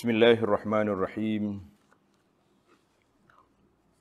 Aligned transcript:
بسم 0.00 0.16
الله 0.16 0.38
الرحمن 0.48 0.88
الرحيم 0.96 1.44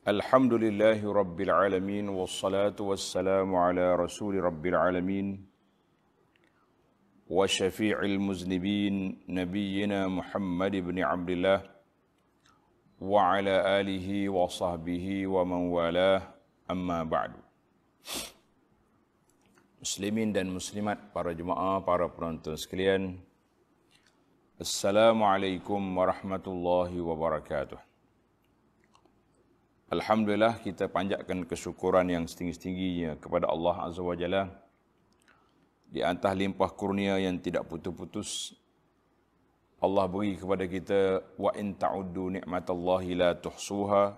الحمد 0.08 0.54
لله 0.64 1.00
رب 1.04 1.40
العالمين 1.42 2.08
والصلاة 2.08 2.80
والسلام 2.80 3.50
على 3.56 3.86
رسول 4.00 4.40
رب 4.40 4.64
العالمين 4.66 5.28
وشفيع 7.28 8.00
المذنبين 8.00 8.96
نبينا 9.28 10.08
محمد 10.08 10.74
بن 10.88 10.98
عبد 11.04 11.30
الله 11.30 11.60
وعلى 13.04 13.56
آله 13.84 14.08
وصحبه 14.30 15.28
ومن 15.28 15.62
والاه 15.76 16.22
أما 16.72 17.04
بعد 17.04 17.32
Muslimin 19.84 20.32
dan 20.32 20.48
Muslimat, 20.48 21.12
para 21.12 21.36
jemaah, 21.36 21.84
para 21.84 22.08
penonton 22.08 22.56
sekalian, 22.56 23.20
Assalamualaikum 24.60 25.80
warahmatullahi 25.80 27.00
wabarakatuh. 27.00 27.80
Alhamdulillah 29.88 30.60
kita 30.60 30.92
panjatkan 30.92 31.48
kesyukuran 31.48 32.04
yang 32.12 32.28
setinggi-tingginya 32.28 33.16
kepada 33.24 33.48
Allah 33.48 33.88
Azza 33.88 34.04
wa 34.04 34.12
Jalla. 34.20 34.52
Di 35.88 36.04
antah 36.04 36.36
limpah 36.36 36.76
kurnia 36.76 37.16
yang 37.24 37.40
tidak 37.40 37.72
putus-putus 37.72 38.52
Allah 39.80 40.12
beri 40.12 40.36
kepada 40.36 40.68
kita 40.68 41.24
wa 41.40 41.56
in 41.56 41.80
ta'uddu 41.80 42.44
ni'matallahi 42.44 43.16
la 43.16 43.40
tuhsuha. 43.40 44.12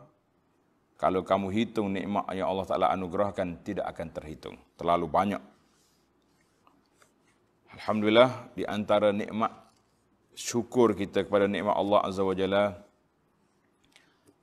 Kalau 0.97 1.21
kamu 1.21 1.53
hitung 1.53 1.93
nikmat 1.93 2.25
yang 2.33 2.49
Allah 2.49 2.65
Taala 2.65 2.89
anugerahkan 2.89 3.61
tidak 3.61 3.93
akan 3.93 4.09
terhitung. 4.09 4.57
Terlalu 4.73 5.05
banyak. 5.05 5.41
Alhamdulillah 7.77 8.57
di 8.57 8.65
antara 8.65 9.13
nikmat 9.13 9.69
syukur 10.35 10.95
kita 10.95 11.27
kepada 11.27 11.45
nikmat 11.47 11.75
Allah 11.75 11.99
Azza 12.07 12.23
wa 12.23 12.35
Jalla 12.35 12.77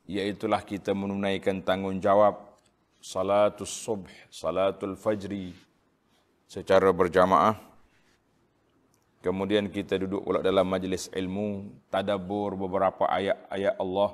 iaitulah 0.08 0.64
kita 0.64 0.96
menunaikan 0.96 1.60
tanggungjawab 1.60 2.48
salatul 2.98 3.68
subh, 3.68 4.08
salatul 4.32 4.96
fajri 4.96 5.52
secara 6.48 6.88
berjamaah. 6.90 7.60
Kemudian 9.18 9.66
kita 9.68 9.98
duduk 9.98 10.24
pula 10.24 10.40
dalam 10.40 10.64
majlis 10.64 11.10
ilmu, 11.10 11.74
tadabbur 11.90 12.54
beberapa 12.54 13.04
ayat-ayat 13.10 13.74
Allah 13.76 14.10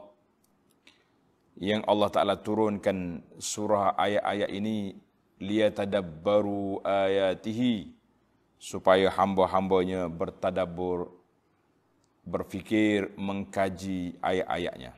yang 1.61 1.86
Allah 1.86 2.08
Taala 2.11 2.34
turunkan 2.41 3.22
surah 3.39 3.95
ayat-ayat 3.95 4.50
ini 4.50 4.98
liyatadabbaru 5.39 6.83
ayatihi 6.83 7.95
supaya 8.58 9.12
hamba-hambanya 9.12 10.08
bertadabur, 10.08 11.12
berfikir, 12.25 13.12
mengkaji 13.20 14.17
ayat-ayatnya. 14.25 14.97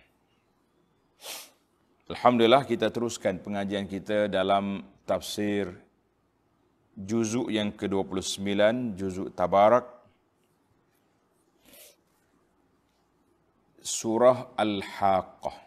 Alhamdulillah 2.07 2.63
kita 2.63 2.87
teruskan 2.95 3.43
pengajian 3.43 3.91
kita 3.91 4.31
dalam 4.31 4.87
tafsir 5.03 5.75
juzuk 6.95 7.51
yang 7.51 7.75
ke-29, 7.75 8.47
juzuk 8.95 9.35
Tabarak. 9.35 9.91
Surah 13.83 14.55
Al-Haqqah. 14.55 15.67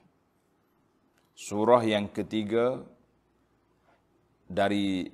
Surah 1.36 1.84
yang 1.84 2.08
ketiga 2.12 2.84
dari 4.48 5.08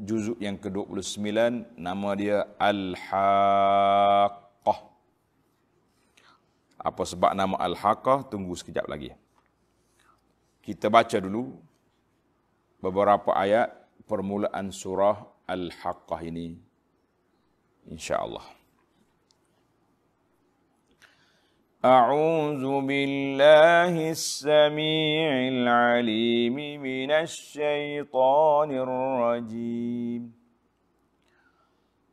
juzuk 0.00 0.36
yang 0.40 0.56
ke-29 0.60 1.28
nama 1.80 2.10
dia 2.16 2.44
Al-Haqqah. 2.60 4.49
Apa 6.79 7.03
sebab 7.07 7.33
nama 7.33 7.57
Al-Haqqah? 7.57 8.29
Tunggu 8.29 8.53
sekejap 8.53 8.85
lagi. 8.85 9.09
Kita 10.61 10.89
baca 10.89 11.17
dulu 11.17 11.55
beberapa 12.81 13.33
ayat 13.33 13.73
permulaan 14.05 14.69
surah 14.69 15.23
Al-Haqqah 15.49 16.21
ini. 16.25 16.57
InsyaAllah. 17.89 18.65
أعوذ 21.85 22.65
بالله 22.81 23.93
السميع 24.09 25.29
العليم 25.53 26.81
من 26.81 27.09
الشيطان 27.13 28.69
الرجيم 28.73 30.21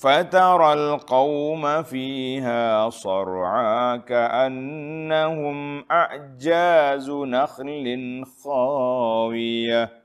فترى 0.00 0.72
القوم 0.72 1.82
فيها 1.82 2.90
صرعا 2.90 3.96
كأنهم 3.96 5.58
أعجاز 5.90 7.10
نخل 7.10 7.86
خاوية 8.44 10.00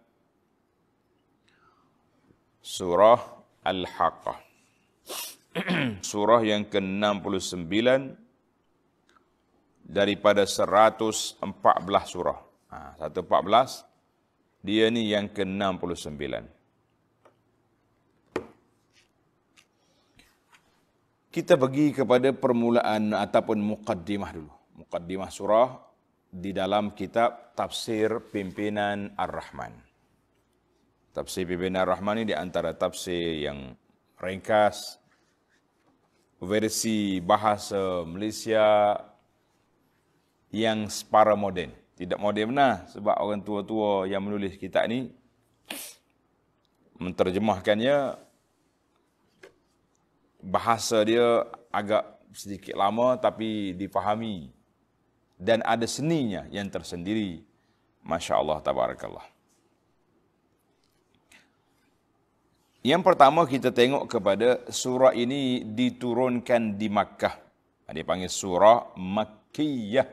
Surah 2.66 3.22
Al-Haqqah 3.62 4.42
Surah 6.12 6.42
yang 6.44 6.68
ke-69 6.68 7.72
daripada 9.86 10.44
114 10.44 11.40
surah. 12.10 12.40
Ha, 12.74 13.00
114 13.00 13.86
dia 14.66 14.90
ni 14.90 15.14
yang 15.14 15.30
ke-69. 15.30 16.26
Kita 21.31 21.55
pergi 21.55 21.95
kepada 21.95 22.35
permulaan 22.35 23.15
ataupun 23.15 23.63
muqaddimah 23.63 24.31
dulu. 24.35 24.51
Muqaddimah 24.83 25.31
surah 25.31 25.79
di 26.27 26.51
dalam 26.51 26.91
kitab 26.91 27.55
Tafsir 27.55 28.19
Pimpinan 28.35 29.15
Ar-Rahman. 29.15 29.71
Tafsir 31.15 31.47
Pimpinan 31.47 31.87
Ar-Rahman 31.87 32.27
ini 32.27 32.35
di 32.35 32.37
antara 32.39 32.75
tafsir 32.75 33.47
yang 33.47 33.79
ringkas, 34.19 34.99
versi 36.43 37.23
bahasa 37.23 38.03
Malaysia 38.03 38.99
yang 40.51 40.91
separa 40.91 41.39
moden. 41.39 41.71
Tidak 41.95 42.19
moden 42.19 42.51
benar 42.51 42.91
sebab 42.91 43.15
orang 43.23 43.47
tua-tua 43.47 44.11
yang 44.11 44.27
menulis 44.27 44.59
kitab 44.59 44.91
ini 44.91 45.15
menterjemahkannya 46.99 48.19
bahasa 50.41 51.05
dia 51.05 51.45
agak 51.69 52.21
sedikit 52.33 52.75
lama 52.79 53.19
tapi 53.21 53.77
difahami 53.77 54.51
dan 55.41 55.65
ada 55.65 55.89
seninya 55.89 56.45
yang 56.53 56.69
tersendiri. 56.69 57.41
Masya 58.01 58.41
Allah, 58.41 58.59
tabarakallah. 58.65 59.25
Yang 62.81 63.03
pertama 63.05 63.45
kita 63.45 63.69
tengok 63.69 64.09
kepada 64.09 64.65
surah 64.73 65.13
ini 65.13 65.65
diturunkan 65.69 66.81
di 66.81 66.89
Makkah. 66.89 67.37
Dia 67.93 68.07
panggil 68.07 68.33
surah 68.33 68.97
Makkiyah. 68.97 70.09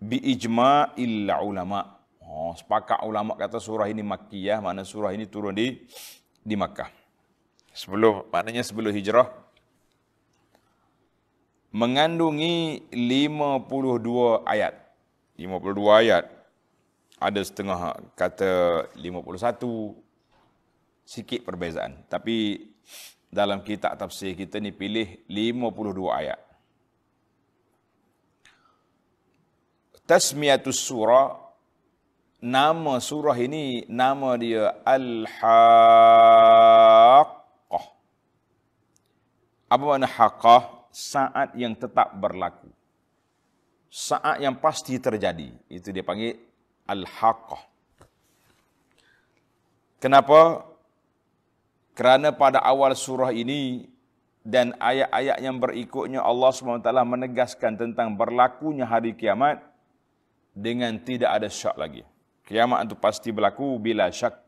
Bi'ijma'il 0.00 1.28
ulama. 1.28 2.00
Oh, 2.24 2.56
sepakat 2.56 3.04
ulama 3.04 3.36
kata 3.36 3.60
surah 3.60 3.92
ini 3.92 4.00
Makkiyah, 4.00 4.64
mana 4.64 4.88
surah 4.88 5.12
ini 5.12 5.28
turun 5.28 5.52
di 5.52 5.84
di 6.40 6.56
Makkah 6.56 7.03
sebelum 7.74 8.30
maknanya 8.30 8.62
sebelum 8.62 8.94
hijrah 8.94 9.28
mengandungi 11.74 12.86
52 12.94 14.46
ayat. 14.46 14.78
52 15.34 15.90
ayat. 15.90 16.30
Ada 17.18 17.42
setengah 17.42 17.98
kata 18.14 18.86
51 18.94 19.98
sikit 21.02 21.42
perbezaan. 21.42 22.06
Tapi 22.06 22.70
dalam 23.26 23.66
kitab 23.66 23.98
tafsir 23.98 24.38
kita 24.38 24.62
ni 24.62 24.70
pilih 24.70 25.18
52 25.26 26.14
ayat. 26.14 26.38
Tasmiyatus 30.06 30.78
surah 30.78 31.42
nama 32.38 33.00
surah 33.00 33.34
ini 33.40 33.88
nama 33.90 34.36
dia 34.38 34.78
Al-Haqqah. 34.84 35.44
Apa 39.74 39.82
makna 39.82 40.06
haqqah? 40.06 40.62
Saat 40.94 41.58
yang 41.58 41.74
tetap 41.74 42.14
berlaku. 42.14 42.70
Saat 43.90 44.38
yang 44.38 44.54
pasti 44.54 44.94
terjadi. 45.02 45.50
Itu 45.66 45.90
dia 45.90 46.06
panggil 46.06 46.38
Al-Haqqah. 46.86 47.62
Kenapa? 49.98 50.62
Kerana 51.98 52.30
pada 52.30 52.62
awal 52.62 52.94
surah 52.94 53.34
ini 53.34 53.90
dan 54.46 54.78
ayat-ayat 54.78 55.42
yang 55.42 55.58
berikutnya 55.58 56.22
Allah 56.22 56.54
SWT 56.54 56.86
menegaskan 56.86 57.74
tentang 57.74 58.14
berlakunya 58.14 58.86
hari 58.86 59.16
kiamat 59.16 59.58
dengan 60.54 60.94
tidak 61.02 61.34
ada 61.34 61.50
syak 61.50 61.74
lagi. 61.74 62.06
Kiamat 62.46 62.86
itu 62.86 62.94
pasti 62.94 63.34
berlaku 63.34 63.80
bila 63.82 64.06
syak. 64.14 64.38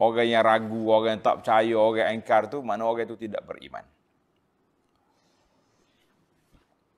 Orang 0.00 0.28
yang 0.28 0.44
ragu, 0.44 0.92
orang 0.92 1.20
yang 1.20 1.24
tak 1.24 1.36
percaya, 1.40 1.74
orang 1.76 2.00
yang 2.00 2.10
engkar 2.20 2.48
tu 2.48 2.60
mana 2.60 2.84
orang 2.84 3.08
itu 3.08 3.16
tidak 3.16 3.44
beriman. 3.48 3.84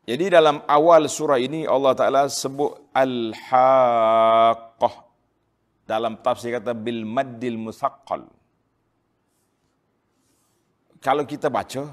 Jadi 0.08 0.32
dalam 0.32 0.64
awal 0.64 1.04
surah 1.04 1.36
ini 1.36 1.68
Allah 1.68 1.92
Ta'ala 1.92 2.32
sebut 2.32 2.72
Al-Haqqah. 2.96 4.94
Dalam 5.84 6.16
tafsir 6.24 6.56
kata 6.56 6.72
bil 6.72 7.04
maddil 7.04 7.60
musaqqal. 7.60 8.24
Kalau 11.04 11.28
kita 11.28 11.52
baca, 11.52 11.92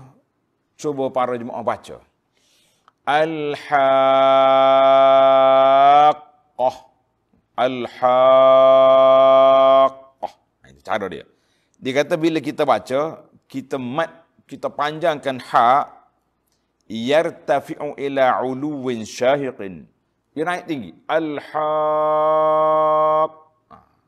cuba 0.80 1.12
para 1.12 1.36
jemaah 1.36 1.60
baca. 1.60 2.00
Al-Haqqah. 3.04 3.76
Al-Haqqah. 7.68 8.24
Ini 10.72 10.80
cara 10.88 11.12
dia. 11.12 11.28
Dia 11.84 11.94
kata 12.00 12.16
bila 12.16 12.40
kita 12.40 12.64
baca, 12.64 13.28
kita 13.52 13.76
mat, 13.76 14.24
kita 14.48 14.72
panjangkan 14.72 15.44
ha 15.52 15.96
yartafi'u 16.90 17.96
ila 17.98 18.42
uluwin 18.46 19.06
syahiqin. 19.06 19.86
Dia 20.36 20.44
naik 20.44 20.68
tinggi. 20.68 20.92
Al-Haqq. 21.08 21.54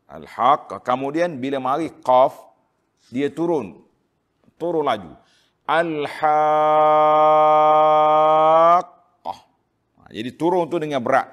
Al-Haqq. 0.08 0.84
Kemudian 0.84 1.40
bila 1.40 1.60
mari 1.64 1.90
qaf, 2.04 2.36
dia 3.12 3.32
turun. 3.32 3.82
Turun 4.60 4.84
laju. 4.86 5.16
Al-Haqqah. 5.68 6.18
Jadi 10.08 10.30
turun 10.36 10.68
tu 10.72 10.80
dengan 10.80 11.04
berat. 11.04 11.28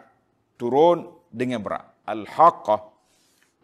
Turun 0.55 1.11
dengan 1.35 1.59
berat 1.59 1.95
al-haqqah 2.05 2.81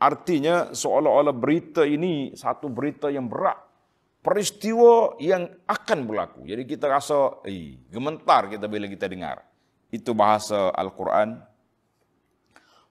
artinya 0.00 0.73
seolah-olah 0.73 1.37
berita 1.37 1.85
ini 1.85 2.32
satu 2.32 2.73
berita 2.73 3.12
yang 3.12 3.29
berat 3.29 3.61
peristiwa 4.20 5.17
yang 5.20 5.49
akan 5.64 5.99
berlaku. 6.05 6.44
Jadi 6.44 6.62
kita 6.69 6.87
rasa 6.88 7.40
eh 7.49 7.81
gemetar 7.88 8.52
kita 8.52 8.69
bila 8.69 8.84
kita 8.88 9.08
dengar 9.08 9.44
itu 9.90 10.12
bahasa 10.12 10.70
al-Quran. 10.76 11.40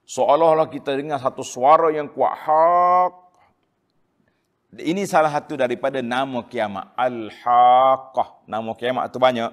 Seolah-olah 0.04 0.66
kita 0.66 0.98
dengar 0.98 1.22
satu 1.22 1.46
suara 1.46 1.94
yang 1.94 2.10
kuat 2.10 2.34
hak. 2.34 3.12
Ini 4.82 5.02
salah 5.06 5.34
satu 5.34 5.58
daripada 5.58 5.98
nama 5.98 6.46
kiamat 6.46 6.94
al-haqqah 6.94 8.46
nama 8.46 8.70
kiamat 8.74 9.10
itu 9.10 9.18
banyak. 9.18 9.50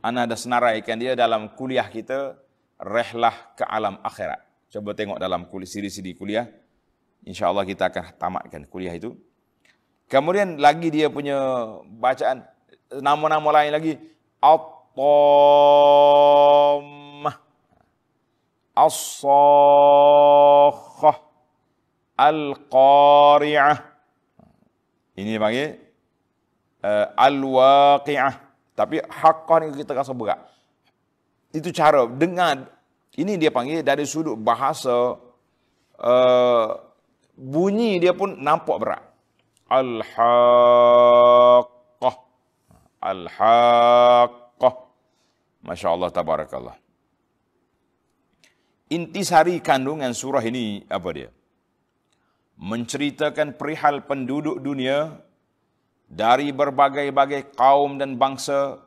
Ana 0.00 0.28
ada 0.28 0.36
senaraikan 0.36 0.96
dia 1.00 1.16
dalam 1.16 1.52
kuliah 1.56 1.88
kita 1.88 2.36
rehlah 2.80 3.56
ke 3.56 3.64
alam 3.64 3.96
akhirat. 4.04 4.44
Coba 4.72 4.92
tengok 4.92 5.16
dalam 5.16 5.48
kuliah 5.48 5.68
siri-siri 5.68 6.12
kuliah. 6.12 6.48
InsyaAllah 7.24 7.64
kita 7.64 7.88
akan 7.88 8.04
tamatkan 8.20 8.62
kuliah 8.68 8.92
itu. 8.92 9.16
Kemudian 10.06 10.62
lagi 10.62 10.90
dia 10.90 11.10
punya 11.10 11.66
bacaan. 11.98 12.46
Nama-nama 12.94 13.50
lain 13.62 13.74
lagi. 13.74 13.98
At-Tammah. 14.38 14.96
As-Sakhah. 18.76 19.26
Al-Qari'ah. 22.16 23.78
Ini 25.16 25.28
dia 25.34 25.42
panggil. 25.42 25.74
Uh, 26.86 27.06
Al-Waqi'ah. 27.18 28.34
Tapi 28.76 29.00
haqqah 29.00 29.56
ni 29.64 29.72
kita 29.74 29.96
rasa 29.96 30.12
berat. 30.14 30.38
Itu 31.50 31.72
cara. 31.72 32.04
Dengar 32.06 32.68
ini 33.16 33.40
dia 33.40 33.48
panggil 33.48 33.80
dari 33.80 34.04
sudut 34.04 34.36
bahasa 34.36 35.16
uh, 35.96 36.68
bunyi 37.32 37.96
dia 37.96 38.12
pun 38.12 38.36
nampak 38.36 38.76
berat. 38.76 39.05
Al-Haqqah. 39.66 41.26
Al-Haqqah. 43.02 44.74
Masya 45.66 45.88
Allah, 45.90 46.10
tabarakallah. 46.14 46.78
Intisari 48.86 49.58
kandungan 49.58 50.14
surah 50.14 50.46
ini 50.46 50.86
apa 50.86 51.08
dia? 51.10 51.34
Menceritakan 52.56 53.58
perihal 53.58 54.06
penduduk 54.06 54.62
dunia 54.62 55.18
dari 56.06 56.54
berbagai-bagai 56.54 57.50
kaum 57.58 57.98
dan 57.98 58.14
bangsa 58.14 58.78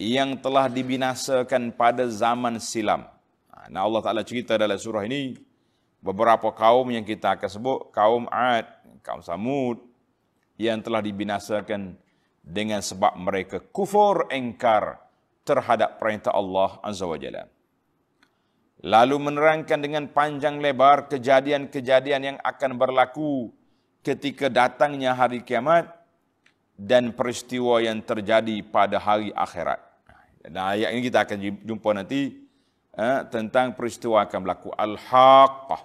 yang 0.00 0.40
telah 0.40 0.72
dibinasakan 0.72 1.76
pada 1.76 2.08
zaman 2.08 2.56
silam. 2.56 3.04
Nah 3.68 3.84
Allah 3.84 4.00
Ta'ala 4.00 4.24
cerita 4.24 4.56
dalam 4.56 4.80
surah 4.80 5.04
ini, 5.04 5.36
beberapa 6.00 6.48
kaum 6.56 6.88
yang 6.88 7.04
kita 7.04 7.36
akan 7.36 7.50
sebut, 7.52 7.92
kaum 7.92 8.24
Ad, 8.32 8.64
kaum 9.04 9.20
Samud, 9.20 9.87
yang 10.58 10.82
telah 10.82 11.00
dibinasakan 11.00 11.94
dengan 12.42 12.82
sebab 12.82 13.14
mereka 13.14 13.62
kufur 13.62 14.26
engkar 14.28 14.98
terhadap 15.46 15.96
perintah 15.96 16.34
Allah 16.34 16.76
Azza 16.84 17.06
wa 17.06 17.16
Jalla. 17.16 17.46
Lalu 18.84 19.16
menerangkan 19.18 19.78
dengan 19.80 20.06
panjang 20.06 20.62
lebar 20.62 21.10
kejadian-kejadian 21.10 22.22
yang 22.34 22.38
akan 22.42 22.78
berlaku 22.78 23.50
ketika 24.06 24.46
datangnya 24.46 25.14
hari 25.14 25.42
kiamat 25.42 25.90
dan 26.78 27.10
peristiwa 27.10 27.82
yang 27.82 27.98
terjadi 27.98 28.62
pada 28.62 29.02
hari 29.02 29.34
akhirat. 29.34 29.82
Nah, 30.46 30.78
ayat 30.78 30.94
ini 30.94 31.02
kita 31.10 31.26
akan 31.26 31.38
jumpa 31.66 31.90
nanti 31.90 32.38
eh, 32.94 33.18
tentang 33.34 33.74
peristiwa 33.74 34.22
akan 34.22 34.38
berlaku 34.46 34.70
al-haqqah. 34.78 35.82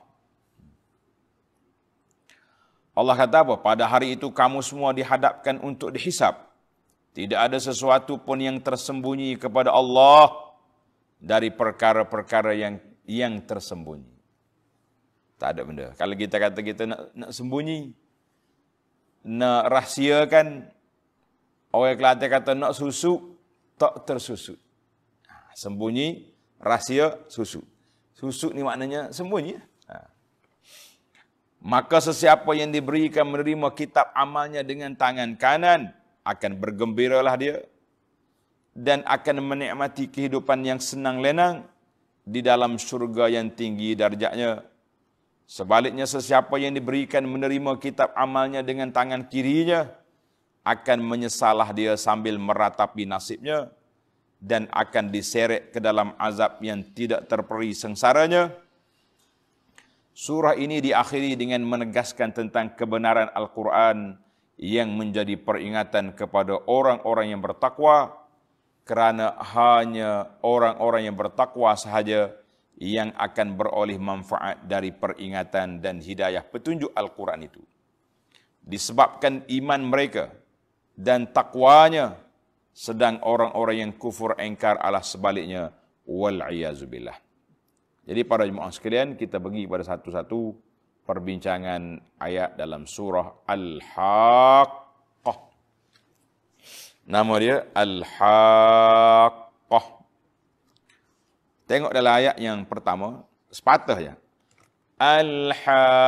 Allah 2.93 3.15
kata 3.17 3.41
apa? 3.41 3.55
Pada 3.57 3.89
hari 3.89 4.13
itu 4.13 4.29
kamu 4.29 4.61
semua 4.61 4.93
dihadapkan 4.93 5.57
untuk 5.65 5.89
dihisap. 5.89 6.53
Tidak 7.13 7.37
ada 7.37 7.57
sesuatu 7.57 8.21
pun 8.21 8.37
yang 8.41 8.57
tersembunyi 8.61 9.37
kepada 9.37 9.73
Allah 9.73 10.33
dari 11.17 11.49
perkara-perkara 11.53 12.53
yang 12.57 12.77
yang 13.05 13.41
tersembunyi. 13.41 14.13
Tak 15.37 15.57
ada 15.57 15.61
benda. 15.65 15.85
Kalau 15.97 16.15
kita 16.17 16.35
kata 16.37 16.59
kita 16.61 16.83
nak, 16.87 17.01
nak 17.17 17.31
sembunyi, 17.33 17.93
nak 19.25 19.69
rahsiakan, 19.69 20.69
orang 21.73 21.97
Kelantan 21.97 22.29
kata 22.29 22.51
nak 22.53 22.73
susuk, 22.77 23.37
tak 23.75 24.05
tersusut. 24.05 24.57
Sembunyi, 25.57 26.33
rahsia 26.61 27.17
susu. 27.29 27.61
Susu 28.13 28.53
ni 28.55 28.63
maknanya 28.63 29.11
sembunyi. 29.11 29.57
Maka 31.63 32.03
sesiapa 32.03 32.51
yang 32.59 32.75
diberikan 32.75 33.23
menerima 33.23 33.71
kitab 33.71 34.11
amalnya 34.11 34.67
dengan 34.67 34.91
tangan 34.99 35.39
kanan 35.39 35.95
akan 36.27 36.51
bergembiralah 36.59 37.39
dia 37.39 37.63
dan 38.75 38.99
akan 39.07 39.39
menikmati 39.39 40.11
kehidupan 40.11 40.59
yang 40.67 40.83
senang 40.83 41.23
lenang 41.23 41.63
di 42.27 42.43
dalam 42.43 42.75
syurga 42.75 43.31
yang 43.31 43.47
tinggi 43.47 43.95
darjatnya. 43.95 44.67
Sebaliknya 45.47 46.03
sesiapa 46.03 46.51
yang 46.59 46.75
diberikan 46.75 47.23
menerima 47.23 47.79
kitab 47.79 48.11
amalnya 48.11 48.59
dengan 48.59 48.91
tangan 48.91 49.27
kirinya 49.31 49.87
akan 50.67 50.99
menyesalah 50.99 51.71
dia 51.71 51.95
sambil 51.95 52.35
meratapi 52.39 53.07
nasibnya 53.07 53.71
dan 54.39 54.67
akan 54.71 55.11
diseret 55.11 55.71
ke 55.71 55.79
dalam 55.79 56.11
azab 56.19 56.59
yang 56.59 56.83
tidak 56.91 57.23
terperi 57.31 57.71
sengsaranya. 57.71 58.51
Surah 60.13 60.53
ini 60.53 60.77
diakhiri 60.77 61.33
dengan 61.33 61.65
menegaskan 61.65 62.37
tentang 62.37 62.77
kebenaran 62.77 63.33
Al-Quran 63.33 64.13
yang 64.61 64.93
menjadi 64.93 65.33
peringatan 65.41 66.13
kepada 66.13 66.61
orang-orang 66.69 67.33
yang 67.33 67.41
bertakwa 67.41 68.13
kerana 68.85 69.33
hanya 69.57 70.37
orang-orang 70.45 71.09
yang 71.09 71.17
bertakwa 71.17 71.73
sahaja 71.73 72.29
yang 72.77 73.09
akan 73.17 73.57
beroleh 73.57 73.97
manfaat 73.97 74.61
dari 74.61 74.93
peringatan 74.93 75.81
dan 75.81 75.97
hidayah 75.97 76.45
petunjuk 76.45 76.93
Al-Quran 76.93 77.49
itu. 77.49 77.61
Disebabkan 78.61 79.41
iman 79.49 79.81
mereka 79.81 80.29
dan 80.93 81.25
takwanya 81.25 82.21
sedang 82.69 83.17
orang-orang 83.25 83.89
yang 83.89 83.91
kufur 83.97 84.37
engkar 84.37 84.77
Allah 84.77 85.01
sebaliknya 85.01 85.73
wal'iyazubillah. 86.05 87.22
Jadi 88.03 88.27
para 88.27 88.43
jemaah 88.43 88.67
sekalian 88.67 89.15
kita 89.15 89.39
pergi 89.39 89.63
pada 89.63 89.87
satu-satu 89.87 90.51
perbincangan 91.07 92.03
ayat 92.19 92.59
dalam 92.59 92.83
surah 92.83 93.47
Al-Haqqah. 93.47 95.37
Nama 97.07 97.33
dia 97.39 97.63
Al-Haqqah. 97.71 99.45
Tengok 101.63 101.95
dalam 101.95 102.11
ayat 102.11 102.35
yang 102.43 102.67
pertama, 102.67 103.23
sepatahnya. 103.47 104.19
Al-Haqqah. 104.99 106.03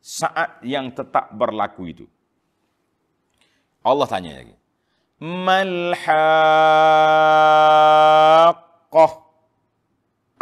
Saat 0.00 0.64
yang 0.64 0.88
tetap 0.88 1.36
berlaku 1.36 1.84
itu. 1.92 2.08
Allah 3.84 4.08
tanya 4.08 4.40
lagi. 4.40 4.61
Mal-Haqqah 5.22 6.02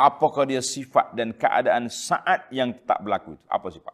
apakah 0.01 0.49
dia 0.49 0.65
sifat 0.65 1.13
dan 1.13 1.37
keadaan 1.37 1.93
saat 1.93 2.49
yang 2.49 2.73
tak 2.89 3.05
berlaku 3.05 3.37
itu? 3.37 3.45
Apa 3.45 3.69
sifat? 3.69 3.93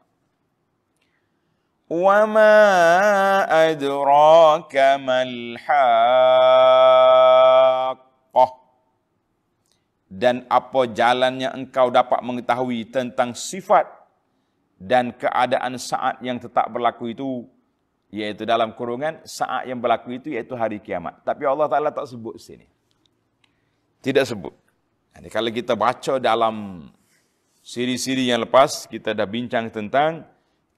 Wa 1.90 2.22
ma 2.26 2.54
adraka 3.50 4.98
mal 5.02 5.58
haqqah. 5.58 5.82
Dan 10.06 10.46
apa 10.46 10.86
jalannya 10.86 11.50
engkau 11.50 11.90
dapat 11.90 12.22
mengetahui 12.22 12.86
tentang 12.94 13.34
sifat 13.34 13.90
dan 14.78 15.10
keadaan 15.10 15.74
saat 15.82 16.22
yang 16.22 16.38
tetap 16.38 16.70
berlaku 16.70 17.10
itu 17.10 17.42
iaitu 18.10 18.46
dalam 18.46 18.72
kurungan 18.72 19.18
saat 19.26 19.66
yang 19.66 19.82
berlaku 19.82 20.16
itu 20.16 20.30
iaitu 20.30 20.54
hari 20.54 20.78
kiamat. 20.78 21.20
Tapi 21.26 21.42
Allah 21.46 21.66
Taala 21.66 21.90
tak 21.90 22.06
sebut 22.06 22.38
sini. 22.38 22.66
Tidak 24.02 24.22
sebut. 24.22 24.54
Jadi 25.16 25.28
kalau 25.32 25.50
kita 25.50 25.74
baca 25.74 26.20
dalam 26.22 26.86
siri-siri 27.64 28.30
yang 28.30 28.46
lepas, 28.46 28.86
kita 28.86 29.10
dah 29.10 29.26
bincang 29.26 29.72
tentang 29.74 30.22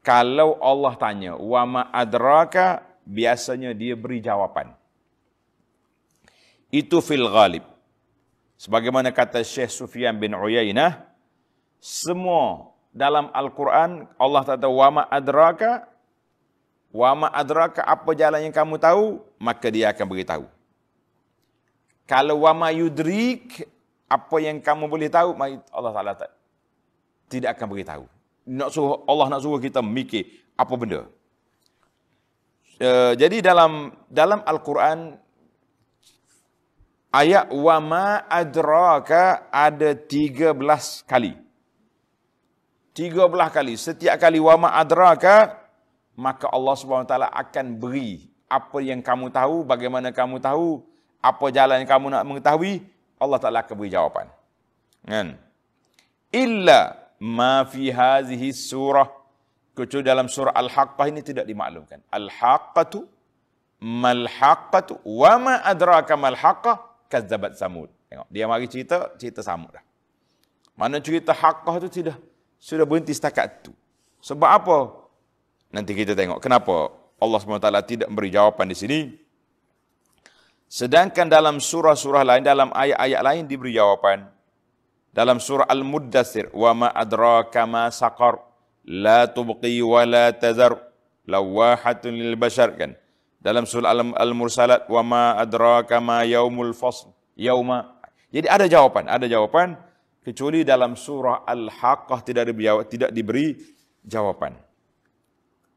kalau 0.01 0.57
Allah 0.63 0.95
tanya, 0.97 1.33
wa 1.37 1.63
ma 1.69 1.83
adraka, 1.93 2.81
biasanya 3.05 3.77
dia 3.77 3.93
beri 3.93 4.25
jawapan. 4.25 4.73
Itu 6.73 7.05
fil 7.05 7.29
ghalib. 7.29 7.65
Sebagaimana 8.57 9.13
kata 9.13 9.45
Syekh 9.45 9.69
Sufyan 9.69 10.17
bin 10.17 10.33
Uyainah, 10.33 11.05
semua 11.77 12.73
dalam 12.91 13.29
Al-Quran, 13.37 14.09
Allah 14.17 14.43
kata, 14.49 14.67
wa 14.67 14.89
ma 14.89 15.03
adraka, 15.13 15.87
wa 16.93 17.11
ma 17.15 17.29
adraka, 17.33 17.85
apa 17.85 18.11
jalan 18.17 18.49
yang 18.49 18.55
kamu 18.55 18.81
tahu, 18.81 19.21
maka 19.37 19.69
dia 19.69 19.93
akan 19.93 20.07
beritahu. 20.09 20.45
Kalau 22.09 22.49
wa 22.49 22.53
ma 22.57 22.69
yudrik, 22.73 23.69
apa 24.09 24.37
yang 24.41 24.65
kamu 24.65 24.89
boleh 24.89 25.13
tahu 25.13 25.37
Allah 25.69 25.93
Taala 25.93 26.13
tak, 26.17 26.33
tidak 27.29 27.53
akan 27.57 27.67
beritahu. 27.69 28.05
Nak 28.49 28.73
suruh 28.73 29.05
Allah 29.05 29.29
nak 29.29 29.45
suruh 29.45 29.61
kita 29.61 29.85
mikir 29.85 30.25
apa 30.57 30.73
benda. 30.73 31.05
Uh, 32.81 33.13
jadi 33.21 33.45
dalam 33.45 33.93
dalam 34.09 34.41
Al-Quran 34.41 35.21
ayat 37.13 37.53
wa 37.53 37.77
ma 37.85 38.25
adraka 38.25 39.53
ada 39.53 39.93
13 39.93 40.57
kali. 41.05 41.37
13 42.97 43.29
kali. 43.53 43.75
Setiap 43.77 44.17
kali 44.17 44.41
wa 44.41 44.57
ma 44.57 44.69
adraka 44.81 45.68
maka 46.19 46.51
Allah 46.51 46.75
Subhanahu 46.75 47.07
Taala 47.07 47.31
akan 47.31 47.79
beri 47.79 48.27
apa 48.51 48.83
yang 48.83 48.99
kamu 48.99 49.31
tahu, 49.31 49.63
bagaimana 49.63 50.11
kamu 50.11 50.43
tahu, 50.43 50.83
apa 51.23 51.47
jalan 51.55 51.87
yang 51.87 51.91
kamu 51.95 52.07
nak 52.11 52.27
mengetahui, 52.27 52.83
Allah 53.23 53.39
Taala 53.39 53.63
akan 53.63 53.75
beri 53.79 53.95
jawapan. 53.95 54.27
Kan? 55.07 55.39
Illa 56.35 56.99
ma 57.23 57.63
fi 57.63 57.95
hadhihi 57.95 58.51
surah 58.51 59.07
kecuali 59.79 60.03
dalam 60.03 60.27
surah 60.27 60.51
Al-Haqqah 60.59 61.07
ini 61.07 61.23
tidak 61.23 61.47
dimaklumkan. 61.47 62.03
Al-Haqqatu 62.11 63.07
mal 63.79 64.27
haqqatu 64.27 64.99
wa 65.07 65.39
ma 65.39 65.55
adraka 65.63 66.19
mal 66.19 66.35
haqqah 66.35 66.83
kazzabat 67.07 67.55
samud. 67.55 67.87
Tengok, 68.11 68.27
dia 68.27 68.51
mari 68.51 68.67
cerita, 68.67 69.15
cerita 69.15 69.39
samud 69.39 69.71
dah. 69.71 69.85
Mana 70.75 70.99
cerita 70.99 71.31
haqqah 71.31 71.79
itu 71.79 72.03
tidak 72.03 72.19
sudah 72.59 72.83
berhenti 72.83 73.15
setakat 73.15 73.63
itu. 73.63 73.73
Sebab 74.19 74.51
apa? 74.51 74.79
Nanti 75.74 75.98
kita 75.98 76.14
tengok 76.14 76.38
kenapa 76.38 76.94
Allah 77.18 77.40
SWT 77.40 77.70
tidak 77.90 78.08
memberi 78.12 78.30
jawapan 78.30 78.68
di 78.70 78.78
sini. 78.78 79.00
Sedangkan 80.70 81.30
dalam 81.30 81.62
surah-surah 81.62 82.26
lain, 82.26 82.42
dalam 82.42 82.74
ayat-ayat 82.74 83.22
lain 83.22 83.44
diberi 83.46 83.78
jawapan. 83.78 84.26
Dalam 85.14 85.38
surah 85.38 85.70
Al-Muddathir, 85.70 86.50
وَمَا 86.50 86.90
أَدْرَاكَ 86.98 87.54
مَا 87.70 87.94
سَقَرْ 87.94 88.42
لَا 88.90 89.30
تُبْقِي 89.30 89.86
وَلَا 89.86 90.34
تَذَرْ 90.34 90.74
لَوَّاحَةٌ 91.30 92.04
لِلْبَشَرْ 92.10 92.70
kan? 92.74 92.98
Dalam 93.38 93.70
surah 93.70 93.94
Al-Mursalat, 93.94 94.90
وَمَا 94.90 95.38
أَدْرَاكَ 95.46 95.94
مَا 96.02 96.26
يَوْمُ 96.26 96.58
الْفَصْلِ 96.74 97.14
يَوْمَ 97.38 97.70
Jadi 98.34 98.48
ada 98.50 98.66
jawapan, 98.66 99.06
ada 99.06 99.30
jawapan. 99.30 99.78
Kecuali 100.26 100.66
dalam 100.66 100.98
surah 100.98 101.46
Al-Haqqah 101.46 102.20
tidak 102.26 102.50
diberi, 102.50 102.74
tidak 102.90 103.14
diberi 103.14 103.54
jawapan. 104.02 104.58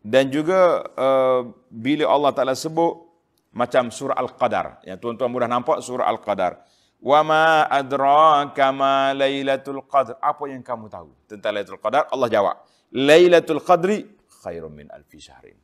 Dan 0.02 0.34
juga 0.34 0.82
uh, 0.98 1.46
bila 1.70 2.10
Allah 2.10 2.34
Ta'ala 2.34 2.54
sebut 2.58 3.06
macam 3.54 3.94
surah 3.94 4.18
Al-Qadar. 4.18 4.82
Yang 4.82 4.98
tuan-tuan 5.06 5.30
mudah 5.30 5.46
nampak 5.46 5.78
surah 5.86 6.10
Al-Qadar. 6.10 6.58
Wa 6.98 7.22
ma 7.22 7.70
adraka 7.70 8.74
ma 8.74 9.14
Lailatul 9.14 9.86
Qadr. 9.86 10.18
Apa 10.18 10.50
yang 10.50 10.66
kamu 10.66 10.90
tahu 10.90 11.14
tentang 11.30 11.54
Lailatul 11.54 11.78
Qadar? 11.78 12.10
Allah 12.10 12.30
jawab. 12.34 12.56
Lailatul 12.90 13.62
Qadri 13.62 14.10
khairun 14.42 14.74
min 14.74 14.90
alfi 14.90 15.22
syahrin. 15.22 15.58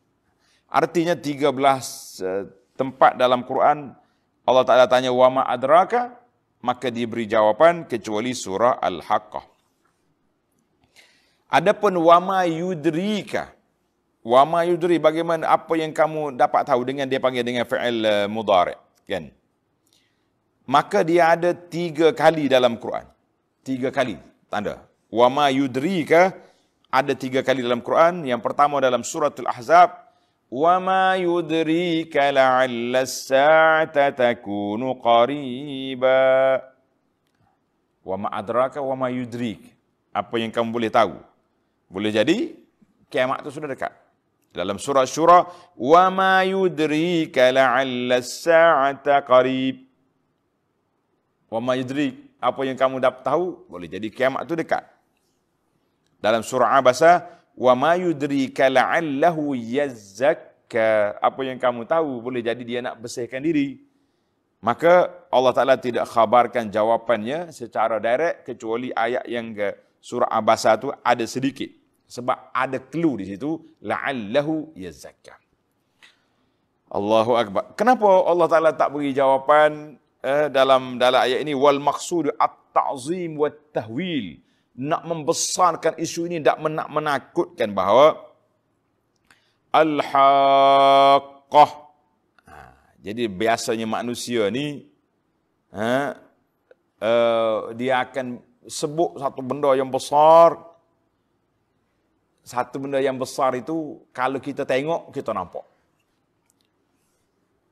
Artinya 0.70 1.18
13 1.18 1.50
uh, 1.50 2.46
tempat 2.78 3.18
dalam 3.18 3.42
Quran 3.42 3.98
Allah 4.48 4.64
Taala 4.64 4.86
tanya 4.88 5.12
wa 5.12 5.28
ma 5.28 5.44
adraka 5.44 6.14
maka 6.64 6.88
diberi 6.94 7.26
jawapan 7.26 7.84
kecuali 7.90 8.32
surah 8.32 8.80
Al-Haqqah. 8.80 9.46
Adapun 11.52 11.96
wa 12.00 12.18
ma 12.22 12.40
yudrika 12.44 13.57
Wa 14.28 14.44
ma 14.44 14.68
yudri 14.68 15.00
bagaimana 15.00 15.48
apa 15.48 15.80
yang 15.80 15.96
kamu 15.96 16.36
dapat 16.36 16.68
tahu 16.68 16.84
dengan 16.84 17.08
dia 17.08 17.16
panggil 17.16 17.48
dengan 17.48 17.64
fi'il 17.64 18.04
uh, 18.04 18.28
mudhari' 18.28 18.76
kan? 19.08 19.32
Maka 20.68 21.00
dia 21.00 21.32
ada 21.32 21.56
tiga 21.56 22.12
kali 22.12 22.52
dalam 22.52 22.76
Quran. 22.76 23.08
Tiga 23.64 23.88
kali 23.88 24.20
tanda. 24.52 24.84
Wa 25.08 25.32
ma 25.32 25.48
yudrika 25.48 26.36
ada 26.92 27.16
tiga 27.16 27.40
kali 27.40 27.64
dalam 27.64 27.80
Quran. 27.80 28.28
Yang 28.28 28.44
pertama 28.44 28.84
dalam 28.84 29.00
suratul 29.00 29.48
Ahzab. 29.48 29.96
Wa 30.52 30.76
ma 30.84 31.16
yudrika 31.16 32.28
la'alla 32.28 33.08
as-sa'ata 33.08 34.12
takunu 34.12 35.00
qariba. 35.00 36.20
Wa 38.04 38.16
ma 38.20 38.28
adraka 38.36 38.84
wa 38.84 38.96
ma 38.96 39.08
yudrik. 39.08 39.72
Apa 40.12 40.36
yang 40.36 40.52
kamu 40.52 40.68
boleh 40.68 40.92
tahu. 40.92 41.16
Boleh 41.88 42.12
jadi 42.12 42.60
kiamat 43.08 43.40
itu 43.48 43.56
sudah 43.56 43.72
dekat. 43.72 44.07
Dalam 44.58 44.82
surah 44.82 45.06
Syura, 45.06 45.46
"Wa 45.78 46.10
ma 46.10 46.42
yudrika 46.42 47.54
la'alla 47.54 48.18
as-sa'ata 48.18 49.22
qarib." 49.22 49.86
Wa 51.46 51.62
ma 51.62 51.78
yudrik, 51.78 52.42
apa 52.42 52.66
yang 52.66 52.74
kamu 52.74 52.98
dapat 52.98 53.22
tahu, 53.22 53.70
boleh 53.70 53.86
jadi 53.86 54.10
kiamat 54.10 54.50
itu 54.50 54.58
dekat. 54.58 54.82
Dalam 56.18 56.42
surah 56.42 56.74
Abasa, 56.74 57.22
"Wa 57.54 57.78
ma 57.78 57.94
yudrika 57.94 58.66
la'allahu 58.66 59.54
yazzakka." 59.54 61.22
Apa 61.22 61.42
yang 61.46 61.62
kamu 61.62 61.86
tahu, 61.86 62.18
boleh 62.26 62.42
jadi 62.42 62.64
dia 62.66 62.82
nak 62.82 62.98
bersihkan 62.98 63.46
diri. 63.46 63.86
Maka 64.58 65.14
Allah 65.30 65.54
Ta'ala 65.54 65.78
tidak 65.78 66.10
khabarkan 66.10 66.74
jawapannya 66.74 67.54
secara 67.54 68.02
direct 68.02 68.42
kecuali 68.42 68.90
ayat 68.90 69.30
yang 69.30 69.54
ke 69.54 69.78
surah 70.02 70.34
Abasa 70.34 70.74
itu 70.74 70.90
ada 71.06 71.26
sedikit 71.30 71.70
sebab 72.08 72.56
ada 72.56 72.80
clue 72.80 73.22
di 73.22 73.36
situ 73.36 73.60
la'allahu 73.84 74.72
yazakka 74.80 75.36
Allahu 76.88 77.36
akbar. 77.36 77.76
Kenapa 77.76 78.08
Allah 78.08 78.48
taala 78.48 78.72
tak 78.72 78.96
beri 78.96 79.12
jawapan 79.12 80.00
eh, 80.24 80.48
dalam 80.48 80.96
dalam 80.96 81.20
ayat 81.20 81.44
ini? 81.44 81.52
Wal 81.52 81.84
maqsud 81.84 82.32
at-ta'zim 82.32 83.36
wa 83.36 83.52
tahwil 83.52 84.40
nak 84.78 85.04
membesarkan 85.04 86.00
isu 86.00 86.32
ini 86.32 86.40
tak 86.40 86.64
menak 86.64 86.88
menakutkan 86.88 87.76
bahawa 87.76 88.16
al-haqqah. 89.74 91.72
Ha, 92.48 92.56
Jadi 93.04 93.28
biasanya 93.28 93.84
manusia 93.84 94.48
ni 94.48 94.86
ha, 95.76 96.16
uh, 97.04 97.74
dia 97.76 98.06
akan 98.06 98.40
sebut 98.64 99.20
satu 99.20 99.42
benda 99.44 99.76
yang 99.76 99.92
besar. 99.92 100.56
Satu 102.48 102.80
benda 102.80 102.96
yang 103.04 103.20
besar 103.20 103.60
itu 103.60 104.00
kalau 104.16 104.40
kita 104.40 104.64
tengok 104.64 105.12
kita 105.12 105.36
nampak. 105.36 105.68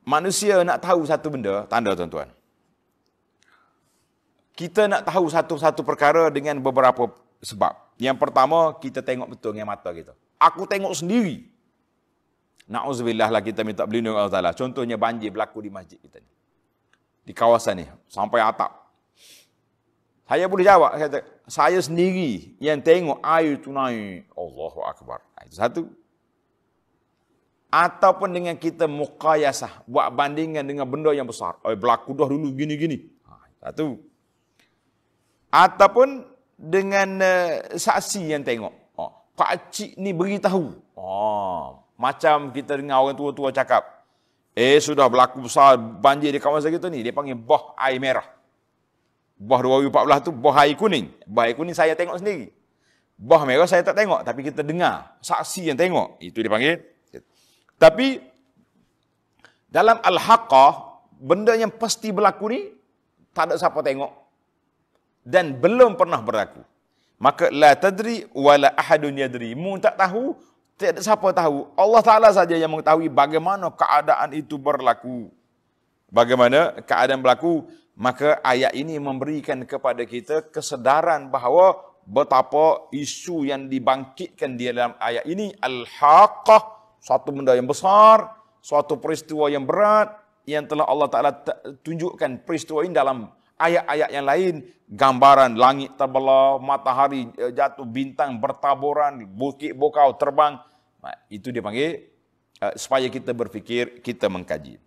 Manusia 0.04 0.60
nak 0.68 0.84
tahu 0.84 1.08
satu 1.08 1.32
benda, 1.32 1.64
tanda 1.72 1.96
tuan-tuan. 1.96 2.28
Kita 4.52 4.88
nak 4.92 5.08
tahu 5.08 5.32
satu-satu 5.32 5.80
perkara 5.84 6.28
dengan 6.28 6.60
beberapa 6.60 7.08
sebab. 7.40 7.74
Yang 7.96 8.18
pertama, 8.20 8.76
kita 8.80 9.00
tengok 9.00 9.36
betul 9.36 9.56
dengan 9.56 9.72
mata 9.72 9.92
kita. 9.96 10.12
Aku 10.40 10.68
tengok 10.68 10.92
sendiri. 10.92 11.48
Na'udzubillah 12.68 13.32
lah 13.32 13.42
kita 13.44 13.64
minta 13.64 13.88
berlindung 13.88 14.20
Allah 14.20 14.32
Ta'ala. 14.32 14.52
Contohnya 14.52 15.00
banjir 15.00 15.32
berlaku 15.32 15.64
di 15.64 15.72
masjid 15.72 16.00
kita 16.00 16.20
ni. 16.20 16.32
Di 17.26 17.34
kawasan 17.34 17.84
ni. 17.84 17.86
Sampai 18.08 18.44
atap. 18.44 18.85
Saya 20.26 20.50
boleh 20.50 20.66
jawab. 20.66 20.98
Kata, 20.98 21.22
saya 21.46 21.78
sendiri 21.78 22.58
yang 22.58 22.82
tengok 22.82 23.22
air 23.22 23.62
tu 23.62 23.70
naik. 23.70 24.26
Allahu 24.34 24.82
Akbar. 24.82 25.22
Itu 25.46 25.56
satu. 25.58 25.82
Ataupun 27.70 28.34
dengan 28.34 28.58
kita 28.58 28.90
muqayasah. 28.90 29.86
Buat 29.86 30.10
bandingan 30.18 30.66
dengan 30.66 30.90
benda 30.90 31.14
yang 31.14 31.30
besar. 31.30 31.62
Oh, 31.62 31.74
berlaku 31.78 32.18
dah 32.18 32.26
dulu 32.26 32.50
gini-gini. 32.50 33.06
Ha, 33.30 33.70
satu. 33.70 34.02
Ataupun 35.54 36.26
dengan 36.58 37.22
uh, 37.22 37.78
saksi 37.78 38.34
yang 38.34 38.42
tengok. 38.42 38.74
Oh, 38.98 39.12
Pak 39.38 39.70
Cik 39.72 40.00
ni 40.02 40.16
beritahu. 40.16 40.74
Oh, 40.96 41.84
macam 42.00 42.52
kita 42.52 42.76
dengar 42.80 43.04
orang 43.04 43.16
tua-tua 43.16 43.52
cakap, 43.52 44.08
eh 44.56 44.80
sudah 44.80 45.08
berlaku 45.08 45.44
besar 45.44 45.76
banjir 45.80 46.32
di 46.32 46.40
kawasan 46.40 46.72
kita 46.72 46.88
ni, 46.88 47.04
dia 47.04 47.16
panggil 47.16 47.36
boh 47.36 47.76
air 47.76 48.00
merah. 48.00 48.35
Boh 49.36 49.60
2014 49.60 50.26
tu 50.26 50.32
boh 50.32 50.56
air 50.56 50.76
kuning. 50.80 51.12
Boh 51.28 51.44
air 51.44 51.56
kuning 51.56 51.76
saya 51.76 51.92
tengok 51.94 52.20
sendiri. 52.20 52.52
Boh 53.16 53.40
merah 53.48 53.68
saya 53.68 53.80
tak 53.80 53.96
tengok, 53.96 54.28
tapi 54.28 54.44
kita 54.44 54.60
dengar. 54.60 55.16
Saksi 55.24 55.72
yang 55.72 55.80
tengok. 55.80 56.20
Itu 56.20 56.44
dipanggil. 56.44 56.84
Tapi, 57.80 58.20
dalam 59.72 60.00
Al-Haqqah, 60.04 60.72
benda 61.20 61.56
yang 61.56 61.72
pasti 61.72 62.12
berlaku 62.12 62.52
ni, 62.52 62.62
tak 63.32 63.52
ada 63.52 63.56
siapa 63.56 63.80
tengok. 63.80 64.12
Dan 65.24 65.56
belum 65.60 65.96
pernah 65.96 66.20
berlaku. 66.20 66.60
Maka, 67.20 67.48
la 67.52 67.72
tadri 67.76 68.28
wa 68.36 68.56
la 68.60 68.76
ahadun 68.76 69.16
yadri. 69.16 69.56
Mu 69.56 69.80
tak 69.80 69.96
tahu, 69.96 70.36
tidak 70.76 71.00
siapa 71.00 71.32
tahu. 71.32 71.72
Allah 71.80 72.02
Ta'ala 72.04 72.30
saja 72.36 72.56
yang 72.60 72.68
mengetahui 72.68 73.08
bagaimana 73.08 73.72
keadaan 73.72 74.36
itu 74.36 74.60
berlaku. 74.60 75.32
Bagaimana 76.12 76.84
keadaan 76.84 77.24
berlaku. 77.24 77.64
Maka 77.96 78.44
ayat 78.44 78.76
ini 78.76 79.00
memberikan 79.00 79.64
kepada 79.64 80.04
kita 80.04 80.52
kesedaran 80.52 81.32
bahawa 81.32 81.80
betapa 82.04 82.92
isu 82.92 83.48
yang 83.48 83.72
dibangkitkan 83.72 84.60
di 84.60 84.68
dalam 84.68 85.00
ayat 85.00 85.24
ini. 85.24 85.56
Al-Haqqah. 85.56 86.62
Suatu 87.00 87.32
benda 87.32 87.56
yang 87.56 87.66
besar. 87.66 88.36
Suatu 88.60 89.00
peristiwa 89.00 89.48
yang 89.48 89.64
berat. 89.64 90.12
Yang 90.46 90.76
telah 90.76 90.86
Allah 90.86 91.08
Ta'ala 91.10 91.32
tunjukkan 91.82 92.46
peristiwa 92.46 92.86
ini 92.86 92.94
dalam 92.94 93.32
ayat-ayat 93.58 94.10
yang 94.12 94.26
lain. 94.28 94.56
Gambaran 94.86 95.58
langit 95.58 95.98
terbelah, 95.98 96.62
matahari 96.62 97.26
eh, 97.42 97.50
jatuh, 97.50 97.90
bintang 97.90 98.38
bertaburan, 98.38 99.26
bukit 99.26 99.74
bukau 99.74 100.14
terbang. 100.14 100.62
Itu 101.30 101.50
dia 101.50 101.66
panggil 101.66 102.06
uh, 102.62 102.74
supaya 102.78 103.10
kita 103.10 103.34
berfikir, 103.34 104.02
kita 104.02 104.30
mengkaji. 104.30 104.78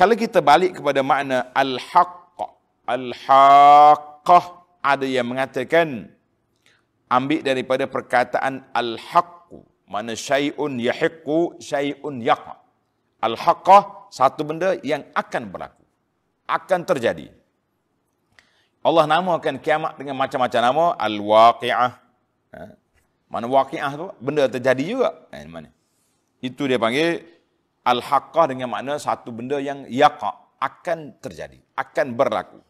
Kalau 0.00 0.16
kita 0.16 0.40
balik 0.40 0.80
kepada 0.80 1.04
makna 1.04 1.52
al-haqq, 1.52 2.40
al-haqqah 2.88 4.44
ada 4.80 5.04
yang 5.04 5.28
mengatakan 5.28 6.08
ambil 7.12 7.44
daripada 7.44 7.84
perkataan 7.84 8.64
al-haqq, 8.72 9.60
mana 9.84 10.16
syai'un 10.16 10.80
yahiqqu, 10.80 11.60
syai'un 11.60 12.16
yaqa. 12.24 12.56
Al-haqqah 13.20 14.08
satu 14.08 14.40
benda 14.40 14.80
yang 14.80 15.04
akan 15.12 15.52
berlaku 15.52 15.84
akan 16.48 16.80
terjadi. 16.82 17.28
Allah 18.80 19.04
namakan 19.04 19.60
kiamat 19.60 20.00
dengan 20.00 20.16
macam-macam 20.16 20.60
nama. 20.64 20.86
Al-Waqi'ah. 20.96 21.92
Ha? 22.56 22.62
Mana 23.28 23.46
waqi'ah 23.46 23.92
tu? 23.94 24.06
Benda 24.18 24.48
terjadi 24.48 24.82
juga. 24.82 25.28
Eh, 25.30 25.44
mana? 25.44 25.68
Itu 26.40 26.64
dia 26.64 26.80
panggil 26.80 27.22
Al-Haqqah 27.84 28.52
dengan 28.52 28.68
makna 28.72 29.00
satu 29.00 29.32
benda 29.32 29.56
yang 29.60 29.88
yaqa' 29.88 30.60
akan 30.60 31.16
terjadi. 31.20 31.60
Akan 31.76 32.12
berlaku. 32.12 32.60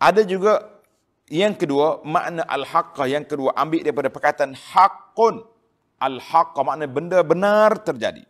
Ada 0.00 0.24
juga 0.24 0.82
yang 1.32 1.56
kedua, 1.56 2.04
makna 2.04 2.44
Al-Haqqah 2.44 3.08
yang 3.08 3.24
kedua 3.24 3.56
ambil 3.56 3.80
daripada 3.80 4.12
perkataan 4.12 4.52
Haqqun. 4.52 5.40
Al-Haqqah 5.96 6.62
makna 6.66 6.84
benda 6.84 7.24
benar 7.24 7.80
terjadi. 7.80 8.24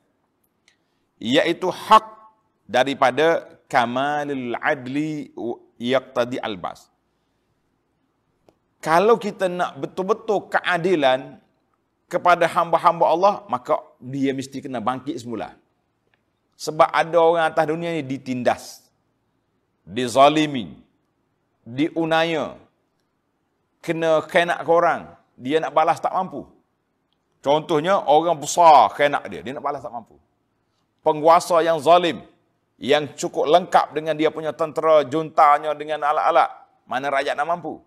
Iaitu 1.22 1.70
hak 1.70 2.06
daripada 2.66 3.58
kamalul 3.66 4.54
adli 4.58 5.34
yaqtadi 5.82 6.38
albas. 6.38 6.90
Kalau 8.82 9.18
kita 9.18 9.46
nak 9.50 9.78
betul-betul 9.78 10.50
keadilan 10.50 11.41
kepada 12.12 12.44
hamba-hamba 12.44 13.08
Allah, 13.08 13.34
maka 13.48 13.80
dia 13.96 14.36
mesti 14.36 14.60
kena 14.60 14.84
bangkit 14.84 15.16
semula. 15.16 15.56
Sebab 16.60 16.92
ada 16.92 17.16
orang 17.16 17.48
atas 17.48 17.64
dunia 17.64 17.88
ni 17.96 18.04
ditindas, 18.04 18.84
dizalimi, 19.80 20.76
diunaya, 21.64 22.60
kena 23.80 24.20
kenak 24.28 24.60
ke 24.60 24.70
orang, 24.70 25.08
dia 25.40 25.56
nak 25.64 25.72
balas 25.72 25.96
tak 26.04 26.12
mampu. 26.12 26.44
Contohnya 27.40 28.04
orang 28.04 28.36
besar 28.36 28.92
kenak 28.92 29.24
dia, 29.32 29.40
dia 29.40 29.56
nak 29.56 29.64
balas 29.64 29.80
tak 29.80 29.90
mampu. 29.90 30.20
Penguasa 31.00 31.64
yang 31.64 31.80
zalim, 31.80 32.22
yang 32.76 33.08
cukup 33.16 33.48
lengkap 33.48 33.96
dengan 33.96 34.14
dia 34.14 34.28
punya 34.28 34.52
tentera 34.52 35.02
juntanya 35.02 35.72
dengan 35.74 36.04
alat-alat. 36.04 36.50
Mana 36.86 37.08
rakyat 37.08 37.34
nak 37.34 37.48
mampu? 37.48 37.80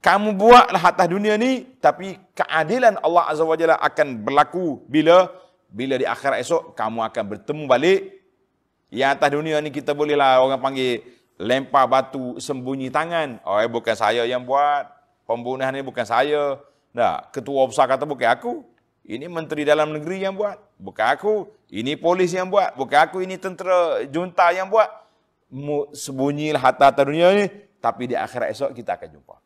Kamu 0.00 0.32
buatlah 0.32 0.80
atas 0.80 1.12
dunia 1.12 1.36
ni, 1.36 1.76
tapi 1.76 2.16
keadilan 2.32 2.96
Allah 3.04 3.28
Azza 3.28 3.44
wa 3.44 3.52
Jalla 3.52 3.76
akan 3.76 4.24
berlaku 4.24 4.80
bila 4.88 5.28
bila 5.68 6.00
di 6.00 6.08
akhirat 6.08 6.40
esok 6.40 6.72
kamu 6.72 7.04
akan 7.04 7.24
bertemu 7.36 7.64
balik. 7.68 8.00
Yang 8.88 9.10
atas 9.12 9.30
dunia 9.36 9.56
ni 9.60 9.70
kita 9.70 9.92
bolehlah 9.92 10.40
orang 10.40 10.58
panggil 10.58 11.04
lempar 11.36 11.84
batu 11.84 12.36
sembunyi 12.40 12.88
tangan. 12.88 13.44
Oh, 13.46 13.60
eh, 13.60 13.70
bukan 13.70 13.92
saya 13.96 14.24
yang 14.24 14.44
buat. 14.44 14.88
Pembunuhan 15.24 15.70
ni 15.70 15.84
bukan 15.84 16.02
saya. 16.02 16.58
Tak, 16.90 17.36
ketua 17.36 17.64
besar 17.70 17.86
kata 17.86 18.02
bukan 18.02 18.28
aku. 18.28 18.52
Ini 19.06 19.30
menteri 19.30 19.62
dalam 19.64 19.94
negeri 19.94 20.26
yang 20.26 20.36
buat. 20.36 20.58
Bukan 20.76 21.06
aku. 21.06 21.48
Ini 21.70 21.96
polis 21.96 22.34
yang 22.34 22.50
buat. 22.50 22.74
Bukan 22.76 22.98
aku. 22.98 23.22
Ini 23.22 23.40
tentera 23.40 24.04
junta 24.10 24.50
yang 24.50 24.66
buat. 24.68 24.90
Sembunyilah 25.94 26.60
harta-harta 26.60 27.06
dunia 27.06 27.30
ni. 27.32 27.46
Tapi 27.80 28.10
di 28.10 28.16
akhirat 28.18 28.52
esok 28.52 28.76
kita 28.76 28.98
akan 28.98 29.08
jumpa. 29.16 29.39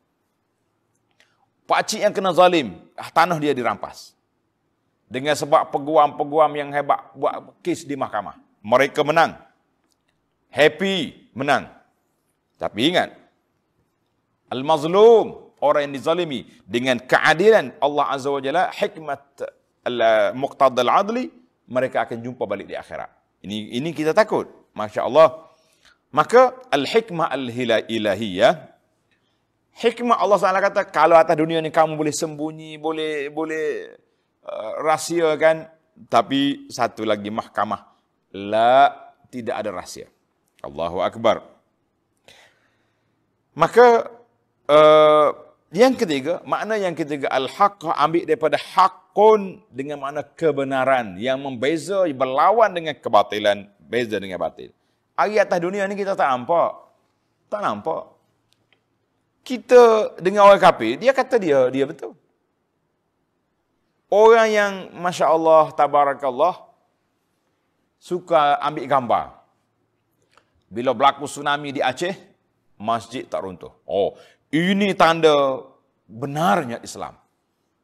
Pakcik 1.65 2.05
yang 2.05 2.13
kena 2.13 2.31
zalim. 2.31 2.77
Ah, 2.93 3.09
tanah 3.09 3.37
dia 3.41 3.53
dirampas. 3.53 4.13
Dengan 5.05 5.37
sebab 5.37 5.69
peguam-peguam 5.69 6.51
yang 6.57 6.69
hebat 6.73 7.13
buat 7.13 7.61
kes 7.61 7.85
di 7.85 7.93
mahkamah. 7.97 8.37
Mereka 8.65 9.05
menang. 9.05 9.37
Happy 10.49 11.29
menang. 11.33 11.69
Tapi 12.57 12.93
ingat. 12.93 13.13
Al-Mazlum 14.49 15.45
orang 15.65 15.89
yang 15.89 15.93
dizalimi 15.97 16.45
dengan 16.67 17.01
keadilan 17.01 17.73
Allah 17.81 18.05
Azza 18.13 18.29
wa 18.29 18.41
Jalla 18.43 18.69
hikmat 18.69 19.41
al-muqtada 19.85 20.85
al-adli 20.85 21.33
mereka 21.65 22.05
akan 22.05 22.21
jumpa 22.21 22.45
balik 22.45 22.69
di 22.69 22.77
akhirat 22.77 23.09
ini 23.41 23.73
ini 23.73 23.89
kita 23.95 24.13
takut 24.13 24.45
masya-Allah 24.77 25.49
maka 26.13 26.53
al-hikmah 26.69 27.31
al-ilahiyah 27.33 28.74
hikmah 29.75 30.17
Allah 30.17 30.39
Taala 30.39 30.59
kata 30.63 30.81
kalau 30.87 31.19
atas 31.19 31.35
dunia 31.35 31.59
ni 31.59 31.69
kamu 31.69 31.99
boleh 31.99 32.15
sembunyi 32.15 32.79
boleh 32.79 33.29
boleh 33.29 33.95
uh, 34.47 34.71
rahsiakan 34.83 35.67
tapi 36.07 36.67
satu 36.71 37.03
lagi 37.03 37.27
mahkamah 37.27 37.87
la 38.31 38.91
tidak 39.27 39.59
ada 39.59 39.69
rahsia 39.75 40.07
Allahu 40.63 41.03
akbar 41.03 41.43
maka 43.55 44.11
uh, 44.67 45.31
yang 45.75 45.91
ketiga, 45.91 46.39
makna 46.47 46.79
yang 46.79 46.95
ketiga 46.95 47.27
al-haqq 47.27 47.91
ambil 47.99 48.23
daripada 48.23 48.55
haqqun 48.55 49.59
dengan 49.67 49.99
makna 49.99 50.23
kebenaran 50.23 51.19
yang 51.19 51.35
membeza 51.35 52.07
berlawan 52.15 52.71
dengan 52.71 52.95
kebatilan, 52.95 53.67
beza 53.75 54.15
dengan 54.15 54.39
batil. 54.39 54.71
Hari 55.19 55.35
atas 55.35 55.59
dunia 55.59 55.83
ni 55.83 55.99
kita 55.99 56.15
tak 56.15 56.31
nampak. 56.31 56.79
Tak 57.51 57.59
nampak. 57.59 58.14
Kita 59.45 60.17
dengan 60.17 60.49
orang 60.49 60.57
kafir, 60.57 60.97
dia 60.97 61.13
kata 61.13 61.37
dia 61.37 61.69
dia 61.69 61.85
betul. 61.85 62.17
Orang 64.09 64.49
yang 64.49 64.73
masya-Allah 64.97 65.69
tabarakallah 65.77 66.65
suka 68.01 68.57
ambil 68.57 68.85
gambar. 68.89 69.25
Bila 70.65 70.97
berlaku 70.97 71.29
tsunami 71.29 71.69
di 71.69 71.81
Aceh, 71.81 72.17
masjid 72.81 73.21
tak 73.25 73.45
runtuh. 73.45 73.69
Oh, 73.85 74.17
ini 74.49 74.97
tanda 74.97 75.61
benarnya 76.09 76.81
Islam. 76.81 77.13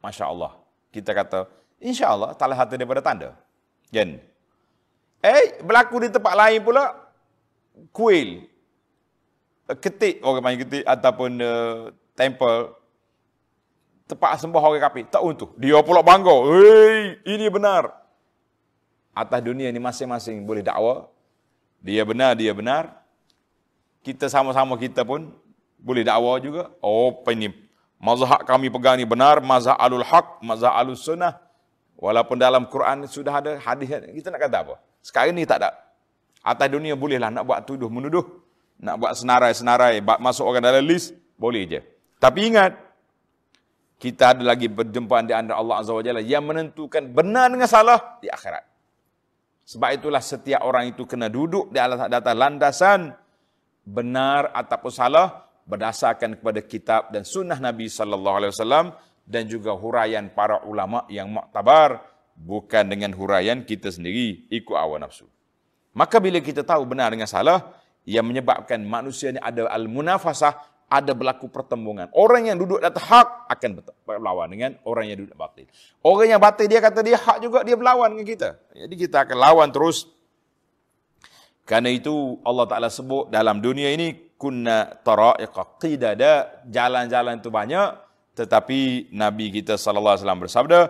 Masya 0.02 0.24
Allah. 0.26 0.58
Kita 0.90 1.14
kata, 1.14 1.46
insya 1.78 2.10
Allah, 2.10 2.34
tak 2.34 2.52
satu 2.52 2.74
daripada 2.74 3.00
tanda. 3.00 3.38
Jen. 3.94 4.18
Eh, 5.22 5.62
berlaku 5.62 6.02
di 6.02 6.08
tempat 6.10 6.34
lain 6.34 6.60
pula, 6.66 6.90
kuil, 7.94 8.50
ketik, 9.78 10.20
orang 10.24 10.42
panggil 10.42 10.60
ketik, 10.66 10.84
ataupun 10.84 11.30
uh, 11.40 11.92
temple, 12.16 12.74
tempat 14.08 14.40
sembah 14.40 14.62
orang 14.62 14.82
kafir, 14.82 15.04
tak 15.08 15.22
runtuh. 15.24 15.50
Dia 15.56 15.80
pula 15.80 16.04
bangga, 16.04 16.34
hei, 16.52 17.20
ini 17.24 17.46
benar. 17.48 17.92
Atas 19.12 19.40
dunia 19.44 19.68
ini 19.68 19.80
masing-masing 19.80 20.44
boleh 20.44 20.64
dakwa, 20.64 21.08
dia 21.78 22.02
benar, 22.02 22.32
dia 22.34 22.52
benar. 22.56 23.02
Kita 24.02 24.26
sama-sama 24.26 24.74
kita 24.74 25.06
pun 25.06 25.30
boleh 25.78 26.02
dakwa 26.02 26.34
juga. 26.42 26.72
Oh, 26.82 27.22
ini? 27.30 27.54
Mazhab 28.02 28.42
kami 28.42 28.66
pegang 28.66 28.98
ni 28.98 29.06
benar, 29.06 29.38
mazhab 29.38 29.78
alul 29.78 30.02
haq, 30.02 30.42
mazhab 30.42 30.74
alul 30.74 30.98
sunnah. 30.98 31.38
Walaupun 31.94 32.34
dalam 32.34 32.66
Quran 32.66 33.06
sudah 33.06 33.38
ada 33.38 33.54
hadis, 33.62 33.86
kita 33.86 34.34
nak 34.34 34.42
kata 34.42 34.58
apa? 34.66 34.74
Sekarang 34.98 35.38
ni 35.38 35.46
tak 35.46 35.62
ada. 35.62 35.70
Atas 36.42 36.66
dunia 36.66 36.98
bolehlah 36.98 37.30
nak 37.30 37.46
buat 37.46 37.62
tuduh 37.62 37.86
menuduh, 37.86 38.41
nak 38.82 38.98
buat 38.98 39.14
senarai-senarai, 39.14 40.02
masuk 40.02 40.42
orang 40.42 40.66
dalam 40.66 40.82
list, 40.82 41.14
boleh 41.38 41.62
je. 41.70 41.80
Tapi 42.18 42.50
ingat, 42.50 42.74
kita 44.02 44.34
ada 44.34 44.42
lagi 44.42 44.66
berjumpa 44.66 45.22
di 45.22 45.30
antara 45.30 45.62
Allah 45.62 45.78
Azza 45.78 45.94
wa 45.94 46.02
Jalla 46.02 46.18
yang 46.18 46.42
menentukan 46.42 47.06
benar 47.14 47.46
dengan 47.54 47.70
salah 47.70 48.18
di 48.18 48.26
akhirat. 48.26 48.66
Sebab 49.62 49.90
itulah 49.94 50.18
setiap 50.18 50.66
orang 50.66 50.90
itu 50.90 51.06
kena 51.06 51.30
duduk 51.30 51.70
di 51.70 51.78
atas 51.78 52.34
landasan 52.34 53.14
benar 53.86 54.50
ataupun 54.50 54.90
salah 54.90 55.46
berdasarkan 55.62 56.42
kepada 56.42 56.60
kitab 56.66 57.14
dan 57.14 57.22
sunnah 57.22 57.62
Nabi 57.62 57.86
sallallahu 57.86 58.36
alaihi 58.42 58.50
wasallam 58.50 58.90
dan 59.22 59.46
juga 59.46 59.70
huraian 59.78 60.26
para 60.34 60.66
ulama 60.66 61.06
yang 61.06 61.30
muktabar 61.30 62.02
bukan 62.34 62.90
dengan 62.90 63.14
huraian 63.14 63.62
kita 63.62 63.86
sendiri 63.94 64.50
ikut 64.50 64.74
hawa 64.74 64.98
nafsu. 64.98 65.30
Maka 65.94 66.18
bila 66.18 66.42
kita 66.42 66.66
tahu 66.66 66.82
benar 66.82 67.14
dengan 67.14 67.30
salah 67.30 67.70
yang 68.08 68.26
menyebabkan 68.26 68.82
manusia 68.82 69.30
ini 69.30 69.40
ada 69.42 69.70
al-munafasah, 69.70 70.58
ada 70.92 71.12
berlaku 71.16 71.48
pertembungan. 71.48 72.10
Orang 72.12 72.44
yang 72.50 72.60
duduk 72.60 72.82
atas 72.82 73.00
hak 73.06 73.48
akan 73.48 73.80
berlawan 74.04 74.48
dengan 74.52 74.70
orang 74.84 75.08
yang 75.08 75.18
duduk 75.24 75.36
batil. 75.38 75.64
Orang 76.04 76.28
yang 76.28 76.40
batil 76.42 76.68
dia 76.68 76.80
kata 76.82 77.00
dia 77.00 77.16
hak 77.16 77.38
juga 77.40 77.64
dia 77.64 77.78
berlawan 77.78 78.12
dengan 78.12 78.26
kita. 78.28 78.48
Jadi 78.76 78.94
kita 78.98 79.24
akan 79.24 79.36
lawan 79.38 79.68
terus. 79.72 80.10
Karena 81.64 81.94
itu 81.94 82.42
Allah 82.42 82.66
Taala 82.66 82.90
sebut 82.90 83.30
dalam 83.30 83.62
dunia 83.62 83.88
ini 83.94 84.34
kunna 84.42 84.90
tara'iqa 85.06 85.78
qidada 85.78 86.66
jalan-jalan 86.66 87.38
itu 87.38 87.46
banyak 87.46 87.94
tetapi 88.34 89.12
nabi 89.14 89.54
kita 89.54 89.78
sallallahu 89.78 90.18
alaihi 90.18 90.24
wasallam 90.26 90.42
bersabda 90.42 90.80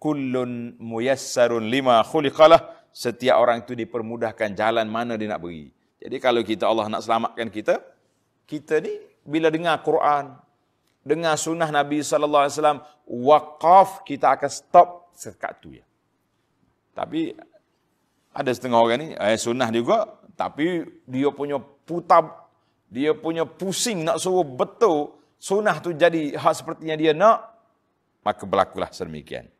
kullun 0.00 0.80
muyassarun 0.80 1.68
lima 1.68 2.00
khuliqalah 2.00 2.88
setiap 2.88 3.36
orang 3.36 3.68
itu 3.68 3.76
dipermudahkan 3.76 4.56
jalan 4.56 4.88
mana 4.88 5.20
dia 5.20 5.28
nak 5.28 5.44
pergi 5.44 5.68
jadi 6.02 6.16
kalau 6.18 6.42
kita 6.42 6.66
Allah 6.66 6.90
nak 6.90 7.06
selamatkan 7.06 7.48
kita 7.48 7.78
kita 8.50 8.82
ni 8.82 8.94
bila 9.22 9.48
dengar 9.48 9.78
Quran 9.86 10.34
dengar 11.06 11.38
sunnah 11.38 11.70
nabi 11.70 12.02
sallallahu 12.02 12.42
alaihi 12.46 12.54
wasallam 12.58 12.80
waqaf 13.06 14.02
kita 14.02 14.34
akan 14.34 14.50
stop 14.50 14.88
sekat 15.14 15.52
tu 15.62 15.70
ya 15.78 15.86
tapi 16.92 17.32
ada 18.34 18.50
setengah 18.50 18.78
orang 18.82 18.98
ni 18.98 19.08
eh 19.14 19.38
sunnah 19.38 19.70
juga 19.70 20.10
tapi 20.34 20.82
dia 21.06 21.30
punya 21.30 21.62
putar 21.62 22.42
dia 22.92 23.16
punya 23.16 23.48
pusing 23.48 24.04
nak 24.04 24.20
suruh 24.20 24.44
betul 24.44 25.22
sunnah 25.42 25.82
tu 25.82 25.90
jadi 25.90 26.38
hak 26.38 26.54
seperti 26.54 26.86
yang 26.86 27.00
dia 27.02 27.10
nak, 27.10 27.50
maka 28.22 28.46
berlakulah 28.46 28.94
sedemikian. 28.94 29.50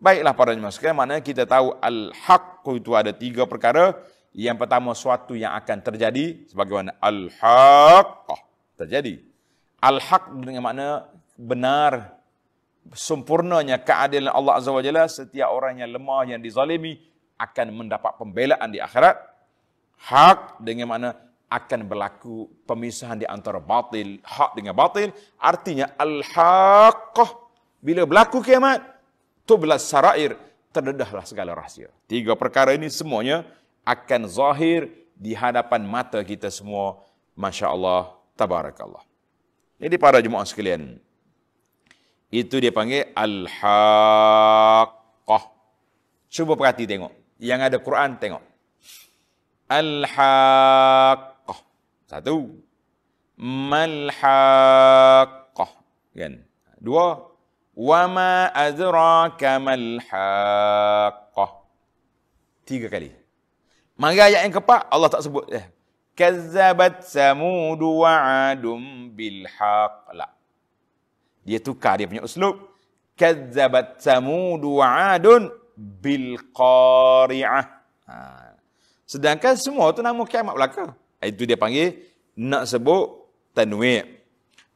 Baiklah 0.00 0.32
para 0.32 0.56
jemaah 0.56 0.72
sekalian, 0.72 0.96
maknanya 0.96 1.22
kita 1.26 1.44
tahu 1.44 1.76
al-haq 1.84 2.64
itu 2.72 2.96
ada 2.96 3.12
tiga 3.12 3.44
perkara. 3.44 3.92
Yang 4.38 4.56
pertama, 4.62 4.94
suatu 4.94 5.34
yang 5.34 5.50
akan 5.58 5.82
terjadi 5.82 6.46
sebagaimana 6.46 6.94
al-haq 7.02 8.30
terjadi. 8.78 9.18
Al-haq 9.82 10.30
dengan 10.38 10.62
makna 10.62 11.10
benar, 11.34 12.22
sempurnanya 12.94 13.82
keadilan 13.82 14.30
Allah 14.30 14.62
Azza 14.62 14.70
wa 14.70 14.78
Jalla, 14.78 15.10
setiap 15.10 15.50
orang 15.50 15.82
yang 15.82 15.90
lemah, 15.90 16.22
yang 16.30 16.38
dizalimi, 16.38 17.02
akan 17.34 17.82
mendapat 17.82 18.14
pembelaan 18.14 18.70
di 18.70 18.78
akhirat. 18.78 19.18
Hak 20.06 20.62
dengan 20.62 20.94
makna 20.94 21.18
akan 21.50 21.90
berlaku 21.90 22.46
pemisahan 22.62 23.18
di 23.18 23.26
antara 23.26 23.58
batil, 23.58 24.22
hak 24.22 24.54
dengan 24.54 24.78
batil. 24.78 25.10
Artinya, 25.42 25.98
al-haqqah. 25.98 27.50
Bila 27.82 28.06
berlaku 28.06 28.38
kiamat, 28.38 28.86
tublas 29.42 29.82
sarair, 29.82 30.38
terdedahlah 30.70 31.26
segala 31.26 31.58
rahsia. 31.58 31.90
Tiga 32.06 32.38
perkara 32.38 32.70
ini 32.78 32.86
semuanya 32.86 33.42
akan 33.88 34.28
zahir 34.28 34.92
di 35.16 35.32
hadapan 35.32 35.88
mata 35.88 36.20
kita 36.20 36.52
semua. 36.52 37.00
Masya 37.32 37.72
Allah, 37.72 38.12
tabarakallah. 38.36 39.00
Jadi 39.80 39.96
para 39.96 40.20
jemaah 40.20 40.44
sekalian, 40.44 41.00
itu 42.28 42.60
dia 42.60 42.68
panggil 42.68 43.08
al-haqqah. 43.16 44.92
Cuba 46.28 46.52
perhati 46.60 46.84
tengok. 46.84 47.16
Yang 47.40 47.60
ada 47.72 47.80
Quran, 47.80 48.20
tengok. 48.20 48.44
Al-haqqah. 49.70 51.58
Satu. 52.08 52.52
Malhaqah. 53.38 54.50
Kan? 56.16 56.42
Dua. 56.82 57.30
Wa 57.78 58.10
ma 58.10 58.50
adraka 58.50 59.62
malhaqah. 59.62 61.50
Tiga 62.66 62.90
kali. 62.90 63.17
Mari 63.98 64.22
ayat 64.22 64.46
yang 64.46 64.54
keempat, 64.54 64.86
Allah 64.86 65.10
tak 65.10 65.26
sebut. 65.26 65.50
Eh. 65.50 65.66
Wa 67.78 68.12
adum 68.50 69.10
bilhaq. 69.10 69.94
La. 70.14 70.30
Dia 71.42 71.58
tukar 71.58 71.98
dia 71.98 72.06
punya 72.06 72.22
uslub. 72.22 72.62
Kazzabat 73.18 73.98
samud 73.98 74.62
wa 74.62 75.14
adun 75.14 75.50
bilqari'ah. 75.74 77.66
Ha. 78.06 78.14
Sedangkan 79.02 79.58
semua 79.58 79.90
tu 79.90 80.02
nama 80.02 80.22
kiamat 80.22 80.54
belakang. 80.54 80.94
Itu 81.18 81.42
dia 81.42 81.58
panggil 81.58 81.98
nak 82.38 82.70
sebut 82.70 83.26
tanwi'. 83.54 84.06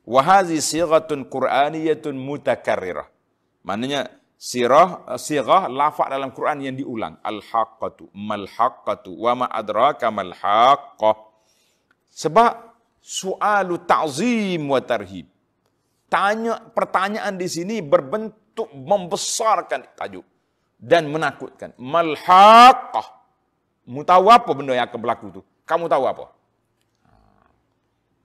Wa 0.03 0.19
hazi 0.19 0.59
sighatun 0.59 1.31
qur'aniyatun 1.31 2.19
mutakarrirah. 2.19 3.07
Maknanya 3.63 4.11
sirah 4.43 5.15
sirah 5.15 5.71
lafaz 5.71 6.11
dalam 6.11 6.35
Quran 6.35 6.67
yang 6.67 6.75
diulang. 6.75 7.15
Al-haqqatu, 7.23 8.11
mal-haqqatu, 8.11 9.15
wa 9.15 9.33
ma 9.39 9.47
adraka 9.47 10.11
mal-haqqah. 10.11 11.15
Sebab 12.11 12.53
soalu 12.99 13.79
ta'zim 13.87 14.67
wa 14.67 14.83
tarhib. 14.83 15.31
Tanya 16.11 16.59
pertanyaan 16.59 17.39
di 17.39 17.47
sini 17.47 17.79
berbentuk 17.81 18.69
membesarkan 18.75 19.95
tajuk 19.95 20.27
dan 20.75 21.07
menakutkan. 21.07 21.79
Mal-haqqah. 21.79 23.23
Mu 23.87 24.03
tahu 24.03 24.27
apa 24.27 24.51
benda 24.51 24.75
yang 24.75 24.91
akan 24.91 24.99
berlaku 24.99 25.27
tu? 25.31 25.41
Kamu 25.63 25.87
tahu 25.87 26.05
apa? 26.11 26.27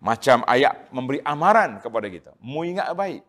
Macam 0.01 0.45
ayat 0.45 0.89
memberi 0.89 1.21
amaran 1.21 1.77
kepada 1.77 2.09
kita. 2.09 2.33
Mu 2.41 2.65
ingat 2.65 2.89
baik. 2.93 3.21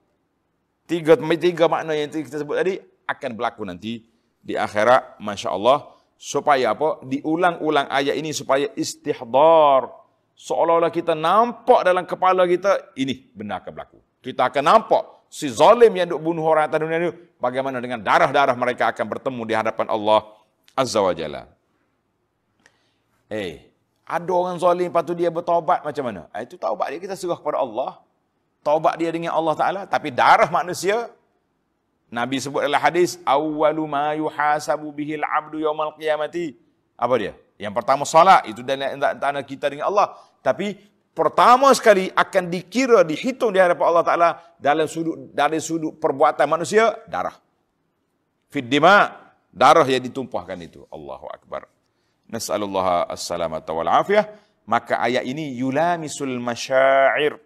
Tiga, 0.88 1.20
tiga 1.20 1.68
makna 1.68 1.92
yang 1.92 2.08
kita 2.08 2.40
sebut 2.40 2.56
tadi 2.56 2.80
akan 3.04 3.30
berlaku 3.36 3.62
nanti 3.68 4.08
di 4.40 4.56
akhirat. 4.56 5.20
Masya 5.20 5.52
Allah. 5.52 5.92
Supaya 6.18 6.74
apa? 6.74 7.04
Diulang-ulang 7.04 7.92
ayat 7.92 8.16
ini 8.16 8.32
supaya 8.32 8.72
istihdar. 8.74 9.92
Seolah-olah 10.38 10.88
kita 10.88 11.12
nampak 11.12 11.84
dalam 11.84 12.08
kepala 12.08 12.48
kita, 12.48 12.94
ini 12.96 13.28
benar 13.36 13.60
akan 13.62 13.70
berlaku. 13.74 13.98
Kita 14.24 14.50
akan 14.50 14.64
nampak 14.64 15.02
si 15.28 15.46
zalim 15.52 15.92
yang 15.92 16.08
duk 16.08 16.24
bunuh 16.24 16.42
orang 16.42 16.66
atas 16.66 16.78
dunia 16.80 16.98
ini, 16.98 17.10
bagaimana 17.36 17.78
dengan 17.78 18.00
darah-darah 18.00 18.56
mereka 18.56 18.90
akan 18.90 19.06
bertemu 19.06 19.42
di 19.44 19.54
hadapan 19.54 19.86
Allah 19.92 20.20
Azza 20.74 21.02
wa 21.04 21.12
Jalla. 21.12 21.46
Eh, 23.28 23.68
ada 24.08 24.32
orang 24.32 24.56
zalim 24.56 24.88
lepas 24.88 25.04
tu 25.04 25.12
dia 25.12 25.28
bertaubat 25.28 25.84
macam 25.84 26.04
mana? 26.06 26.32
Ah, 26.32 26.40
itu 26.40 26.56
taubat 26.56 26.88
dia 26.96 26.98
kita 27.02 27.12
serah 27.12 27.36
kepada 27.36 27.60
Allah. 27.60 28.00
Taubat 28.62 28.98
dia 28.98 29.08
dengan 29.14 29.32
Allah 29.32 29.54
Taala 29.54 29.82
tapi 29.86 30.10
darah 30.12 30.50
manusia 30.50 31.08
Nabi 32.08 32.40
sebut 32.40 32.64
dalam 32.64 32.80
hadis 32.80 33.20
awwalu 33.20 33.84
ma 33.84 34.16
yuhasabu 34.16 34.88
bihil 34.96 35.24
abdu 35.24 35.60
yaumal 35.60 35.92
qiyamati. 35.92 36.56
Apa 36.96 37.14
dia? 37.20 37.32
Yang 37.60 37.74
pertama 37.76 38.02
solat 38.08 38.48
itu 38.48 38.64
dan 38.64 38.80
antara 38.96 39.44
kita 39.44 39.68
dengan 39.68 39.92
Allah. 39.92 40.16
Tapi 40.40 40.72
pertama 41.12 41.68
sekali 41.76 42.08
akan 42.16 42.44
dikira 42.48 43.04
dihitung 43.04 43.52
di 43.52 43.60
hadapan 43.60 43.84
Allah 43.92 44.04
Taala 44.06 44.28
dalam 44.56 44.88
sudut 44.88 45.34
dari 45.36 45.60
sudut 45.60 46.00
perbuatan 46.00 46.48
manusia 46.48 46.96
darah. 47.04 47.36
Fid 48.48 48.72
darah 49.52 49.84
yang 49.84 50.00
ditumpahkan 50.00 50.56
itu. 50.64 50.88
Allahu 50.88 51.28
akbar. 51.28 51.68
Nas'alullah 52.32 53.04
as-salamata 53.12 53.76
wal 53.76 53.88
afiyah. 53.88 54.24
Maka 54.68 55.00
ayat 55.00 55.24
ini 55.28 55.56
yulamisul 55.60 56.40
masyair. 56.40 57.36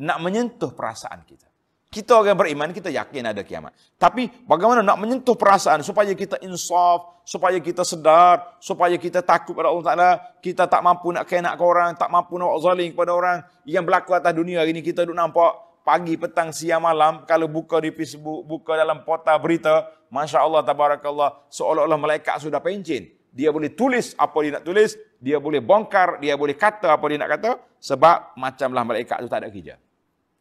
Nak 0.00 0.18
menyentuh 0.24 0.72
perasaan 0.72 1.22
kita. 1.28 1.50
Kita 1.90 2.22
orang 2.22 2.38
beriman, 2.38 2.70
kita 2.70 2.86
yakin 2.86 3.34
ada 3.34 3.42
kiamat. 3.42 3.74
Tapi 3.98 4.30
bagaimana 4.46 4.78
nak 4.78 4.94
menyentuh 5.02 5.34
perasaan 5.34 5.82
supaya 5.82 6.14
kita 6.14 6.38
insaf, 6.46 7.26
supaya 7.26 7.58
kita 7.58 7.82
sedar, 7.82 8.56
supaya 8.62 8.94
kita 8.94 9.26
takut 9.26 9.58
pada 9.58 9.74
Allah 9.74 9.86
Ta'ala, 9.90 10.10
kita 10.38 10.70
tak 10.70 10.86
mampu 10.86 11.10
nak 11.10 11.26
kena 11.26 11.58
ke 11.58 11.64
orang, 11.66 11.98
tak 11.98 12.06
mampu 12.06 12.38
nak 12.38 12.54
zalim 12.62 12.94
kepada 12.94 13.10
orang. 13.10 13.42
Yang 13.66 13.90
berlaku 13.90 14.14
atas 14.14 14.30
dunia 14.30 14.62
ini 14.70 14.86
kita 14.86 15.02
duduk 15.02 15.18
nampak 15.18 15.82
pagi, 15.82 16.14
petang, 16.14 16.54
siang, 16.54 16.78
malam, 16.78 17.26
kalau 17.26 17.50
buka 17.50 17.82
di 17.82 17.90
Facebook, 17.90 18.46
buka 18.46 18.78
dalam 18.78 19.02
portal 19.02 19.42
berita, 19.42 19.90
Masya 20.14 20.46
Allah, 20.46 20.62
Tabarakallah, 20.62 21.50
seolah-olah 21.50 21.98
malaikat 21.98 22.38
sudah 22.38 22.62
pencin. 22.62 23.10
Dia 23.34 23.50
boleh 23.50 23.74
tulis 23.74 24.14
apa 24.14 24.38
dia 24.46 24.58
nak 24.58 24.62
tulis, 24.62 24.94
dia 25.18 25.42
boleh 25.42 25.58
bongkar, 25.58 26.22
dia 26.22 26.38
boleh 26.38 26.54
kata 26.54 26.94
apa 26.94 27.04
dia 27.10 27.18
nak 27.18 27.30
kata, 27.34 27.50
sebab 27.82 28.38
macamlah 28.38 28.86
malaikat 28.86 29.18
itu 29.18 29.26
tak 29.26 29.42
ada 29.42 29.50
kerja. 29.50 29.74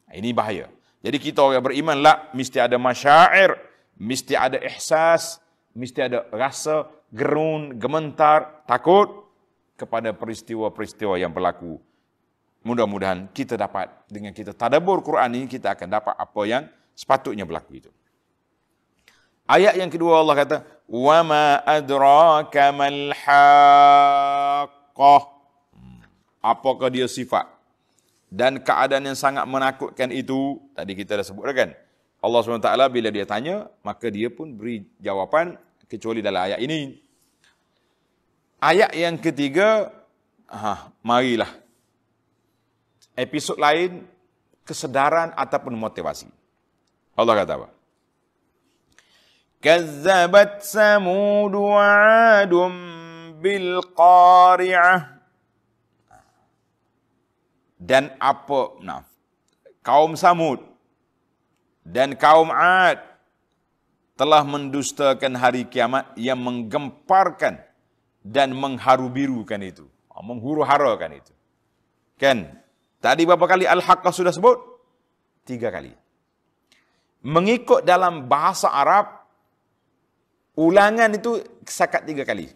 Ini 0.09 0.33
bahaya. 0.33 0.65
Jadi 0.99 1.17
kita 1.21 1.39
orang 1.39 1.63
beriman 1.63 1.97
lah, 2.01 2.27
mesti 2.35 2.59
ada 2.59 2.75
masyair, 2.75 3.55
mesti 3.95 4.35
ada 4.35 4.59
ihsas, 4.59 5.39
mesti 5.71 6.11
ada 6.11 6.27
rasa 6.33 6.91
gerun, 7.13 7.77
gementar, 7.79 8.65
takut 8.67 9.29
kepada 9.79 10.11
peristiwa-peristiwa 10.11 11.15
yang 11.15 11.31
berlaku. 11.31 11.79
Mudah-mudahan 12.67 13.31
kita 13.31 13.55
dapat 13.55 13.87
dengan 14.11 14.35
kita 14.35 14.51
tadabur 14.51 14.99
Quran 14.99 15.39
ini 15.39 15.47
kita 15.47 15.79
akan 15.79 15.87
dapat 15.87 16.13
apa 16.19 16.41
yang 16.43 16.67
sepatutnya 16.91 17.47
berlaku 17.47 17.79
itu. 17.79 17.87
Ayat 19.47 19.79
yang 19.79 19.87
kedua 19.87 20.19
Allah 20.19 20.35
kata, 20.35 20.57
"Wa 20.85 21.23
ma 21.23 21.63
adraka 21.63 22.75
mal 22.75 23.15
haqqah." 23.15 25.23
Hmm. 25.73 26.03
Apakah 26.43 26.91
dia 26.91 27.07
sifat? 27.07 27.58
Dan 28.29 28.61
keadaan 28.61 29.09
yang 29.09 29.17
sangat 29.17 29.43
menakutkan 29.49 30.13
itu 30.13 30.61
tadi 30.77 30.93
kita 30.93 31.17
dah 31.17 31.25
sebut 31.25 31.49
kan 31.53 31.73
Allah 32.21 32.39
SWT 32.45 32.69
bila 32.93 33.09
dia 33.09 33.25
tanya 33.25 33.67
maka 33.81 34.07
dia 34.13 34.29
pun 34.29 34.53
beri 34.53 34.85
jawapan 35.01 35.57
kecuali 35.89 36.21
dalam 36.21 36.45
ayat 36.45 36.61
ini. 36.61 36.99
Ayat 38.61 38.91
yang 38.93 39.17
ketiga 39.17 39.89
ha, 40.45 40.93
marilah. 41.01 41.49
Episod 43.17 43.57
lain 43.57 44.05
kesedaran 44.63 45.33
ataupun 45.33 45.73
motivasi. 45.75 46.29
Allah 47.17 47.35
kata 47.43 47.53
apa? 47.55 47.69
Kazzabat 49.59 50.63
samud 50.63 51.51
bil 53.39 53.83
qari'ah 53.91 55.18
dan 57.79 58.11
apa? 58.19 58.75
Nah. 58.83 59.07
Kaum 59.79 60.19
Samud 60.19 60.59
dan 61.87 62.13
kaum 62.19 62.51
Ad 62.51 62.99
telah 64.19 64.43
mendustakan 64.43 65.39
hari 65.39 65.63
kiamat. 65.65 66.11
Yang 66.19 66.39
menggemparkan 66.43 67.63
dan 68.19 68.51
mengharu-birukan 68.51 69.63
itu. 69.63 69.87
Ah, 70.11 70.19
menghuru-harakan 70.19 71.23
itu. 71.23 71.31
Kan? 72.19 72.51
Tadi 72.99 73.23
berapa 73.23 73.47
kali 73.47 73.63
al-haqqah 73.63 74.11
sudah 74.11 74.35
sebut? 74.35 74.59
Tiga 75.47 75.71
kali. 75.71 75.95
Mengikut 77.23 77.87
dalam 77.87 78.27
bahasa 78.27 78.67
Arab 78.67 79.23
ulangan 80.59 81.07
itu 81.15 81.39
sekat 81.63 82.03
tiga 82.03 82.27
kali. 82.27 82.51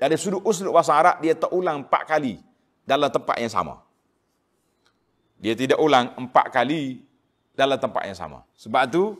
Dari 0.00 0.16
sudut 0.16 0.40
usul 0.48 0.72
bahasa 0.72 0.96
Arab 0.96 1.20
dia 1.20 1.36
terulang 1.36 1.84
empat 1.84 2.08
kali 2.08 2.40
dalam 2.90 3.06
tempat 3.06 3.38
yang 3.38 3.52
sama. 3.54 3.78
Dia 5.38 5.54
tidak 5.54 5.78
ulang 5.78 6.10
empat 6.18 6.50
kali 6.50 7.06
dalam 7.54 7.78
tempat 7.78 8.02
yang 8.10 8.18
sama. 8.18 8.42
Sebab 8.58 8.82
tu 8.90 9.14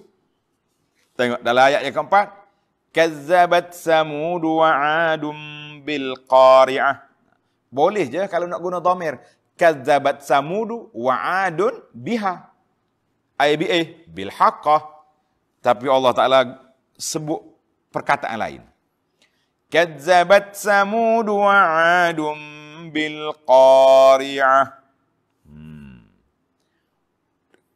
tengok 1.14 1.38
dalam 1.46 1.70
ayat 1.70 1.86
yang 1.86 1.94
keempat, 1.94 2.34
kazzabat 2.90 3.70
samud 3.70 4.42
wa 4.42 4.68
adum 5.14 5.38
bil 5.86 6.18
qari'ah. 6.26 7.06
Boleh 7.70 8.10
je 8.10 8.26
kalau 8.26 8.50
nak 8.50 8.58
guna 8.58 8.82
dhamir. 8.82 9.22
Kazzabat 9.54 10.26
samud 10.26 10.90
wa 10.90 11.14
adun 11.46 11.78
biha. 11.94 12.50
Ay 13.38 13.54
bi 13.54 13.70
bil 14.10 14.34
haqqah. 14.34 14.82
Tapi 15.62 15.86
Allah 15.86 16.12
Taala 16.12 16.40
sebut 16.98 17.40
perkataan 17.94 18.36
lain. 18.36 18.62
Kazzabat 19.70 20.58
samud 20.58 21.30
wa 21.30 21.54
adum 22.10 22.59
bil 22.88 23.36
qari'ah. 23.44 24.64
Hmm. 25.44 26.08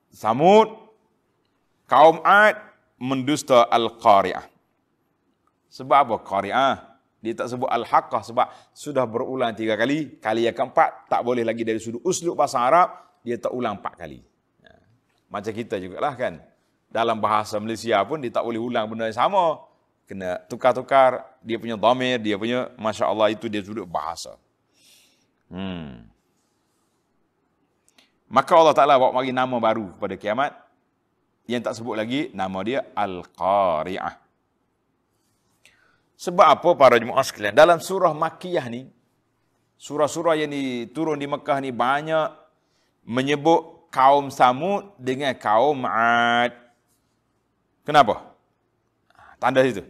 Samud 0.08 0.72
kaum 1.84 2.24
Ad 2.24 2.56
mendusta 2.96 3.68
al-qari'ah. 3.68 4.48
Sebab 5.68 5.98
apa 6.08 6.16
qari'ah? 6.24 6.74
Dia 7.24 7.32
tak 7.32 7.56
sebut 7.56 7.68
al-haqqah 7.72 8.20
sebab 8.20 8.46
sudah 8.76 9.08
berulang 9.08 9.56
tiga 9.56 9.80
kali. 9.80 10.20
Kali 10.20 10.44
yang 10.44 10.52
keempat 10.52 11.08
tak 11.08 11.24
boleh 11.24 11.40
lagi 11.40 11.64
dari 11.64 11.80
sudut 11.80 12.04
uslub 12.04 12.36
bahasa 12.36 12.60
Arab. 12.60 12.88
Dia 13.24 13.40
tak 13.40 13.56
ulang 13.56 13.80
empat 13.80 13.96
kali. 13.96 14.20
Ya. 14.60 14.76
Macam 15.32 15.52
kita 15.56 15.80
juga 15.80 16.04
lah 16.04 16.12
kan. 16.20 16.36
Dalam 16.92 17.16
bahasa 17.18 17.56
Malaysia 17.56 17.96
pun 18.04 18.20
dia 18.20 18.28
tak 18.28 18.44
boleh 18.44 18.60
ulang 18.60 18.84
benda 18.92 19.08
yang 19.08 19.16
sama. 19.16 19.64
Kena 20.04 20.36
tukar-tukar 20.52 21.24
dia 21.40 21.56
punya 21.56 21.80
dhamir, 21.80 22.20
dia 22.20 22.36
punya 22.36 22.68
Masya 22.76 23.08
Allah 23.08 23.32
itu 23.32 23.48
dia 23.48 23.64
sudut 23.64 23.88
bahasa. 23.88 24.36
Hmm. 25.52 26.08
Maka 28.30 28.52
Allah 28.56 28.74
Ta'ala 28.74 28.98
bawa 28.98 29.14
mari 29.14 29.30
nama 29.30 29.56
baru 29.62 29.94
kepada 29.94 30.14
kiamat. 30.18 30.52
Yang 31.44 31.60
tak 31.68 31.74
sebut 31.76 31.94
lagi, 31.94 32.32
nama 32.32 32.58
dia 32.64 32.88
Al-Qari'ah. 32.96 34.16
Sebab 36.16 36.46
apa 36.46 36.70
para 36.72 36.96
jemaah 36.96 37.20
sekalian? 37.20 37.52
Dalam 37.52 37.84
surah 37.84 38.16
Makiyah 38.16 38.64
ni, 38.72 38.88
surah-surah 39.76 40.40
yang 40.40 40.50
turun 40.96 41.20
di 41.20 41.28
Mekah 41.28 41.60
ni 41.60 41.68
banyak 41.68 42.32
menyebut 43.04 43.92
kaum 43.92 44.32
Samud 44.32 44.96
dengan 44.96 45.36
kaum 45.36 45.84
Ad. 45.84 46.56
Kenapa? 47.84 48.32
Tanda 49.36 49.60
situ. 49.60 49.84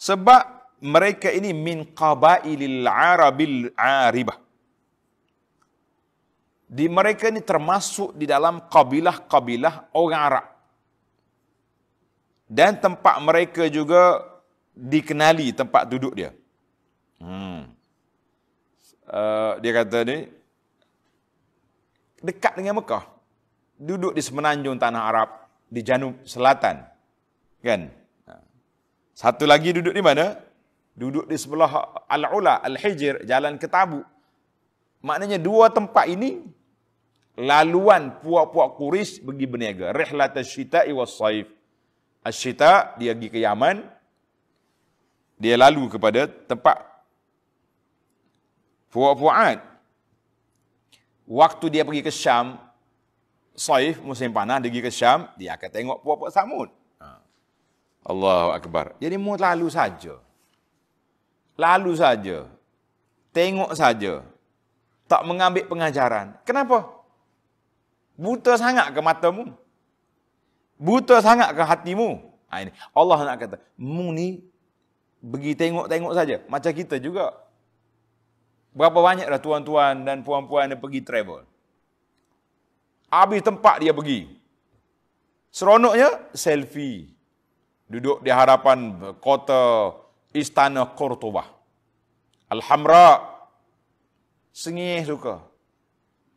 Sebab 0.00 0.55
mereka 0.86 1.28
ini 1.34 1.50
min 1.50 1.82
qabailil 1.82 2.86
arabil 2.86 3.74
aribah. 3.74 4.38
Di 6.66 6.86
mereka 6.90 7.30
ini 7.30 7.42
termasuk 7.42 8.14
di 8.14 8.26
dalam 8.26 8.70
kabilah-kabilah 8.70 9.90
orang 9.94 10.22
Arab. 10.22 10.46
Dan 12.46 12.78
tempat 12.78 13.18
mereka 13.22 13.66
juga 13.66 14.22
dikenali 14.74 15.50
tempat 15.50 15.82
duduk 15.90 16.14
dia. 16.14 16.30
Hmm. 17.18 17.70
Uh, 19.06 19.58
dia 19.62 19.72
kata 19.82 19.98
ni, 20.06 20.26
dekat 22.22 22.54
dengan 22.58 22.78
Mekah. 22.78 23.06
Duduk 23.78 24.14
di 24.14 24.22
semenanjung 24.22 24.78
tanah 24.78 25.02
Arab, 25.06 25.28
di 25.70 25.80
janub 25.86 26.18
selatan. 26.26 26.82
Kan? 27.62 27.90
Satu 29.16 29.48
lagi 29.48 29.72
duduk 29.72 29.94
di 29.96 30.02
mana? 30.04 30.45
Duduk 30.96 31.28
di 31.28 31.36
sebelah 31.36 32.02
Al-Ula, 32.08 32.64
Al-Hijr, 32.64 33.28
jalan 33.28 33.60
ke 33.60 33.68
Tabuk. 33.68 34.02
Maknanya 35.04 35.36
dua 35.36 35.68
tempat 35.68 36.08
ini 36.08 36.40
laluan 37.36 38.16
puak-puak 38.24 38.80
Quraisy 38.80 39.22
pergi 39.22 39.46
berniaga. 39.46 39.92
Rihlat 39.92 40.32
asy-syita'i 40.40 40.90
was-saif. 40.96 41.46
Asy-syita 42.24 42.96
dia 42.96 43.12
pergi 43.12 43.28
ke 43.28 43.38
Yaman. 43.44 43.84
Dia 45.36 45.60
lalu 45.60 45.92
kepada 45.92 46.24
tempat 46.26 46.80
puak-puak 48.88 49.60
Waktu 51.26 51.66
dia 51.68 51.82
pergi 51.84 52.06
ke 52.06 52.12
Syam, 52.14 52.56
Saif 53.52 53.98
musim 54.00 54.30
panas 54.30 54.62
dia 54.62 54.70
pergi 54.72 54.82
ke 54.88 54.92
Syam, 54.94 55.28
dia 55.36 55.58
akan 55.58 55.68
tengok 55.68 55.98
puak-puak 56.00 56.32
Samud. 56.32 56.70
Ha. 57.02 57.20
Allahu 58.06 58.48
akbar. 58.56 58.96
Jadi 58.96 59.18
mu 59.20 59.36
lalu 59.36 59.68
saja 59.68 60.25
lalu 61.56 61.92
saja, 61.96 62.46
tengok 63.32 63.72
saja, 63.72 64.24
tak 65.08 65.24
mengambil 65.24 65.64
pengajaran. 65.66 66.36
Kenapa? 66.44 66.88
Buta 68.16 68.56
sangat 68.56 68.92
ke 68.92 69.00
matamu? 69.00 69.52
Buta 70.76 71.20
sangat 71.20 71.52
ke 71.56 71.62
hatimu? 71.64 72.20
Ha, 72.48 72.64
ini. 72.64 72.72
Allah 72.92 73.18
nak 73.24 73.36
kata, 73.40 73.56
mu 73.76 74.12
ni 74.12 74.44
pergi 75.20 75.52
tengok-tengok 75.56 76.12
saja. 76.12 76.36
Macam 76.46 76.72
kita 76.72 76.96
juga. 77.00 77.32
Berapa 78.76 79.00
banyak 79.00 79.24
dah 79.24 79.40
tuan-tuan 79.40 80.04
dan 80.04 80.20
puan-puan 80.20 80.68
yang 80.68 80.80
pergi 80.80 81.00
travel. 81.00 81.48
Habis 83.08 83.40
tempat 83.40 83.80
dia 83.80 83.96
pergi. 83.96 84.28
Seronoknya, 85.48 86.28
selfie. 86.36 87.16
Duduk 87.88 88.20
di 88.20 88.28
hadapan 88.28 89.00
kota 89.22 89.94
istana 90.36 90.84
Qurtubah. 90.84 91.48
Alhamra. 92.52 93.34
Sengih 94.52 95.04
suka. 95.08 95.40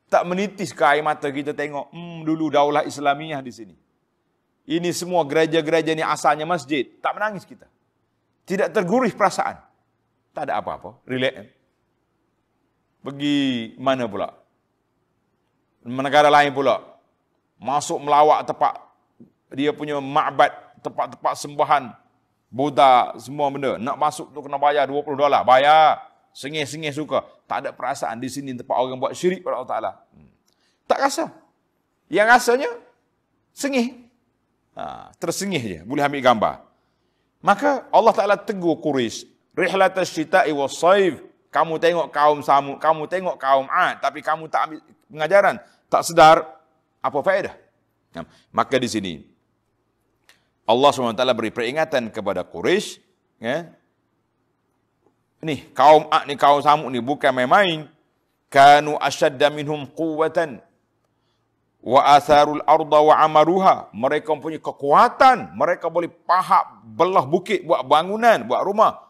Tak 0.09 0.25
menitis 0.25 0.73
ke 0.73 0.81
air 0.81 1.05
mata 1.05 1.29
kita 1.29 1.53
tengok, 1.53 1.93
hmm, 1.93 2.25
dulu 2.25 2.49
daulah 2.49 2.81
Islamiah 2.81 3.39
di 3.45 3.53
sini. 3.53 3.75
Ini 4.65 4.89
semua 4.89 5.21
gereja-gereja 5.27 5.93
ni 5.93 6.01
asalnya 6.01 6.49
masjid. 6.49 6.87
Tak 6.99 7.13
menangis 7.15 7.45
kita. 7.45 7.69
Tidak 8.49 8.73
tergurih 8.73 9.13
perasaan. 9.13 9.61
Tak 10.33 10.49
ada 10.49 10.57
apa-apa. 10.57 10.97
Relax. 11.05 11.45
Pergi 13.05 13.37
mana 13.77 14.09
pula? 14.09 14.33
Negara 15.85 16.27
lain 16.33 16.51
pula. 16.51 16.81
Masuk 17.61 18.01
melawak 18.01 18.43
tempat 18.49 18.89
dia 19.53 19.73
punya 19.73 19.97
ma'bad, 19.97 20.53
tempat-tempat 20.85 21.33
sembahan. 21.37 21.83
Buddha, 22.49 23.13
semua 23.21 23.53
benda. 23.53 23.77
Nak 23.77 23.95
masuk 23.95 24.33
tu 24.33 24.41
kena 24.41 24.57
bayar 24.57 24.89
20 24.89 25.13
dolar. 25.13 25.45
Bayar. 25.45 26.01
Sengih-sengih 26.33 26.93
suka. 26.93 27.25
Tak 27.45 27.65
ada 27.65 27.69
perasaan 27.73 28.17
di 28.17 28.29
sini 28.29 28.57
tempat 28.57 28.73
orang 28.73 28.97
buat 28.97 29.13
syirik 29.13 29.45
pada 29.45 29.61
Allah 29.61 29.69
Ta'ala. 29.69 29.91
Hmm. 30.13 30.33
Tak 30.89 30.99
rasa. 31.01 31.25
Yang 32.09 32.27
rasanya, 32.33 32.69
sengih. 33.53 34.09
Ha, 34.73 35.13
tersengih 35.21 35.61
je. 35.61 35.79
Boleh 35.85 36.01
ambil 36.01 36.25
gambar. 36.25 36.53
Maka 37.45 37.85
Allah 37.93 38.13
Ta'ala 38.13 38.35
tegur 38.37 38.81
Quraish. 38.81 39.29
Rihlat 39.53 39.93
wa 39.93 40.67
saif. 40.69 41.21
Kamu 41.49 41.77
tengok 41.77 42.07
kaum 42.09 42.41
Samud. 42.41 42.77
Kamu 42.81 43.05
tengok 43.05 43.37
kaum 43.37 43.69
Ad. 43.69 44.01
Tapi 44.01 44.25
kamu 44.25 44.49
tak 44.49 44.69
ambil 44.69 44.79
pengajaran. 45.09 45.55
Tak 45.89 46.01
sedar. 46.05 46.45
Apa 47.01 47.19
faedah? 47.21 47.53
Maka 48.49 48.75
di 48.81 48.89
sini. 48.89 49.13
Allah 50.69 50.89
SWT 50.93 51.17
beri 51.33 51.49
peringatan 51.49 52.13
kepada 52.13 52.45
Quraish. 52.45 53.01
Ya, 53.41 53.73
ni 55.41 55.65
kaum 55.73 56.05
Ad 56.13 56.29
ni 56.29 56.37
kaum 56.37 56.61
Samud 56.61 56.93
ni 56.93 57.01
bukan 57.01 57.33
main-main. 57.33 57.89
Kanu 58.49 58.97
ashadda 59.01 59.49
minhum 59.49 59.85
quwwatan 59.85 60.61
wa 61.81 62.01
atharul 62.05 62.61
arda 62.69 62.99
wa 63.01 63.15
amaruha. 63.17 63.75
Mereka 63.97 64.29
punya 64.37 64.61
kekuatan. 64.61 65.57
Mereka 65.57 65.89
boleh 65.89 66.09
pahak 66.09 66.85
belah 66.85 67.25
bukit 67.25 67.65
buat 67.65 67.81
bangunan 67.85 68.45
buat 68.45 68.61
rumah. 68.61 69.09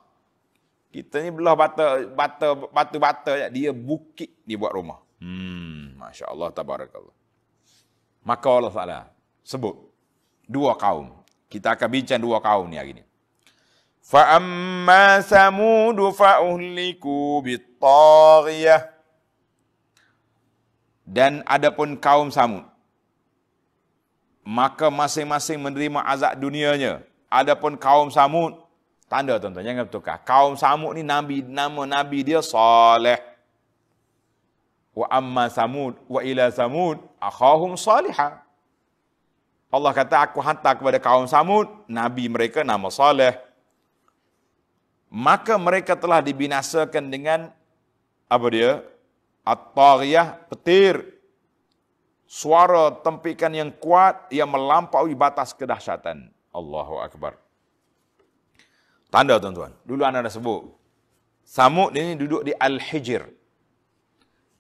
Kita 0.89 1.19
ni 1.19 1.29
belah 1.29 1.59
bata 1.59 2.07
bata 2.07 2.47
batu 2.71 2.97
bata 2.97 3.51
dia 3.51 3.75
bukit 3.75 4.31
dia 4.47 4.55
buat 4.55 4.71
rumah. 4.71 5.03
Hmm 5.19 5.99
masya-Allah 5.99 6.49
tabarakallah. 6.55 7.15
Maka 8.23 8.47
Allah 8.47 8.73
Taala 8.73 8.99
sebut 9.43 9.75
dua 10.47 10.73
kaum 10.79 11.19
kita 11.49 11.73
akan 11.73 11.89
bincang 11.89 12.21
dua 12.21 12.37
kaum 12.39 12.69
ni 12.69 12.77
hari 12.77 12.93
ni. 12.95 13.03
Fa 13.99 14.37
amma 14.37 15.21
samud 15.25 15.97
fa 16.13 16.41
uhliku 16.45 17.41
bitaghiyah 17.41 18.99
dan 21.09 21.41
adapun 21.49 21.97
kaum 21.97 22.29
Samud 22.29 22.69
maka 24.45 24.89
masing-masing 24.89 25.61
menerima 25.61 26.01
azab 26.05 26.33
dunianya. 26.41 27.05
Adapun 27.29 27.77
kaum 27.77 28.09
Samud 28.09 28.57
tanda 29.05 29.37
tuan-tuan 29.37 29.61
jangan 29.61 29.85
bertukar. 29.85 30.17
Kaum 30.25 30.57
Samud 30.57 30.97
ni 30.97 31.05
nabi 31.05 31.45
nama 31.45 31.85
nabi 31.85 32.25
dia 32.25 32.41
Saleh. 32.41 33.21
Wa 34.97 35.05
amma 35.13 35.53
Samud 35.53 35.97
wa 36.09 36.21
ila 36.25 36.49
Samud 36.49 36.97
akhahum 37.21 37.77
Salihah 37.77 38.41
Allah 39.69 39.93
kata 39.93 40.25
aku 40.29 40.41
hantar 40.41 40.77
kepada 40.77 40.97
kaum 40.97 41.29
Samud 41.29 41.69
nabi 41.85 42.25
mereka 42.25 42.65
nama 42.65 42.89
Saleh 42.89 43.37
maka 45.09 45.57
mereka 45.57 45.97
telah 45.97 46.21
dibinasakan 46.21 47.09
dengan 47.09 47.49
apa 48.29 48.47
dia 48.53 48.81
At-Tariyah, 49.49 50.45
petir. 50.45 51.01
Suara 52.29 52.93
tempikan 53.01 53.49
yang 53.49 53.73
kuat 53.73 54.29
yang 54.29 54.53
melampaui 54.53 55.17
batas 55.17 55.49
kedahsyatan. 55.49 56.29
Allahu 56.53 57.01
Akbar. 57.01 57.33
Tanda 59.09 59.41
tuan-tuan. 59.41 59.73
Dulu 59.81 60.05
anda 60.05 60.21
dah 60.21 60.29
sebut. 60.29 60.69
Samud 61.41 61.89
ini 61.97 62.13
duduk 62.13 62.45
di 62.45 62.53
Al-Hijr. 62.53 63.25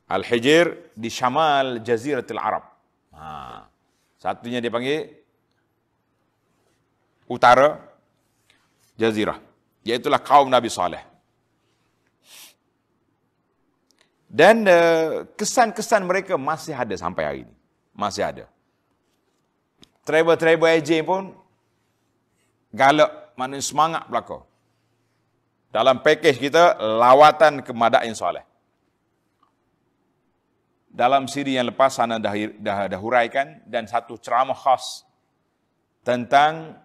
Al-Hijr 0.09 0.97
di 0.97 1.09
Syamal 1.13 1.85
Jaziratul 1.85 2.41
Arab. 2.41 2.65
Ha. 3.13 3.68
Satunya 4.19 4.59
dia 4.59 4.67
panggil 4.67 5.15
utara 7.23 7.79
Jazirah. 8.99 9.39
Iaitulah 9.87 10.19
kaum 10.19 10.51
Nabi 10.51 10.67
Saleh. 10.67 10.99
Dan 14.29 14.67
uh, 14.67 15.25
kesan-kesan 15.39 16.03
mereka 16.05 16.35
masih 16.35 16.75
ada 16.75 16.93
sampai 16.99 17.23
hari 17.23 17.39
ini. 17.47 17.55
Masih 17.95 18.27
ada. 18.27 18.45
Travel-travel 20.03 20.69
agent 20.69 21.07
pun 21.07 21.23
galak, 22.75 23.33
mana 23.39 23.57
semangat 23.63 24.05
belaka. 24.11 24.43
Dalam 25.71 26.01
pakej 26.01 26.35
kita, 26.37 26.77
lawatan 26.77 27.61
ke 27.61 27.71
Madain 27.73 28.13
Soleh. 28.13 28.48
Dalam 30.89 31.29
siri 31.29 31.55
yang 31.55 31.69
lepas 31.69 31.95
sana 31.95 32.17
dah, 32.17 32.33
dah, 32.59 32.89
dah 32.89 32.99
huraikan 32.99 33.61
dan 33.69 33.85
satu 33.85 34.17
ceramah 34.17 34.57
khas 34.57 35.05
tentang 36.01 36.81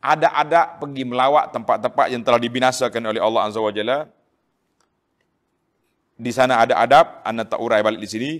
ada-ada 0.00 0.80
pergi 0.80 1.04
melawat 1.04 1.52
tempat-tempat 1.52 2.06
yang 2.10 2.24
telah 2.24 2.40
dibinasakan 2.40 3.02
oleh 3.12 3.20
Allah 3.20 3.42
Azza 3.44 3.60
wa 3.60 3.72
Jalla 3.72 4.08
di 6.16 6.32
sana 6.32 6.64
ada 6.64 6.80
adab, 6.80 7.20
anda 7.28 7.44
tak 7.44 7.60
urai 7.60 7.84
balik 7.84 8.00
di 8.00 8.08
sini. 8.08 8.32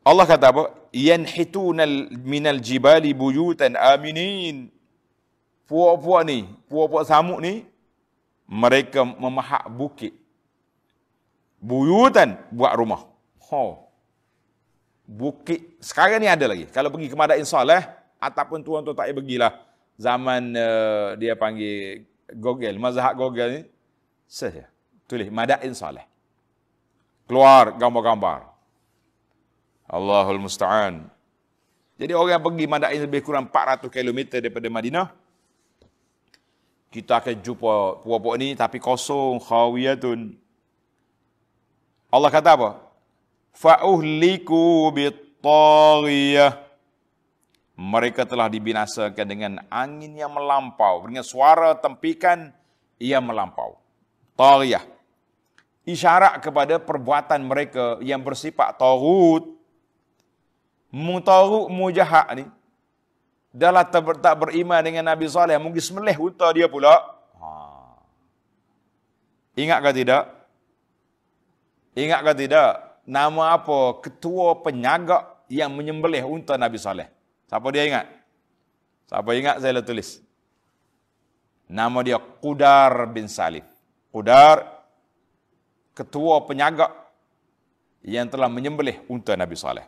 Allah 0.00 0.24
kata 0.24 0.48
apa? 0.48 0.64
Yanhituna 0.88 1.84
minal 2.24 2.64
jibali 2.64 3.12
buyutan 3.12 3.76
aminin. 3.76 4.72
Puak-puak 5.68 6.24
ni, 6.24 6.48
puak-puak 6.64 7.04
samuk 7.04 7.44
ni, 7.44 7.68
mereka 8.48 9.04
memahak 9.04 9.68
bukit. 9.68 10.16
Buyutan 11.58 12.38
buat 12.54 12.72
rumah. 12.78 13.06
Ho. 13.50 13.90
Bukit. 15.08 15.78
Sekarang 15.82 16.22
ni 16.22 16.28
ada 16.30 16.46
lagi. 16.46 16.70
Kalau 16.70 16.92
pergi 16.92 17.10
ke 17.10 17.16
Madain 17.16 17.46
Saleh, 17.46 17.82
ataupun 18.18 18.62
tuan-tuan 18.62 18.94
tak 18.94 19.06
payah 19.08 19.16
pergilah. 19.16 19.52
Zaman 19.98 20.54
uh, 20.54 21.18
dia 21.18 21.34
panggil 21.34 22.06
Google, 22.38 22.78
mazhab 22.78 23.18
Google 23.18 23.50
ni. 23.50 23.62
Saja 24.28 24.68
tulis 25.08 25.32
madain 25.32 25.72
saleh. 25.72 26.04
Keluar 27.24 27.72
gambar-gambar. 27.74 28.44
Allahul 29.88 30.44
musta'an. 30.44 31.08
Jadi 31.96 32.12
orang 32.12 32.38
yang 32.38 32.44
pergi 32.44 32.64
madain 32.68 33.00
lebih 33.00 33.24
kurang 33.24 33.48
400 33.48 33.88
km 33.88 34.38
daripada 34.38 34.68
Madinah. 34.68 35.08
Kita 36.92 37.20
akan 37.20 37.36
jumpa 37.40 38.04
puak-puak 38.04 38.36
ni 38.36 38.52
tapi 38.52 38.78
kosong 38.78 39.40
khawiyatun. 39.40 40.36
Allah 42.08 42.30
kata 42.32 42.50
apa? 42.56 42.70
Fa'uhliku 43.52 44.92
bittaghiyah. 44.92 46.66
Mereka 47.78 48.26
telah 48.26 48.50
dibinasakan 48.50 49.26
dengan 49.28 49.52
angin 49.70 50.10
yang 50.18 50.34
melampau. 50.34 51.06
Dengan 51.06 51.22
suara 51.22 51.78
tempikan 51.78 52.50
yang 52.98 53.22
melampau. 53.22 53.78
Taghiyah 54.34 54.98
isyarat 55.88 56.44
kepada 56.44 56.76
perbuatan 56.76 57.40
mereka 57.40 57.96
yang 58.04 58.20
bersifat 58.20 58.76
tagut 58.76 59.56
mutaruk 60.92 61.72
mujahak 61.72 62.28
ni 62.36 62.44
dah 63.56 63.72
tak, 63.88 64.04
ber, 64.04 64.14
tak 64.20 64.36
beriman 64.36 64.84
dengan 64.84 65.08
Nabi 65.08 65.24
Saleh 65.32 65.56
mungkin 65.56 65.80
semelih 65.80 66.12
unta 66.20 66.44
dia 66.52 66.68
pula 66.68 66.92
ha. 67.40 67.48
ingat 69.56 69.80
ke 69.80 70.04
tidak 70.04 70.28
ingat 71.98 72.22
ke 72.22 72.46
tidak 72.46 73.02
nama 73.02 73.58
apa 73.58 73.98
ketua 73.98 74.62
penyagak 74.62 75.46
yang 75.50 75.74
menyembelih 75.74 76.22
unta 76.22 76.54
Nabi 76.54 76.78
Saleh? 76.78 77.10
Siapa 77.50 77.66
dia 77.74 77.82
ingat? 77.88 78.06
Siapa 79.08 79.30
ingat 79.34 79.58
saya 79.58 79.82
tulis? 79.82 80.20
Nama 81.68 81.98
dia 82.00 82.16
Qudar 82.16 83.08
bin 83.12 83.28
Salif 83.28 83.64
Qudar 84.08 84.64
ketua 85.92 86.40
penyagak 86.48 86.88
yang 88.06 88.30
telah 88.30 88.48
menyembelih 88.48 89.02
unta 89.10 89.36
Nabi 89.36 89.58
Saleh. 89.58 89.84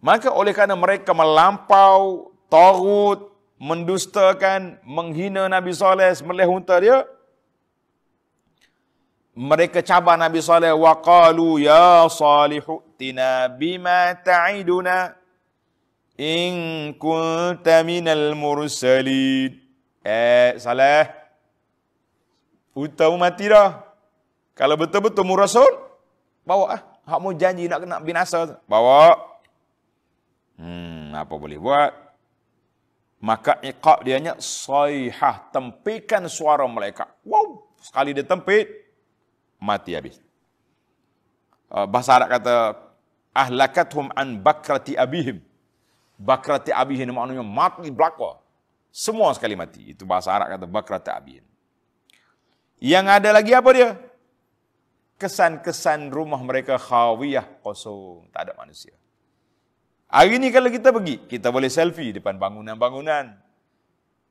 Maka 0.00 0.32
oleh 0.32 0.54
kerana 0.56 0.76
mereka 0.78 1.12
melampau, 1.12 2.32
tarut, 2.48 3.32
mendustakan, 3.60 4.80
menghina 4.86 5.48
Nabi 5.48 5.72
Saleh, 5.76 6.08
sembelih 6.16 6.48
unta 6.48 6.76
dia, 6.80 7.04
mereka 9.34 9.80
cabar 9.80 10.18
Nabi 10.18 10.42
Saleh 10.42 10.74
wa 10.74 10.94
qalu 10.98 11.64
ya 11.64 12.06
salihu 12.10 12.82
tina 12.98 13.48
bima 13.48 14.14
ta'iduna 14.18 15.14
in 16.18 16.92
kunta 16.98 17.80
minal 17.86 18.34
mursalin 18.36 19.70
Eh, 20.00 20.56
Saleh. 20.56 21.12
Utamu 22.72 23.20
mati 23.20 23.52
dah. 23.52 23.84
Kalau 24.56 24.76
betul-betul 24.76 25.24
mu 25.24 25.36
rasul, 25.36 25.68
bawa 26.44 26.76
ah. 26.76 26.80
Hak 27.04 27.18
mu 27.18 27.34
janji 27.34 27.66
nak 27.66 27.82
kena 27.82 27.98
binasa, 27.98 28.60
bawa. 28.70 29.18
Hmm, 30.60 31.10
apa 31.16 31.32
boleh 31.34 31.58
buat? 31.58 31.90
Maka 33.20 33.58
iqab 33.66 34.04
dia 34.06 34.20
nya 34.22 34.38
sayhah, 34.38 35.50
tempikan 35.50 36.24
suara 36.30 36.64
malaikat. 36.70 37.08
Wow, 37.26 37.66
sekali 37.82 38.14
dia 38.14 38.22
tempit, 38.22 38.68
mati 39.60 39.92
habis. 39.94 40.18
Uh, 41.70 41.86
bahasa 41.86 42.16
Arab 42.16 42.32
kata 42.32 42.74
ahlakathum 43.36 44.10
an 44.16 44.40
bakrati 44.40 44.96
abihim. 44.96 45.38
Bakrati 46.18 46.72
abihim 46.72 47.14
maknanya 47.14 47.44
mati 47.44 47.92
belaka. 47.92 48.40
Semua 48.90 49.30
sekali 49.36 49.54
mati. 49.54 49.94
Itu 49.94 50.08
bahasa 50.08 50.34
Arab 50.34 50.56
kata 50.56 50.66
bakrati 50.66 51.10
abihim. 51.12 51.44
Yang 52.80 53.06
ada 53.12 53.30
lagi 53.36 53.52
apa 53.52 53.70
dia? 53.76 53.88
Kesan-kesan 55.20 56.08
rumah 56.08 56.40
mereka 56.40 56.80
khawiyah 56.80 57.60
kosong, 57.60 58.24
tak 58.32 58.48
ada 58.48 58.52
manusia. 58.56 58.96
Hari 60.08 60.40
ini 60.40 60.48
kalau 60.48 60.72
kita 60.72 60.90
pergi, 60.90 61.28
kita 61.28 61.52
boleh 61.52 61.68
selfie 61.68 62.16
depan 62.16 62.40
bangunan-bangunan. 62.40 63.36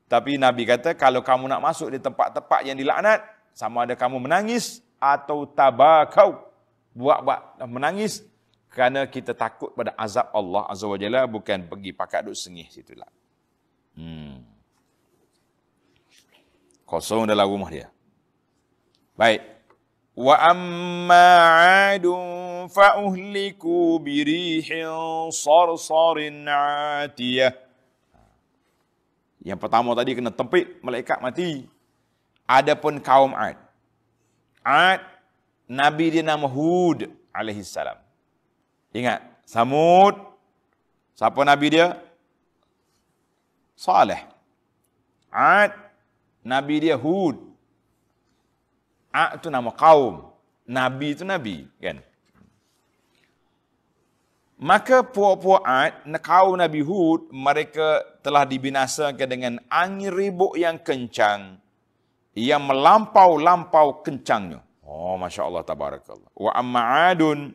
Tapi 0.09 0.41
Nabi 0.41 0.65
kata 0.65 0.97
kalau 0.97 1.21
kamu 1.21 1.45
nak 1.45 1.61
masuk 1.61 1.93
di 1.93 2.01
tempat-tempat 2.01 2.65
yang 2.65 2.73
dilaknat, 2.73 3.21
sama 3.53 3.85
ada 3.85 3.93
kamu 3.93 4.17
menangis 4.17 4.81
atau 4.99 5.47
tabakau 5.47 6.43
buat-buat 6.93 7.63
menangis 7.65 8.21
kerana 8.69 9.09
kita 9.09 9.33
takut 9.33 9.73
pada 9.73 9.95
azab 9.97 10.29
Allah 10.29 10.69
Azza 10.69 10.85
wa 10.85 10.99
Jalla 10.99 11.25
bukan 11.25 11.65
pergi 11.65 11.91
pakat 11.95 12.29
duk 12.29 12.37
sengih 12.37 12.69
situ 12.69 12.93
lah. 12.93 13.09
Hmm. 13.97 14.45
Kosong 16.85 17.25
dalam 17.25 17.49
rumah 17.49 17.69
dia. 17.69 17.89
Baik. 19.17 19.41
Wa 20.19 20.35
amma 20.51 21.27
'adun 21.95 22.67
fa 22.67 22.99
uhliku 22.99 23.97
bi 24.03 24.25
rihin 24.25 25.31
sarsarin 25.31 26.43
'atiyah. 26.43 27.55
Yang 29.39 29.59
pertama 29.63 29.95
tadi 29.95 30.17
kena 30.17 30.33
tempit 30.33 30.81
malaikat 30.83 31.23
mati. 31.23 31.63
Adapun 32.49 32.99
kaum 32.99 33.31
'Ad. 33.37 33.68
'Ad 34.63 35.01
nabi 35.67 36.13
dia 36.13 36.23
nama 36.25 36.47
Hud 36.47 37.07
alaihi 37.33 37.63
salam. 37.63 37.97
Ingat, 38.93 39.21
Samud 39.45 40.17
siapa 41.13 41.41
nabi 41.45 41.67
dia? 41.73 41.97
Saleh. 43.75 44.25
'Ad 45.31 45.71
nabi 46.43 46.75
dia 46.83 46.97
Hud. 46.97 47.49
A 49.09 49.35
itu 49.35 49.49
nama 49.49 49.73
kaum. 49.73 50.29
Nabi 50.69 51.17
itu 51.17 51.25
nabi, 51.25 51.65
kan? 51.81 51.97
Maka 54.59 55.01
puak-puak 55.01 55.63
Ad, 55.63 56.03
kaum 56.21 56.59
Nabi 56.59 56.83
Hud, 56.83 57.31
mereka 57.31 58.03
telah 58.19 58.43
dibinasakan 58.43 59.27
dengan 59.27 59.53
angin 59.71 60.11
ribuk 60.11 60.53
yang 60.59 60.75
kencang, 60.75 61.57
yang 62.47 62.63
melampau-lampau 62.63 63.99
kencangnya. 64.05 64.63
Oh, 64.85 65.19
Masya 65.19 65.43
Allah, 65.45 65.63
tabarakallah. 65.67 66.31
Wa 66.31 66.51
amma 66.55 66.81
adun, 67.11 67.51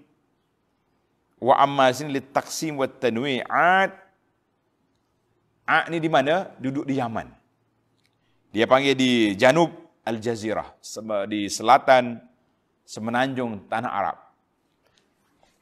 wa 1.41 1.55
amma 1.57 1.89
sini 1.91 2.21
li 2.21 2.23
taksim 2.23 2.77
wa 2.77 2.87
tanwi' 2.87 3.41
Ad, 3.49 3.91
Ad 5.65 5.89
ni 5.89 5.99
di 5.99 6.13
mana? 6.13 6.53
Duduk 6.61 6.85
di 6.85 7.01
Yaman. 7.01 7.33
Dia 8.53 8.69
panggil 8.69 8.95
di 8.95 9.35
Janub, 9.35 9.73
Al-Jazirah 10.05 10.79
di 11.27 11.49
selatan 11.49 12.21
semenanjung 12.85 13.67
tanah 13.67 13.91
Arab. 13.91 14.19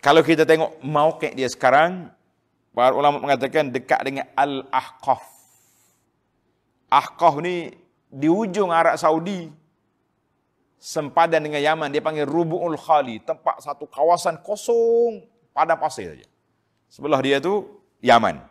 Kalau 0.02 0.20
kita 0.26 0.42
tengok 0.42 0.82
mauqi 0.82 1.30
dia 1.30 1.46
sekarang, 1.46 2.10
para 2.74 2.90
ulama 2.90 3.22
mengatakan 3.22 3.70
dekat 3.70 4.02
dengan 4.02 4.26
Al-Ahqaf. 4.34 5.22
Ahqaf 6.90 7.38
ni 7.38 7.70
di 8.12 8.28
ujung 8.28 8.68
Arab 8.68 9.00
Saudi 9.00 9.48
sempadan 10.76 11.40
dengan 11.40 11.64
Yaman 11.64 11.88
dia 11.88 12.04
panggil 12.04 12.28
Rubu'ul 12.28 12.76
Khali, 12.76 13.24
tempat 13.24 13.64
satu 13.64 13.88
kawasan 13.88 14.44
kosong 14.44 15.24
pada 15.56 15.80
pasir 15.80 16.12
saja. 16.12 16.28
Sebelah 16.92 17.24
dia 17.24 17.40
tu 17.40 17.80
Yaman. 18.04 18.44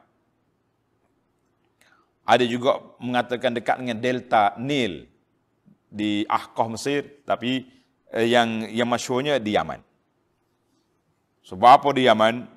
Ada 2.25 2.47
juga 2.49 2.81
mengatakan 2.97 3.53
dekat 3.53 3.77
dengan 3.77 4.01
delta 4.01 4.57
Nil 4.57 5.05
di 5.91 6.25
Ahqah 6.25 6.71
Mesir 6.71 7.21
tapi 7.27 7.67
eh, 8.09 8.27
yang 8.31 8.65
yang 8.71 8.89
masyhurnya 8.89 9.37
di 9.37 9.53
Yaman. 9.53 9.83
Sebab 11.45 11.69
apa 11.69 11.89
di 11.93 12.09
Yaman? 12.09 12.47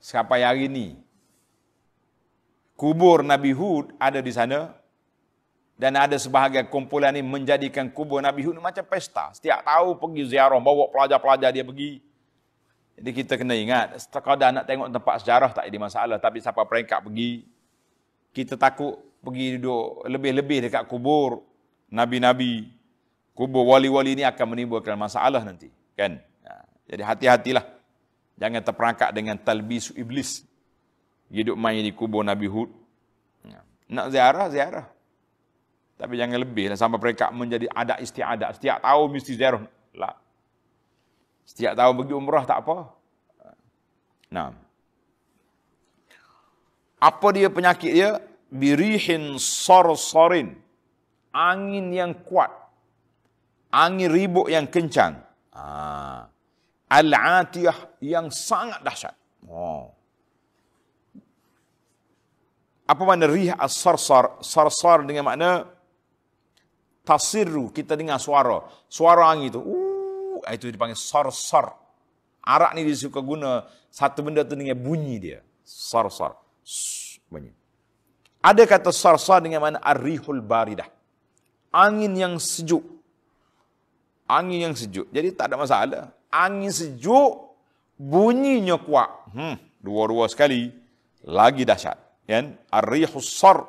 Sampai 0.00 0.42
hari 0.42 0.66
ini 0.66 0.96
kubur 2.72 3.20
Nabi 3.20 3.52
Hud 3.52 3.92
ada 4.00 4.24
di 4.24 4.32
sana 4.32 4.79
dan 5.80 5.96
ada 5.96 6.12
sebahagian 6.20 6.68
kumpulan 6.68 7.08
ini 7.16 7.24
menjadikan 7.24 7.88
kubur 7.88 8.20
Nabi 8.20 8.44
Hud 8.44 8.60
macam 8.60 8.84
pesta. 8.84 9.32
Setiap 9.32 9.64
tahu 9.64 9.96
pergi 9.96 10.36
ziarah, 10.36 10.60
bawa 10.60 10.92
pelajar-pelajar 10.92 11.56
dia 11.56 11.64
pergi. 11.64 12.04
Jadi 13.00 13.10
kita 13.16 13.40
kena 13.40 13.56
ingat, 13.56 13.96
sekadar 13.96 14.52
nak 14.52 14.68
tengok 14.68 14.92
tempat 14.92 15.24
sejarah 15.24 15.50
tak 15.56 15.64
ada 15.64 15.78
masalah. 15.80 16.20
Tapi 16.20 16.44
siapa 16.44 16.68
peringkat 16.68 17.00
pergi, 17.00 17.48
kita 18.36 18.60
takut 18.60 19.00
pergi 19.24 19.56
duduk 19.56 20.04
lebih-lebih 20.04 20.68
dekat 20.68 20.84
kubur 20.84 21.48
nabi-nabi, 21.88 22.68
kubur 23.32 23.64
wali-wali 23.72 24.20
ini 24.20 24.24
akan 24.28 24.52
menimbulkan 24.52 25.00
masalah 25.00 25.40
nanti. 25.40 25.72
Kan? 25.96 26.20
Ya. 26.44 26.56
Jadi 26.92 27.02
hati-hatilah. 27.08 27.64
Jangan 28.36 28.60
terperangkap 28.60 29.16
dengan 29.16 29.40
talbis 29.40 29.96
iblis. 29.96 30.44
Hidup 31.32 31.56
main 31.56 31.80
di 31.80 31.92
kubur 31.96 32.20
Nabi 32.20 32.52
Hud. 32.52 32.68
Ya. 33.48 33.64
Nak 33.88 34.06
ziarah, 34.12 34.52
ziarah. 34.52 34.99
Tapi 36.00 36.14
jangan 36.16 36.40
lebih 36.40 36.72
lah 36.72 36.78
sampai 36.80 36.96
mereka 36.96 37.28
menjadi 37.28 37.68
ada 37.68 38.00
istiadat. 38.00 38.56
Setiap 38.56 38.80
tahun 38.80 39.06
mesti 39.12 39.32
ziarah. 39.36 39.60
Lah. 39.92 40.16
Setiap 41.44 41.76
tahun 41.76 41.92
pergi 42.00 42.14
umrah 42.16 42.44
tak 42.48 42.64
apa. 42.64 42.76
Nah. 44.32 44.56
Apa 46.96 47.28
dia 47.36 47.52
penyakit 47.52 47.92
dia? 47.92 48.10
Birihin 48.50 49.38
sor-sorin 49.38 50.58
angin 51.30 51.94
yang 51.94 52.12
kuat, 52.26 52.50
angin 53.70 54.10
ribut 54.10 54.50
yang 54.50 54.66
kencang. 54.66 55.18
Ah. 55.54 56.26
Al-atiyah 56.90 58.02
yang 58.02 58.34
sangat 58.34 58.82
dahsyat. 58.82 59.14
Oh. 59.46 59.94
Apa 62.90 63.02
makna 63.06 63.30
rih 63.30 63.54
as-sarsar? 63.54 64.42
Sarsar 64.42 65.06
dengan 65.06 65.22
makna 65.30 65.70
tasirru, 67.10 67.74
kita 67.74 67.98
dengar 67.98 68.22
suara. 68.22 68.62
Suara 68.86 69.26
angin 69.34 69.50
itu. 69.50 69.58
Uh, 69.58 70.38
itu 70.54 70.70
dipanggil 70.70 70.94
sarsar. 70.94 71.74
Arak 72.46 72.78
ni 72.78 72.86
dia 72.86 72.94
suka 72.94 73.18
guna 73.18 73.66
satu 73.90 74.22
benda 74.22 74.46
tu 74.46 74.54
dengan 74.54 74.78
bunyi 74.78 75.18
dia. 75.18 75.38
Sarsar. 75.66 76.38
Bunyi. 77.26 77.50
Ada 78.38 78.62
kata 78.64 78.94
sarsar 78.94 79.42
dengan 79.42 79.60
mana 79.60 79.82
ar-rihul 79.82 80.40
baridah 80.40 80.88
angin 81.74 82.12
yang 82.14 82.34
sejuk. 82.36 82.82
Angin 84.30 84.70
yang 84.70 84.74
sejuk. 84.78 85.10
Jadi 85.10 85.34
tak 85.34 85.50
ada 85.50 85.56
masalah. 85.58 86.04
Angin 86.30 86.70
sejuk, 86.70 87.58
bunyinya 87.98 88.78
kuat. 88.78 89.10
Hmm, 89.34 89.58
dua-dua 89.82 90.30
sekali, 90.30 90.70
lagi 91.26 91.66
dahsyat. 91.66 91.98
Kan? 92.30 92.54
Ar-rihus 92.70 93.26
sar 93.26 93.66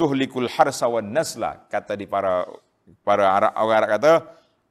tuhlikul 0.00 0.48
harsa 0.48 0.88
wa 0.88 1.04
nasla. 1.04 1.68
Kata 1.68 1.92
di 1.92 2.08
para 2.08 2.48
para 3.04 3.28
Arab, 3.28 3.52
orang 3.60 3.76
Arab 3.76 3.90
kata, 4.00 4.12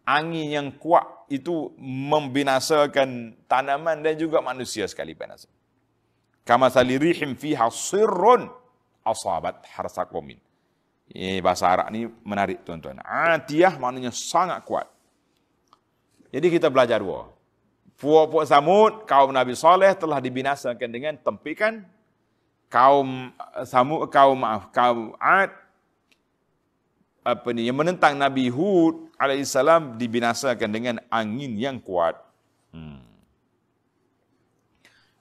angin 0.09 0.47
yang 0.49 0.67
kuat 0.73 1.05
itu 1.29 1.69
membinasakan 1.77 3.37
tanaman 3.45 4.01
dan 4.01 4.17
juga 4.17 4.41
manusia 4.41 4.89
sekali 4.89 5.13
binasa. 5.13 5.45
Kama 6.41 6.73
salirihim 6.73 7.37
fiha 7.37 7.69
sirrun 7.69 8.49
asabat 9.05 9.61
harsa 9.69 10.09
komin. 10.09 10.41
Eh, 11.13 11.37
bahasa 11.45 11.69
Arab 11.69 11.93
ni 11.93 12.09
menarik 12.25 12.65
tuan-tuan. 12.65 12.97
Atiyah 13.05 13.77
maknanya 13.77 14.09
sangat 14.09 14.65
kuat. 14.65 14.89
Jadi 16.33 16.47
kita 16.49 16.69
belajar 16.73 17.01
dua. 17.01 17.29
Puak-puak 17.97 18.45
Samud, 18.47 19.03
kaum 19.09 19.33
Nabi 19.33 19.57
Saleh 19.57 19.91
telah 19.97 20.21
dibinasakan 20.21 20.89
dengan 20.89 21.17
tempikan. 21.19 21.83
Kaum 22.69 23.33
Samud, 23.65 24.05
kaum 24.13 24.37
maaf, 24.37 24.69
kaum 24.69 25.17
Ad, 25.17 25.49
apa 27.25 27.49
ni, 27.51 27.65
yang 27.67 27.77
menentang 27.77 28.15
Nabi 28.15 28.47
Hud 28.47 29.09
alaihissalam 29.19 29.99
dibinasakan 29.99 30.69
dengan 30.69 30.95
angin 31.11 31.57
yang 31.57 31.77
kuat. 31.81 32.15
Hmm. 32.71 33.01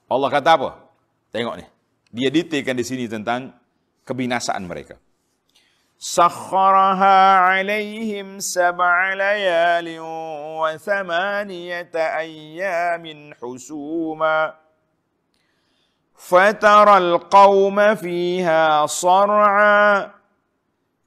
Allah 0.09 0.29
kata 0.29 0.49
apa? 0.57 0.69
Tengok 1.29 1.55
ni. 1.61 1.65
Dia 2.09 2.29
detailkan 2.33 2.73
di 2.73 2.85
sini 2.85 3.05
tentang 3.05 3.53
kebinasaan 4.07 4.65
mereka. 4.65 4.97
Sakharaha 5.99 7.59
alaihim 7.59 8.39
sab'a 8.39 9.13
layalin 9.13 10.01
wa 10.57 10.71
thamaniyata 10.73 12.17
ayyamin 12.23 13.35
husuma. 13.37 14.55
فترى 16.18 16.96
القوم 16.98 17.94
فيها 17.94 18.86
صرعا 18.86 20.10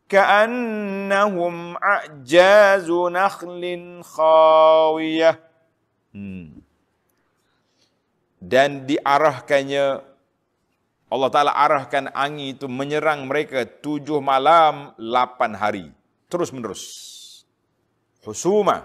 كأنهم 0.10 1.56
أعجاز 1.78 2.90
نخل 2.92 3.64
خاوية 4.04 5.32
dan 8.38 8.86
diarahkannya 8.88 9.86
Allah 11.08 11.30
Ta'ala 11.32 11.52
arahkan 11.56 12.12
angin 12.12 12.52
itu 12.52 12.68
menyerang 12.68 13.24
mereka 13.32 13.64
tujuh 13.64 14.20
malam, 14.20 14.92
lapan 15.00 15.56
hari. 15.56 15.86
Terus 16.28 16.52
menerus. 16.52 16.84
Husuma. 18.28 18.84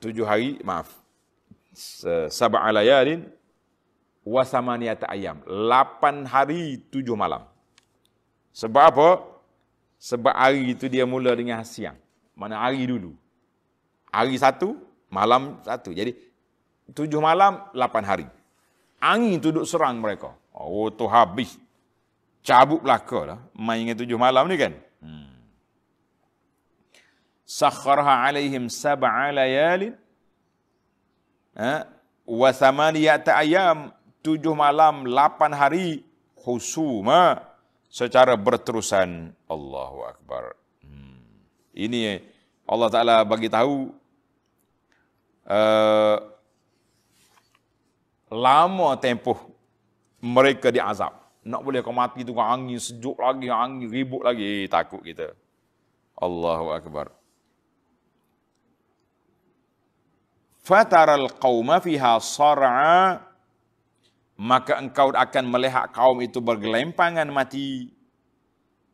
Tujuh 0.00 0.24
hari, 0.24 0.56
maaf. 0.64 0.88
Sabah 2.29 2.67
layalin 2.71 3.27
wasamaniyata 4.27 5.07
ayam. 5.07 5.39
Lapan 5.47 6.27
hari, 6.27 6.83
tujuh 6.91 7.15
malam. 7.15 7.47
Sebab 8.51 8.83
apa? 8.83 9.09
Sebab 10.01 10.33
hari 10.33 10.75
itu 10.75 10.91
dia 10.91 11.07
mula 11.07 11.31
dengan 11.37 11.63
siang. 11.63 11.95
Mana 12.35 12.59
hari 12.59 12.83
dulu. 12.83 13.15
Hari 14.11 14.35
satu, 14.35 14.75
malam 15.07 15.63
satu. 15.63 15.95
Jadi, 15.95 16.11
tujuh 16.91 17.23
malam, 17.23 17.63
lapan 17.71 18.03
hari 18.03 18.27
angin 19.01 19.41
tu 19.41 19.49
duduk 19.49 19.65
serang 19.65 19.97
mereka. 19.97 20.37
Oh, 20.53 20.93
tu 20.93 21.09
habis. 21.09 21.57
Cabut 22.45 22.85
belaka 22.85 23.19
lah. 23.25 23.39
Main 23.57 23.89
dengan 23.89 23.97
tujuh 23.97 24.17
malam 24.21 24.45
ni 24.45 24.55
kan. 24.61 24.73
Hmm. 25.01 25.33
Sakharha 27.43 28.29
alaihim 28.29 28.69
sab'a 28.69 29.33
layalin. 29.33 29.97
Ha? 31.55 31.87
Wa 32.27 32.49
thamaniyata 32.51 33.35
ayam. 33.35 33.91
Tujuh 34.21 34.53
malam, 34.53 35.09
lapan 35.09 35.51
hari. 35.51 35.87
Husuma. 36.41 37.41
Secara 37.91 38.39
berterusan. 38.39 39.35
Allahu 39.51 40.07
Akbar. 40.07 40.55
Hmm. 40.79 41.19
Ini 41.75 42.23
Allah 42.63 42.87
Ta'ala 42.87 43.15
bagi 43.27 43.51
tahu. 43.51 43.91
Uh, 45.43 46.17
lama 48.31 48.95
tempoh 48.95 49.51
mereka 50.23 50.71
diazab. 50.71 51.11
Nak 51.43 51.61
boleh 51.65 51.81
kau 51.81 51.91
mati 51.91 52.21
tu 52.23 52.37
angin 52.37 52.77
sejuk 52.77 53.17
lagi, 53.19 53.51
angin 53.51 53.91
ribut 53.91 54.23
lagi. 54.23 54.63
Eh, 54.63 54.69
takut 54.71 55.03
kita. 55.03 55.35
Allahu 56.15 56.71
Akbar. 56.71 57.11
Fataral 60.61 61.27
qawma 61.41 61.81
fiha 61.81 62.21
sar'a 62.21 63.17
maka 64.41 64.77
engkau 64.81 65.13
akan 65.13 65.45
melihat 65.49 65.89
kaum 65.93 66.17
itu 66.21 66.41
bergelempangan 66.41 67.29
mati 67.29 67.93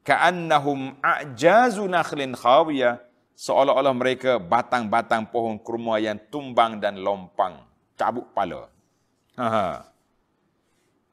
ka'annahum 0.04 1.00
a'jazu 1.00 1.88
nakhlin 1.88 2.36
khawiyah 2.36 3.00
seolah-olah 3.36 3.96
mereka 3.96 4.40
batang-batang 4.40 5.28
pohon 5.32 5.56
kurma 5.60 6.00
yang 6.04 6.20
tumbang 6.28 6.80
dan 6.84 7.00
lompang 7.00 7.64
cabut 7.96 8.28
kepala 8.32 8.72
Ha. 9.38 9.86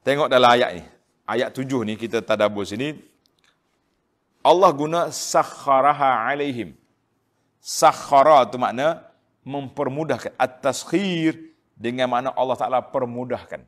Tengok 0.01 0.33
dalam 0.33 0.49
ayat 0.49 0.81
ni. 0.81 0.83
Ayat 1.29 1.53
tujuh 1.53 1.85
ni 1.85 2.01
kita 2.01 2.25
tadabur 2.25 2.65
sini. 2.65 2.97
Allah 4.41 4.73
guna 4.73 5.13
sakharaha 5.13 6.25
alaihim. 6.25 6.73
Sakhara 7.61 8.49
tu 8.49 8.57
makna 8.57 9.05
mempermudahkan. 9.45 10.35
At-taskhir 10.41 11.39
dengan 11.77 12.11
makna 12.11 12.31
Allah 12.35 12.57
Ta'ala 12.59 12.81
permudahkan. 12.83 13.63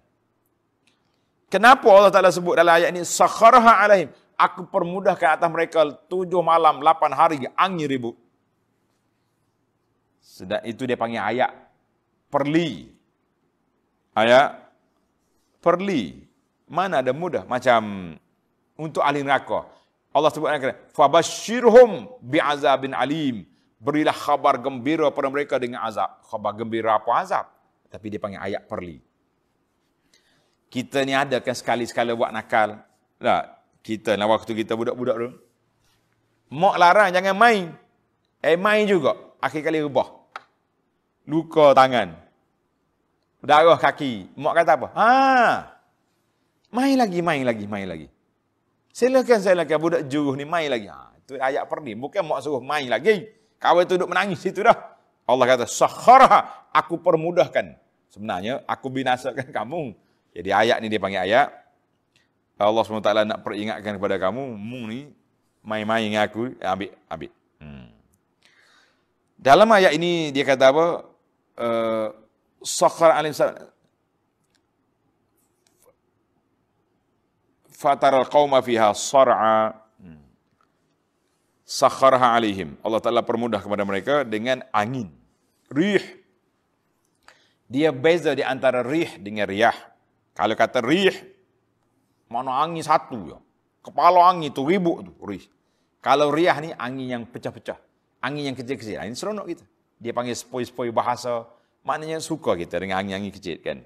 Kenapa 1.47 1.87
Allah 1.93 2.11
Ta'ala 2.11 2.35
sebut 2.35 2.59
dalam 2.59 2.75
ayat 2.75 2.91
ni 2.91 3.07
sakharaha 3.07 3.85
alaihim. 3.87 4.11
Aku 4.37 4.69
permudahkan 4.69 5.41
atas 5.41 5.49
mereka 5.49 5.81
tujuh 6.13 6.45
malam, 6.45 6.85
lapan 6.85 7.13
hari, 7.17 7.41
angin 7.57 7.89
ribut. 7.89 8.17
Sedang 10.21 10.61
itu 10.69 10.85
dia 10.85 11.01
panggil 11.01 11.23
ayat 11.23 11.67
perli 12.29 12.91
ayat 14.13 14.61
perli 15.63 16.27
mana 16.67 17.01
ada 17.01 17.17
mudah 17.17 17.47
macam 17.47 18.13
untuk 18.77 19.01
ahli 19.01 19.23
neraka 19.23 19.65
Allah 20.13 20.29
sebut 20.29 20.49
ayat 20.51 20.93
fabashirhum 20.93 22.11
bi'azabin 22.21 22.93
alim 22.93 23.49
berilah 23.77 24.15
khabar 24.15 24.57
gembira 24.61 25.13
pada 25.13 25.29
mereka 25.29 25.61
dengan 25.61 25.85
azab 25.85 26.09
khabar 26.27 26.53
gembira 26.57 26.97
apa 26.97 27.11
azab 27.21 27.47
tapi 27.93 28.13
dia 28.13 28.21
panggil 28.21 28.41
ayat 28.41 28.65
perli 28.65 29.01
kita 30.73 31.05
ni 31.07 31.13
ada 31.13 31.39
kan 31.41 31.55
sekali-sekala 31.55 32.17
buat 32.17 32.33
nakal 32.33 32.81
lah 33.21 33.61
kita 33.85 34.17
lah 34.17 34.27
waktu 34.27 34.53
kita 34.57 34.75
budak-budak 34.75 35.17
dulu 35.17 35.31
mak 36.53 36.77
larang 36.81 37.11
jangan 37.13 37.37
main 37.37 37.73
eh 38.41 38.57
main 38.57 38.89
juga 38.89 39.17
akhir 39.39 39.61
kali 39.61 39.85
rubah 39.85 40.09
luka 41.29 41.77
tangan 41.77 42.27
darah 43.47 43.79
kaki. 43.79 44.35
Mak 44.35 44.55
kata 44.59 44.73
apa? 44.75 44.89
Ha. 44.99 45.11
Main 46.75 46.99
lagi, 46.99 47.23
main 47.23 47.47
lagi, 47.47 47.65
main 47.71 47.87
lagi. 47.87 48.09
Silakan, 48.91 49.39
silakan 49.39 49.79
budak 49.79 50.03
juruh 50.11 50.35
ni 50.35 50.43
main 50.43 50.67
lagi. 50.67 50.91
Ha, 50.91 51.15
itu 51.23 51.39
ayat 51.39 51.63
perni. 51.71 51.95
Bukan 51.95 52.27
mak 52.27 52.43
suruh 52.43 52.61
main 52.61 52.91
lagi. 52.91 53.31
Kau 53.57 53.81
itu 53.81 53.97
duduk 53.97 54.13
menangis 54.13 54.45
itu 54.45 54.61
dah. 54.61 54.77
Allah 55.27 55.45
kata, 55.49 55.67
Sahara, 55.67 56.69
aku 56.71 57.01
permudahkan. 57.01 57.75
Sebenarnya, 58.13 58.63
aku 58.69 58.87
binasakan 58.93 59.49
kamu. 59.57 59.97
Jadi 60.37 60.51
ayat 60.53 60.79
ni 60.85 60.87
dia 60.93 61.01
panggil 61.01 61.25
ayat. 61.25 61.49
Allah 62.57 62.83
SWT 62.85 63.13
nak 63.29 63.41
peringatkan 63.45 64.01
kepada 64.01 64.17
kamu, 64.17 64.57
mu 64.57 64.89
ni 64.89 65.13
main-main 65.61 66.09
dengan 66.09 66.25
aku, 66.25 66.57
ambil, 66.57 66.91
ambil. 67.09 67.31
Hmm. 67.61 67.89
Dalam 69.37 69.69
ayat 69.69 69.93
ini 69.93 70.33
dia 70.33 70.45
kata 70.47 70.73
apa? 70.73 70.87
Uh, 71.57 72.09
sakhar 72.65 73.13
alim 73.17 73.33
fatara 77.77 78.25
qauma 78.25 78.65
fiha 78.65 78.97
sar'a 78.97 79.86
sakharha 81.67 82.39
alaihim. 82.39 82.79
Allah 82.81 83.03
Taala 83.03 83.27
permudah 83.27 83.59
kepada 83.59 83.83
mereka 83.83 84.23
dengan 84.23 84.63
angin. 84.71 85.11
Rih. 85.67 86.23
Dia 87.67 87.91
beza 87.91 88.31
di 88.39 88.47
antara 88.47 88.87
rih 88.87 89.19
dengan 89.19 89.51
riyah. 89.51 89.75
Kalau 90.39 90.55
kata 90.55 90.79
rih 90.79 91.11
mana 92.31 92.63
angin 92.63 92.87
satu 92.87 93.35
ya? 93.35 93.39
Kepala 93.83 94.31
angin 94.31 94.55
tu 94.55 94.63
ribut 94.63 95.03
tu 95.03 95.13
rih. 95.27 95.43
Kalau 95.99 96.31
riyah 96.31 96.57
ni 96.63 96.71
angin 96.79 97.19
yang 97.19 97.23
pecah-pecah. 97.27 97.83
Angin 98.23 98.55
yang 98.55 98.57
kecil-kecil. 98.57 99.03
Ini 99.03 99.19
seronok 99.19 99.47
kita. 99.51 99.67
Dia 99.99 100.15
panggil 100.15 100.39
spoi-spoi 100.39 100.95
bahasa. 100.95 101.51
Maknanya 101.83 102.23
suka 102.23 102.55
kita 102.55 102.79
dengan 102.79 103.03
angin-angin 103.03 103.35
kecil 103.35 103.59
kan. 103.59 103.83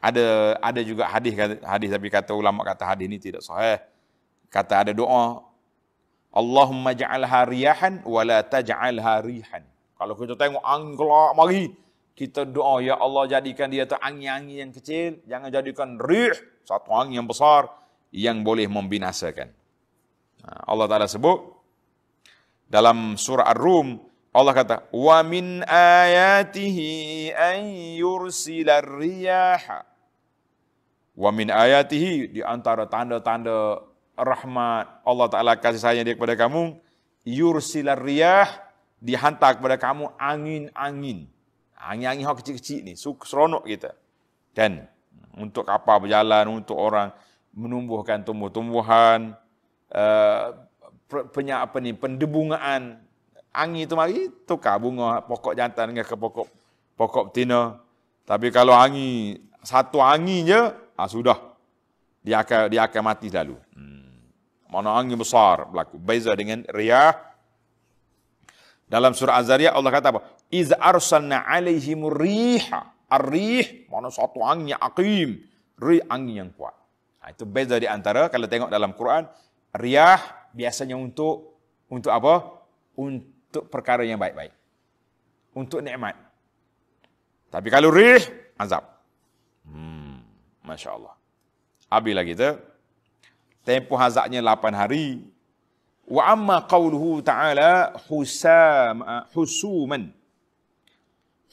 Ada 0.00 0.56
ada 0.64 0.80
juga 0.80 1.04
hadis 1.04 1.36
hadis 1.60 1.88
tapi 1.92 2.08
kata 2.08 2.32
ulama 2.32 2.64
kata 2.64 2.88
hadis 2.88 3.04
ini 3.04 3.20
tidak 3.20 3.44
sahih. 3.44 3.76
Kata 4.48 4.88
ada 4.88 4.92
doa 4.96 5.49
Allahumma 6.30 6.94
ja'alha 6.94 7.46
riyahan 7.46 8.06
wa 8.06 8.22
la 8.22 8.46
taj'alha 8.46 9.22
rihan. 9.26 9.66
Kalau 9.98 10.14
kita 10.14 10.38
tengok 10.38 10.62
angin 10.62 10.94
kelak 10.94 11.32
mari, 11.34 11.62
kita 12.14 12.46
doa 12.46 12.78
ya 12.78 12.96
Allah 12.96 13.26
jadikan 13.26 13.66
dia 13.66 13.84
tu 13.84 13.98
angin-angin 13.98 14.68
yang 14.68 14.72
kecil, 14.72 15.18
jangan 15.26 15.50
jadikan 15.50 15.98
rih, 15.98 16.36
satu 16.62 16.94
angin 16.94 17.20
yang 17.20 17.28
besar 17.28 17.68
yang 18.14 18.46
boleh 18.46 18.70
membinasakan. 18.70 19.50
Ha, 20.46 20.70
Allah 20.70 20.86
Taala 20.86 21.10
sebut 21.10 21.38
dalam 22.70 23.18
surah 23.18 23.50
Ar-Rum 23.50 24.10
Allah 24.30 24.54
kata, 24.54 24.76
"Wa 24.94 25.26
min 25.26 25.66
ayatihi 25.66 27.34
an 27.34 27.66
yursilar 27.98 28.86
riyaha." 28.86 29.82
Wa 31.18 31.34
min 31.34 31.50
ayatihi 31.50 32.30
di 32.30 32.40
antara 32.40 32.86
tanda-tanda 32.86 33.82
rahmat 34.20 35.00
Allah 35.02 35.26
Taala 35.32 35.52
kasih 35.56 35.80
sayang 35.80 36.04
dia 36.04 36.12
kepada 36.12 36.36
kamu, 36.36 36.76
yursilar 37.24 37.96
riyah 37.96 38.48
dihantar 39.00 39.56
kepada 39.56 39.80
kamu 39.80 40.12
angin-angin. 40.20 41.24
Angin-angin 41.80 42.28
yang 42.28 42.36
kecil-kecil 42.36 42.84
ni, 42.84 42.92
seronok 43.00 43.64
kita. 43.64 43.96
Dan 44.52 44.84
untuk 45.32 45.64
kapal 45.64 46.04
berjalan, 46.04 46.44
untuk 46.52 46.76
orang 46.76 47.08
menumbuhkan 47.56 48.20
tumbuh-tumbuhan, 48.20 49.32
uh, 49.96 50.46
penyak 51.32 51.64
apa 51.64 51.76
ni, 51.80 51.96
pendebungaan, 51.96 53.00
angin 53.50 53.88
tu 53.88 53.98
mari 53.98 54.30
tukar 54.46 54.78
bunga 54.78 55.24
pokok 55.26 55.58
jantan 55.58 55.90
dengan 55.90 56.06
ke 56.06 56.14
pokok 56.14 56.46
pokok 56.94 57.32
betina. 57.32 57.80
Tapi 58.28 58.52
kalau 58.54 58.76
angin 58.76 59.42
satu 59.64 59.98
angin 59.98 60.46
je, 60.46 60.60
ah 60.94 61.08
sudah. 61.10 61.50
dia 62.20 62.44
akan 62.44 62.68
dia 62.68 62.84
akan 62.84 63.02
mati 63.02 63.32
lalu. 63.32 63.56
Hmm. 63.72 64.09
Mana 64.70 64.94
angin 64.94 65.18
besar 65.18 65.66
berlaku. 65.66 65.98
Beza 65.98 66.30
dengan 66.38 66.62
riyah. 66.70 67.18
Dalam 68.90 69.14
surah 69.14 69.38
Az-Zariyat 69.42 69.74
Allah 69.74 69.90
kata 69.90 70.06
apa? 70.14 70.20
Iz 70.50 70.70
arsalna 70.74 71.42
alaihim 71.46 72.06
riha. 72.10 72.90
Ar-rih, 73.10 73.90
mana 73.90 74.06
satu 74.10 74.38
angin 74.46 74.74
yang 74.74 74.82
aqim. 74.82 75.42
Rih 75.82 76.02
angin 76.06 76.46
yang 76.46 76.50
kuat. 76.54 76.74
Ha, 77.20 77.34
itu 77.34 77.42
beza 77.42 77.74
di 77.76 77.90
antara, 77.90 78.30
kalau 78.30 78.46
tengok 78.46 78.70
dalam 78.70 78.94
Quran, 78.94 79.26
riyah 79.74 80.22
biasanya 80.54 80.94
untuk 80.94 81.58
untuk 81.90 82.14
apa? 82.14 82.62
Untuk 82.94 83.66
perkara 83.66 84.06
yang 84.06 84.22
baik-baik. 84.22 84.54
Untuk 85.58 85.82
nikmat. 85.82 86.14
Tapi 87.50 87.66
kalau 87.66 87.90
rih, 87.90 88.22
azab. 88.54 88.86
Hmm, 89.66 90.22
Masya 90.62 90.94
Allah. 90.94 91.14
Habislah 91.90 92.22
kita. 92.22 92.48
Tempoh 93.64 94.00
azabnya 94.00 94.40
8 94.40 94.72
hari. 94.72 95.24
Wa 96.10 96.34
amma 96.34 96.66
qawluhu 96.66 97.22
ta'ala 97.22 97.94
husam, 98.10 99.04
husuman. 99.30 100.10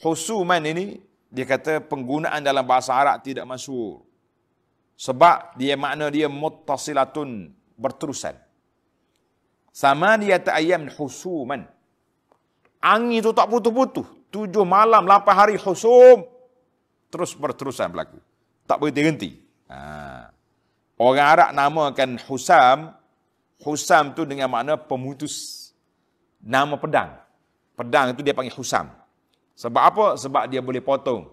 Husuman 0.02 0.62
ini, 0.66 0.98
dia 1.30 1.46
kata 1.46 1.84
penggunaan 1.84 2.42
dalam 2.42 2.66
bahasa 2.66 2.90
Arab 2.96 3.22
tidak 3.22 3.46
masuk. 3.46 4.02
Sebab 4.98 5.54
dia 5.54 5.78
makna 5.78 6.10
dia 6.10 6.26
muttasilatun 6.26 7.54
berterusan. 7.78 8.34
Sama 9.70 10.18
dia 10.18 10.42
ta'ayyam 10.42 10.90
husuman. 10.98 11.62
Angin 12.82 13.22
itu 13.22 13.30
tak 13.30 13.46
putus-putus. 13.46 14.06
Tujuh 14.34 14.66
malam, 14.66 15.06
lapan 15.06 15.34
hari 15.38 15.54
husum. 15.54 16.26
Terus 17.14 17.30
berterusan 17.38 17.94
berlaku. 17.94 18.18
Tak 18.66 18.82
berhenti-henti. 18.82 19.38
Ha. 19.70 20.34
Orang 20.98 21.22
Arab 21.22 21.50
namakan 21.54 22.18
Husam, 22.26 22.90
Husam 23.62 24.18
tu 24.18 24.26
dengan 24.26 24.50
makna 24.50 24.74
pemutus 24.74 25.70
nama 26.42 26.74
pedang. 26.74 27.14
Pedang 27.78 28.10
itu 28.10 28.26
dia 28.26 28.34
panggil 28.34 28.50
Husam. 28.50 28.90
Sebab 29.54 29.82
apa? 29.82 30.06
Sebab 30.18 30.50
dia 30.50 30.58
boleh 30.58 30.82
potong 30.82 31.30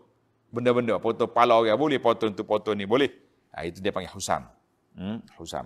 benda-benda. 0.53 1.01
Potong 1.01 1.29
pala 1.33 1.57
orang 1.57 1.73
boleh, 1.73 1.97
potong 1.97 2.29
tu 2.37 2.45
potong 2.45 2.77
ni 2.77 2.85
boleh. 2.85 3.09
Ha, 3.57 3.65
itu 3.65 3.81
dia 3.81 3.89
panggil 3.89 4.13
Husam. 4.13 4.45
Hmm? 4.93 5.17
Husam. 5.41 5.65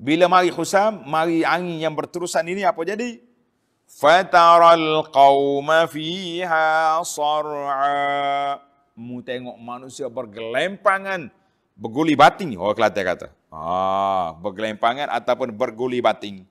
Bila 0.00 0.24
mari 0.32 0.48
Husam, 0.48 1.04
mari 1.04 1.44
angin 1.44 1.84
yang 1.84 1.92
berterusan 1.92 2.48
ini 2.48 2.64
apa 2.64 2.80
jadi? 2.80 3.20
Fataral 3.84 5.04
qawma 5.12 5.84
fiha 5.84 6.96
sar'a 7.04 8.56
mu 8.96 9.20
tengok 9.20 9.60
manusia 9.60 10.08
bergelempangan 10.08 11.28
berguli 11.80 12.12
bating 12.12 12.60
orang 12.60 12.76
Kelantan 12.76 13.04
kata. 13.08 13.26
Ah 13.48 14.36
bergelempangan 14.36 15.08
ataupun 15.08 15.48
berguli 15.56 16.04
bating. 16.04 16.44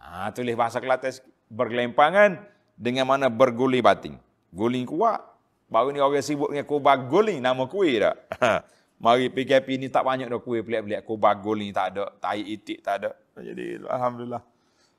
Ah 0.00 0.32
tulis 0.32 0.56
bahasa 0.56 0.80
Kelantan 0.80 1.20
bergelempangan 1.52 2.40
dengan 2.80 3.04
mana 3.04 3.28
berguli 3.28 3.84
bating. 3.84 4.16
Guling 4.48 4.88
kuat. 4.88 5.20
Baru 5.68 5.92
ni 5.92 6.00
orang 6.00 6.24
sibuk 6.24 6.52
dengan 6.52 6.68
kubah 6.68 6.96
guling 6.96 7.40
nama 7.40 7.64
kuih 7.68 8.00
tak? 8.00 8.16
Mari 9.02 9.32
PKP 9.32 9.80
ni 9.80 9.88
tak 9.88 10.04
banyak 10.04 10.28
dah 10.28 10.40
kuih 10.40 10.64
pelik-pelik. 10.64 11.04
Kubah 11.04 11.36
guling 11.36 11.72
tak 11.72 11.96
ada 11.96 12.12
tai 12.20 12.40
itik 12.40 12.80
tak 12.80 13.04
ada. 13.04 13.10
Jadi 13.36 13.80
alhamdulillah. 13.84 14.42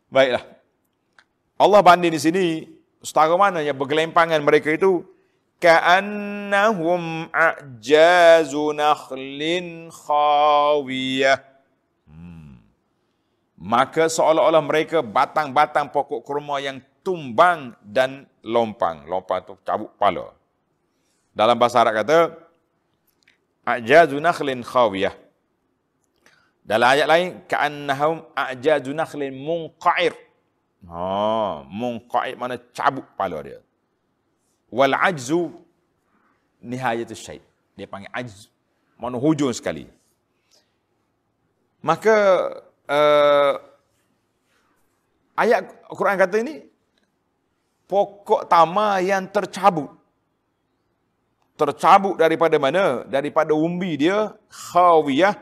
Baiklah. 0.10 0.44
Allah 1.58 1.82
banding 1.86 2.14
di 2.14 2.22
sini 2.22 2.46
setara 3.06 3.38
mana 3.38 3.62
yang 3.62 3.78
bergelempangan 3.78 4.42
mereka 4.42 4.74
itu 4.74 5.06
ka'annahum 5.64 7.32
a'jazu 7.32 8.76
nakhlin 8.76 9.88
khawiyah. 9.88 11.40
Hmm. 12.04 12.60
Maka 13.56 14.12
seolah-olah 14.12 14.60
mereka 14.60 15.00
batang-batang 15.00 15.88
pokok 15.88 16.20
kurma 16.28 16.60
yang 16.60 16.84
tumbang 17.00 17.72
dan 17.80 18.28
lompang. 18.44 19.08
Lompang 19.08 19.48
itu 19.48 19.56
cabut 19.64 19.88
kepala. 19.96 20.36
Dalam 21.32 21.56
bahasa 21.56 21.80
Arab 21.80 22.04
kata, 22.04 22.36
a'jazu 23.64 24.20
nakhlin 24.20 24.60
khawiyah. 24.68 25.16
Dalam 26.68 26.92
ayat 26.92 27.08
lain, 27.08 27.28
ka'annahum 27.48 28.28
a'jazu 28.36 28.92
nakhlin 28.92 29.32
munqa'ir. 29.32 30.12
Ha, 30.84 31.64
munqa'ir 31.72 32.36
mana 32.36 32.60
cabut 32.76 33.08
kepala 33.16 33.40
dia 33.40 33.63
wal 34.78 34.96
ajzu 35.10 35.42
nihayatus 36.72 37.22
syai. 37.26 37.42
Dia 37.78 37.86
panggil 37.94 38.10
ajz. 38.20 38.50
Mana 38.98 39.18
hujung 39.22 39.54
sekali. 39.60 39.86
Maka 41.90 42.16
uh, 42.88 43.54
ayat 45.44 45.62
Quran 46.00 46.18
kata 46.24 46.36
ini 46.42 46.56
pokok 47.92 48.48
tama 48.54 48.88
yang 49.04 49.28
tercabut. 49.36 49.92
Tercabut 51.60 52.16
daripada 52.18 52.56
mana? 52.66 53.06
Daripada 53.16 53.52
umbi 53.54 53.92
dia 54.04 54.34
khawiyah 54.50 55.36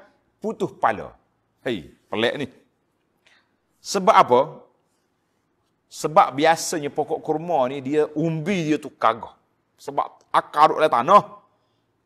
putus 0.43 0.73
pala. 0.83 1.15
Hei, 1.63 1.93
pelik 2.09 2.33
ni. 2.41 2.47
Sebab 3.79 4.15
apa? 4.23 4.41
Sebab 5.91 6.39
biasanya 6.39 6.87
pokok 6.87 7.19
kurma 7.19 7.67
ni 7.67 7.83
dia 7.83 8.07
umbi 8.15 8.71
dia 8.71 8.79
tu 8.79 8.87
kagah. 8.87 9.35
Sebab 9.75 10.31
akar 10.31 10.71
duduk 10.71 10.79
dalam 10.79 10.95
tanah. 10.95 11.23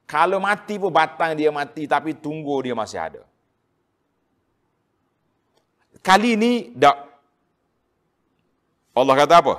Kalau 0.09 0.41
mati 0.41 0.81
pun 0.81 0.89
batang 0.89 1.37
dia 1.37 1.53
mati 1.53 1.85
tapi 1.85 2.17
tunggu 2.17 2.65
dia 2.65 2.73
masih 2.73 2.97
ada. 2.97 3.21
Kali 6.01 6.33
ni 6.33 6.73
tak. 6.73 6.97
Allah 8.97 9.15
kata 9.21 9.35
apa? 9.37 9.55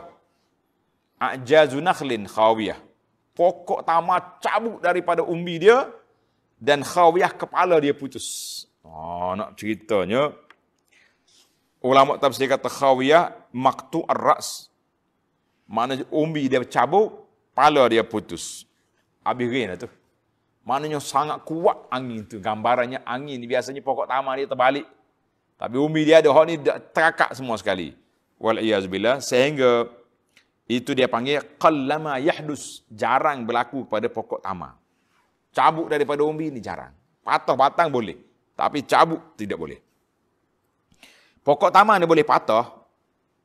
A'jazu 1.23 1.79
nakhlin 1.79 2.27
khawiyah. 2.27 2.83
Pokok 3.31 3.87
tamat 3.87 4.43
cabut 4.43 4.83
daripada 4.83 5.23
umbi 5.23 5.63
dia 5.63 5.87
dan 6.59 6.83
khawiyah 6.83 7.31
kepala 7.31 7.79
dia 7.79 7.95
putus. 7.95 8.65
Oh, 8.83 9.39
nak 9.39 9.55
ceritanya 9.55 10.35
ulama 11.87 12.19
tafsir 12.19 12.51
kata 12.51 12.67
khawiyah 12.67 13.31
maktu 13.55 14.03
ar-ras. 14.11 14.67
Mana 15.67 15.99
umbi 16.11 16.51
dia 16.51 16.63
cabut, 16.67 17.27
pala 17.55 17.87
dia 17.87 18.03
putus. 18.03 18.67
Habis 19.23 19.47
rain 19.51 19.71
lah 19.71 19.79
tu. 19.79 19.91
Maknanya 20.67 20.99
sangat 20.99 21.47
kuat 21.47 21.87
angin 21.95 22.27
tu. 22.27 22.43
Gambarannya 22.43 23.03
angin 23.07 23.39
ni 23.39 23.47
biasanya 23.47 23.79
pokok 23.83 24.11
taman 24.11 24.35
dia 24.39 24.51
terbalik. 24.51 24.87
Tapi 25.57 25.77
umbi 25.79 26.03
dia 26.03 26.19
ada, 26.19 26.31
hak 26.35 26.45
ni 26.51 26.55
terakak 26.91 27.31
semua 27.39 27.55
sekali. 27.55 27.95
Wal'iyazubillah. 28.43 29.23
Sehingga 29.23 29.87
itu 30.67 30.91
dia 30.91 31.07
panggil 31.07 31.39
qallama 31.59 32.19
yahdus. 32.19 32.83
Jarang 32.91 33.47
berlaku 33.47 33.87
pada 33.87 34.11
pokok 34.11 34.43
taman. 34.43 34.75
Cabut 35.55 35.87
daripada 35.87 36.27
umbi 36.27 36.51
ni 36.51 36.59
jarang. 36.59 36.93
Patah 37.23 37.55
batang 37.55 37.89
boleh. 37.89 38.19
Tapi 38.59 38.83
cabut 38.83 39.23
tidak 39.39 39.59
boleh. 39.59 39.86
Pokok 41.47 41.71
taman 41.71 42.03
dia 42.03 42.11
boleh 42.11 42.27
patah 42.27 42.75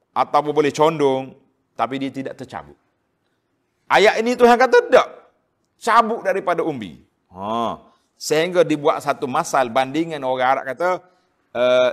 atau 0.10 0.50
boleh 0.50 0.74
condong 0.74 1.38
tapi 1.78 2.02
dia 2.02 2.10
tidak 2.10 2.34
tercabut. 2.34 2.74
Ayat 3.86 4.18
ini 4.18 4.34
Tuhan 4.34 4.58
kata 4.58 4.90
tak. 4.90 5.10
Cabut 5.78 6.26
daripada 6.26 6.66
umbi. 6.66 6.98
Ha. 7.30 7.78
Sehingga 8.18 8.66
dibuat 8.66 9.06
satu 9.06 9.30
masal 9.30 9.70
bandingan 9.70 10.22
orang 10.26 10.50
Arab 10.50 10.64
kata 10.74 10.90
uh, 11.54 11.92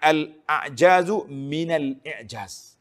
al-a'jazu 0.00 1.28
minal 1.28 2.00
i'jaz. 2.00 2.80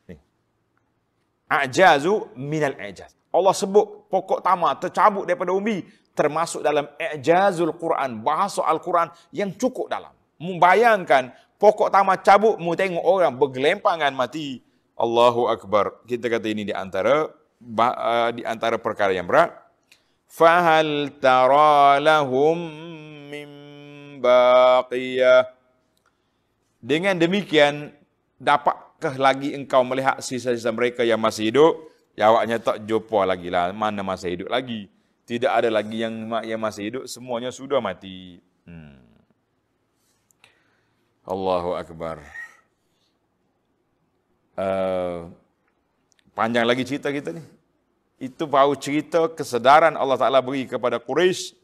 A'jazu 1.52 2.32
minal 2.40 2.80
i'jaz. 2.80 3.12
Allah 3.34 3.52
sebut 3.52 4.08
pokok 4.08 4.40
taman 4.40 4.80
tercabut 4.80 5.28
daripada 5.28 5.52
umbi 5.52 5.84
termasuk 6.14 6.62
dalam 6.62 6.86
i'jazul 6.96 7.74
Quran, 7.74 8.22
bahasa 8.22 8.62
Al-Quran 8.64 9.10
yang 9.34 9.50
cukup 9.58 9.90
dalam. 9.90 10.14
Membayangkan 10.38 11.34
pokok 11.64 11.88
tamat 11.88 12.20
cabut 12.28 12.60
mu 12.60 12.76
tengok 12.76 13.00
orang 13.00 13.32
bergelempangan 13.32 14.12
mati. 14.12 14.60
Allahu 15.00 15.48
akbar. 15.48 16.04
Kita 16.04 16.28
kata 16.28 16.52
ini 16.52 16.68
di 16.68 16.76
antara 16.76 17.32
uh, 17.32 18.30
di 18.36 18.44
antara 18.44 18.76
perkara 18.76 19.16
yang 19.16 19.24
berat. 19.24 19.56
Fahal 20.28 21.16
tara 21.24 22.04
lahum 22.04 22.60
min 23.32 23.50
baqiyah. 24.20 25.48
Dengan 26.84 27.16
demikian 27.16 27.96
dapatkah 28.36 29.16
lagi 29.16 29.56
engkau 29.56 29.88
melihat 29.88 30.20
sisa-sisa 30.20 30.68
mereka 30.76 31.08
yang 31.08 31.22
masih 31.22 31.48
hidup? 31.48 31.74
Jawabnya 32.20 32.60
tak 32.60 32.84
jumpa 32.84 33.24
lagi 33.24 33.48
lah. 33.48 33.72
Mana 33.72 34.04
masih 34.04 34.36
hidup 34.36 34.52
lagi? 34.52 34.92
Tidak 35.24 35.48
ada 35.48 35.72
lagi 35.72 36.04
yang 36.04 36.28
yang 36.44 36.60
masih 36.60 36.84
hidup. 36.92 37.04
Semuanya 37.08 37.56
sudah 37.56 37.80
mati. 37.80 38.44
Hmm. 38.68 39.13
Allahu 41.24 41.80
Akbar. 41.80 42.20
Uh, 44.54 45.32
panjang 46.36 46.68
lagi 46.68 46.84
cerita 46.84 47.08
kita 47.10 47.32
ni. 47.32 47.44
Itu 48.20 48.44
baru 48.44 48.76
cerita 48.76 49.32
kesedaran 49.32 49.96
Allah 49.96 50.20
Ta'ala 50.20 50.44
beri 50.44 50.68
kepada 50.68 51.00
Quraisy. 51.00 51.56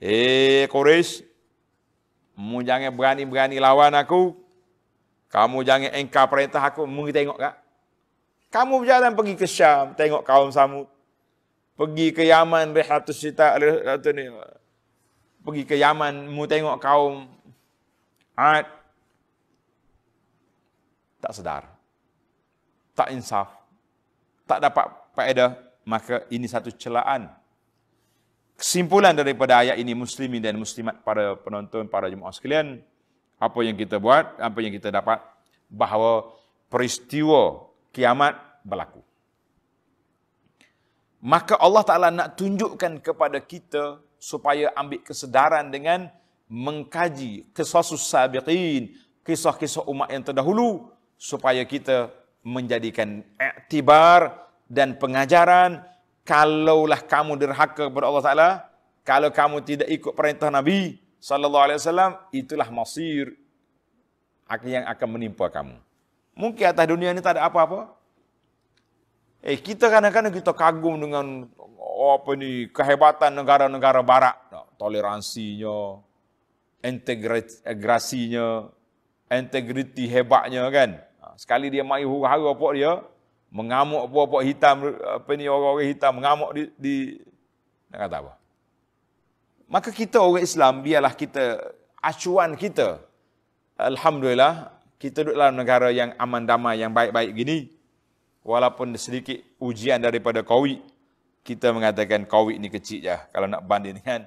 Eh 0.00 0.64
Quraisy, 0.72 1.24
Mu 2.36 2.60
jangan 2.60 2.92
berani-berani 2.92 3.56
lawan 3.56 3.96
aku. 3.96 4.36
Kamu 5.32 5.64
jangan 5.64 5.92
engkar 5.96 6.28
perintah 6.28 6.60
aku. 6.60 6.84
Mu 6.84 7.08
tengok 7.08 7.40
tak? 7.40 7.56
Kamu 8.52 8.84
berjalan 8.84 9.12
pergi 9.16 9.34
ke 9.36 9.48
Syam, 9.48 9.96
tengok 9.96 10.24
kaum 10.24 10.52
Samud. 10.52 10.88
Pergi 11.76 12.12
ke 12.12 12.24
Yaman, 12.24 12.72
Rehatus 12.72 13.20
Sita, 13.20 13.56
Rehatus 13.56 14.12
ni. 14.16 14.28
Pergi 15.44 15.62
ke 15.68 15.76
Yaman, 15.76 16.28
mu 16.28 16.48
tengok 16.48 16.80
kaum 16.80 17.28
Ad. 18.36 18.75
Tak 21.26 21.34
sedar. 21.34 21.62
Tak 22.94 23.10
insaf. 23.10 23.50
Tak 24.46 24.62
dapat 24.62 24.86
faedah. 25.18 25.58
Maka 25.82 26.22
ini 26.30 26.46
satu 26.46 26.70
celaan 26.70 27.26
kesimpulan 28.56 29.12
daripada 29.12 29.60
ayat 29.60 29.76
ini 29.76 29.92
muslimin 29.92 30.40
dan 30.40 30.56
muslimat 30.56 31.04
para 31.04 31.36
penonton 31.36 31.84
para 31.86 32.08
jemaah 32.08 32.32
sekalian 32.32 32.80
apa 33.36 33.58
yang 33.60 33.76
kita 33.76 34.00
buat 34.00 34.32
apa 34.40 34.58
yang 34.64 34.72
kita 34.72 34.88
dapat 34.88 35.20
bahawa 35.68 36.32
peristiwa 36.72 37.68
kiamat 37.92 38.32
berlaku 38.64 39.04
maka 41.20 41.60
Allah 41.60 41.84
Taala 41.84 42.08
nak 42.08 42.32
tunjukkan 42.40 43.04
kepada 43.04 43.36
kita 43.44 44.00
supaya 44.16 44.72
ambil 44.72 45.04
kesedaran 45.04 45.68
dengan 45.68 46.08
mengkaji 46.48 47.52
kisah 47.52 47.84
sabiqin 47.84 48.96
kisah-kisah 49.20 49.84
umat 49.84 50.08
yang 50.08 50.24
terdahulu 50.24 50.95
supaya 51.16 51.64
kita 51.64 52.12
menjadikan 52.46 53.24
iktibar 53.40 54.46
dan 54.70 54.94
pengajaran 55.00 55.82
kalaulah 56.26 57.00
kamu 57.02 57.38
derhaka 57.38 57.88
kepada 57.88 58.06
Allah 58.06 58.24
Taala, 58.24 58.50
kalau 59.06 59.30
kamu 59.30 59.62
tidak 59.62 59.88
ikut 59.88 60.12
perintah 60.12 60.50
Nabi 60.50 60.98
sallallahu 61.22 61.64
alaihi 61.70 61.78
wasallam, 61.78 62.12
itulah 62.34 62.68
masir 62.70 63.38
yang 64.66 64.86
akan 64.86 65.08
menimpa 65.10 65.50
kamu. 65.50 65.78
Mungkin 66.36 66.66
atas 66.68 66.86
dunia 66.86 67.14
ini 67.14 67.22
tak 67.22 67.38
ada 67.38 67.48
apa-apa. 67.48 67.94
Eh 69.46 69.56
kita 69.62 69.86
kadang-kadang 69.86 70.34
kita 70.34 70.52
kagum 70.52 70.98
dengan 70.98 71.46
oh, 71.78 72.18
apa 72.18 72.30
ni 72.34 72.66
kehebatan 72.74 73.30
negara-negara 73.32 74.02
barat, 74.02 74.36
toleransinya, 74.74 76.02
integrasinya, 76.82 78.68
integriti 79.30 80.10
hebatnya 80.10 80.66
kan. 80.74 81.05
Sekali 81.36 81.68
dia 81.68 81.84
mai 81.84 82.02
huru-hara 82.02 82.48
apa 82.48 82.68
dia, 82.72 82.92
mengamuk 83.52 84.08
puak-puak 84.08 84.42
hitam 84.42 84.96
apa 85.04 85.30
ni 85.36 85.44
orang-orang 85.46 85.88
hitam 85.92 86.12
mengamuk 86.16 86.50
di, 86.56 86.62
di 86.80 86.94
nak 87.92 88.08
kata 88.08 88.16
apa? 88.24 88.32
Maka 89.68 89.90
kita 89.92 90.16
orang 90.18 90.42
Islam 90.42 90.80
biarlah 90.80 91.12
kita 91.12 91.60
acuan 92.00 92.56
kita. 92.56 93.04
Alhamdulillah 93.76 94.72
kita 94.96 95.28
duduk 95.28 95.36
dalam 95.36 95.60
negara 95.60 95.92
yang 95.92 96.16
aman 96.16 96.42
damai 96.48 96.80
yang 96.80 96.90
baik-baik 96.96 97.36
gini. 97.36 97.68
Walaupun 98.46 98.94
sedikit 98.96 99.42
ujian 99.60 100.00
daripada 100.00 100.40
Covid 100.40 100.80
kita 101.44 101.70
mengatakan 101.74 102.24
Covid 102.24 102.56
ni 102.56 102.72
kecil 102.72 103.04
je. 103.04 103.16
Kalau 103.34 103.44
nak 103.44 103.66
banding 103.68 104.00
dengan 104.00 104.24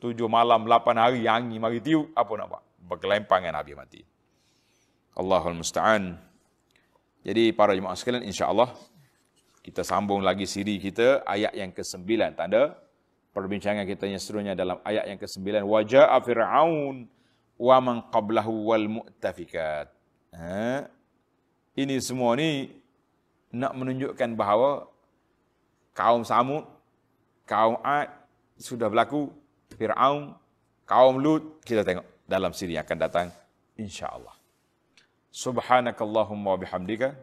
tujuh 0.00 0.30
malam 0.32 0.64
lapan 0.64 0.96
hari 0.96 1.28
angin 1.28 1.60
mari 1.60 1.84
tiup 1.84 2.08
apa 2.16 2.32
nak 2.40 2.46
buat? 2.48 2.62
Berkelempangan 2.80 3.52
habis 3.52 3.76
mati 3.76 4.09
Allahul 5.16 5.58
musta'an 5.58 6.18
jadi 7.20 7.52
para 7.52 7.76
jemaah 7.76 7.96
sekalian 7.96 8.26
insya-Allah 8.26 8.72
kita 9.60 9.84
sambung 9.84 10.24
lagi 10.24 10.48
siri 10.48 10.80
kita 10.80 11.26
ayat 11.28 11.52
yang 11.52 11.70
ke-9 11.70 12.06
tanda 12.34 12.74
perbincangan 13.30 13.86
kita 13.86 14.10
yang 14.10 14.18
seterusnya 14.18 14.54
dalam 14.56 14.80
ayat 14.82 15.06
yang 15.06 15.18
ke-9 15.20 15.62
waja'a 15.62 16.16
fir'aun 16.24 17.06
wa 17.60 17.76
man 17.84 17.96
qablahu 18.08 18.72
wal 18.72 18.88
mu'tafikat. 18.88 19.92
Ha? 20.32 20.88
Ini 21.76 22.00
semua 22.00 22.32
ni 22.32 22.72
nak 23.52 23.76
menunjukkan 23.76 24.32
bahawa 24.32 24.88
kaum 25.92 26.24
Samud, 26.24 26.64
kaum 27.44 27.76
Ad 27.84 28.08
sudah 28.56 28.88
berlaku, 28.88 29.28
Fir'aun, 29.76 30.32
kaum 30.88 31.20
Lut 31.20 31.60
kita 31.60 31.84
tengok 31.84 32.06
dalam 32.24 32.56
siri 32.56 32.80
yang 32.80 32.84
akan 32.88 32.98
datang 32.98 33.26
insya-Allah. 33.76 34.39
Subhanakallahumma 35.30 36.58
bihamdika. 36.58 37.14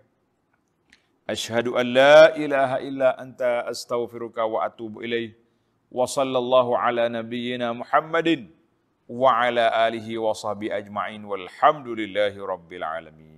Ashhadu 1.27 1.75
an 1.75 1.91
la 1.91 2.31
ilaha 2.39 2.79
illa 2.79 3.19
anta 3.19 3.67
astaghfiruka 3.67 4.47
wa 4.47 4.63
atubu 4.63 5.03
ilaih 5.03 5.35
wa 5.91 6.07
sallallahu 6.07 6.79
ala 6.79 7.09
nabiyyina 7.11 7.75
Muhammadin 7.75 8.47
wa 9.11 9.35
ala 9.43 9.67
alihi 9.85 10.15
wa 10.15 10.31
sahbihi 10.31 10.71
ajma'in. 10.71 11.27
Walhamdulillahi 11.27 12.39
rabbil 12.39 12.83
alamin 12.83 13.36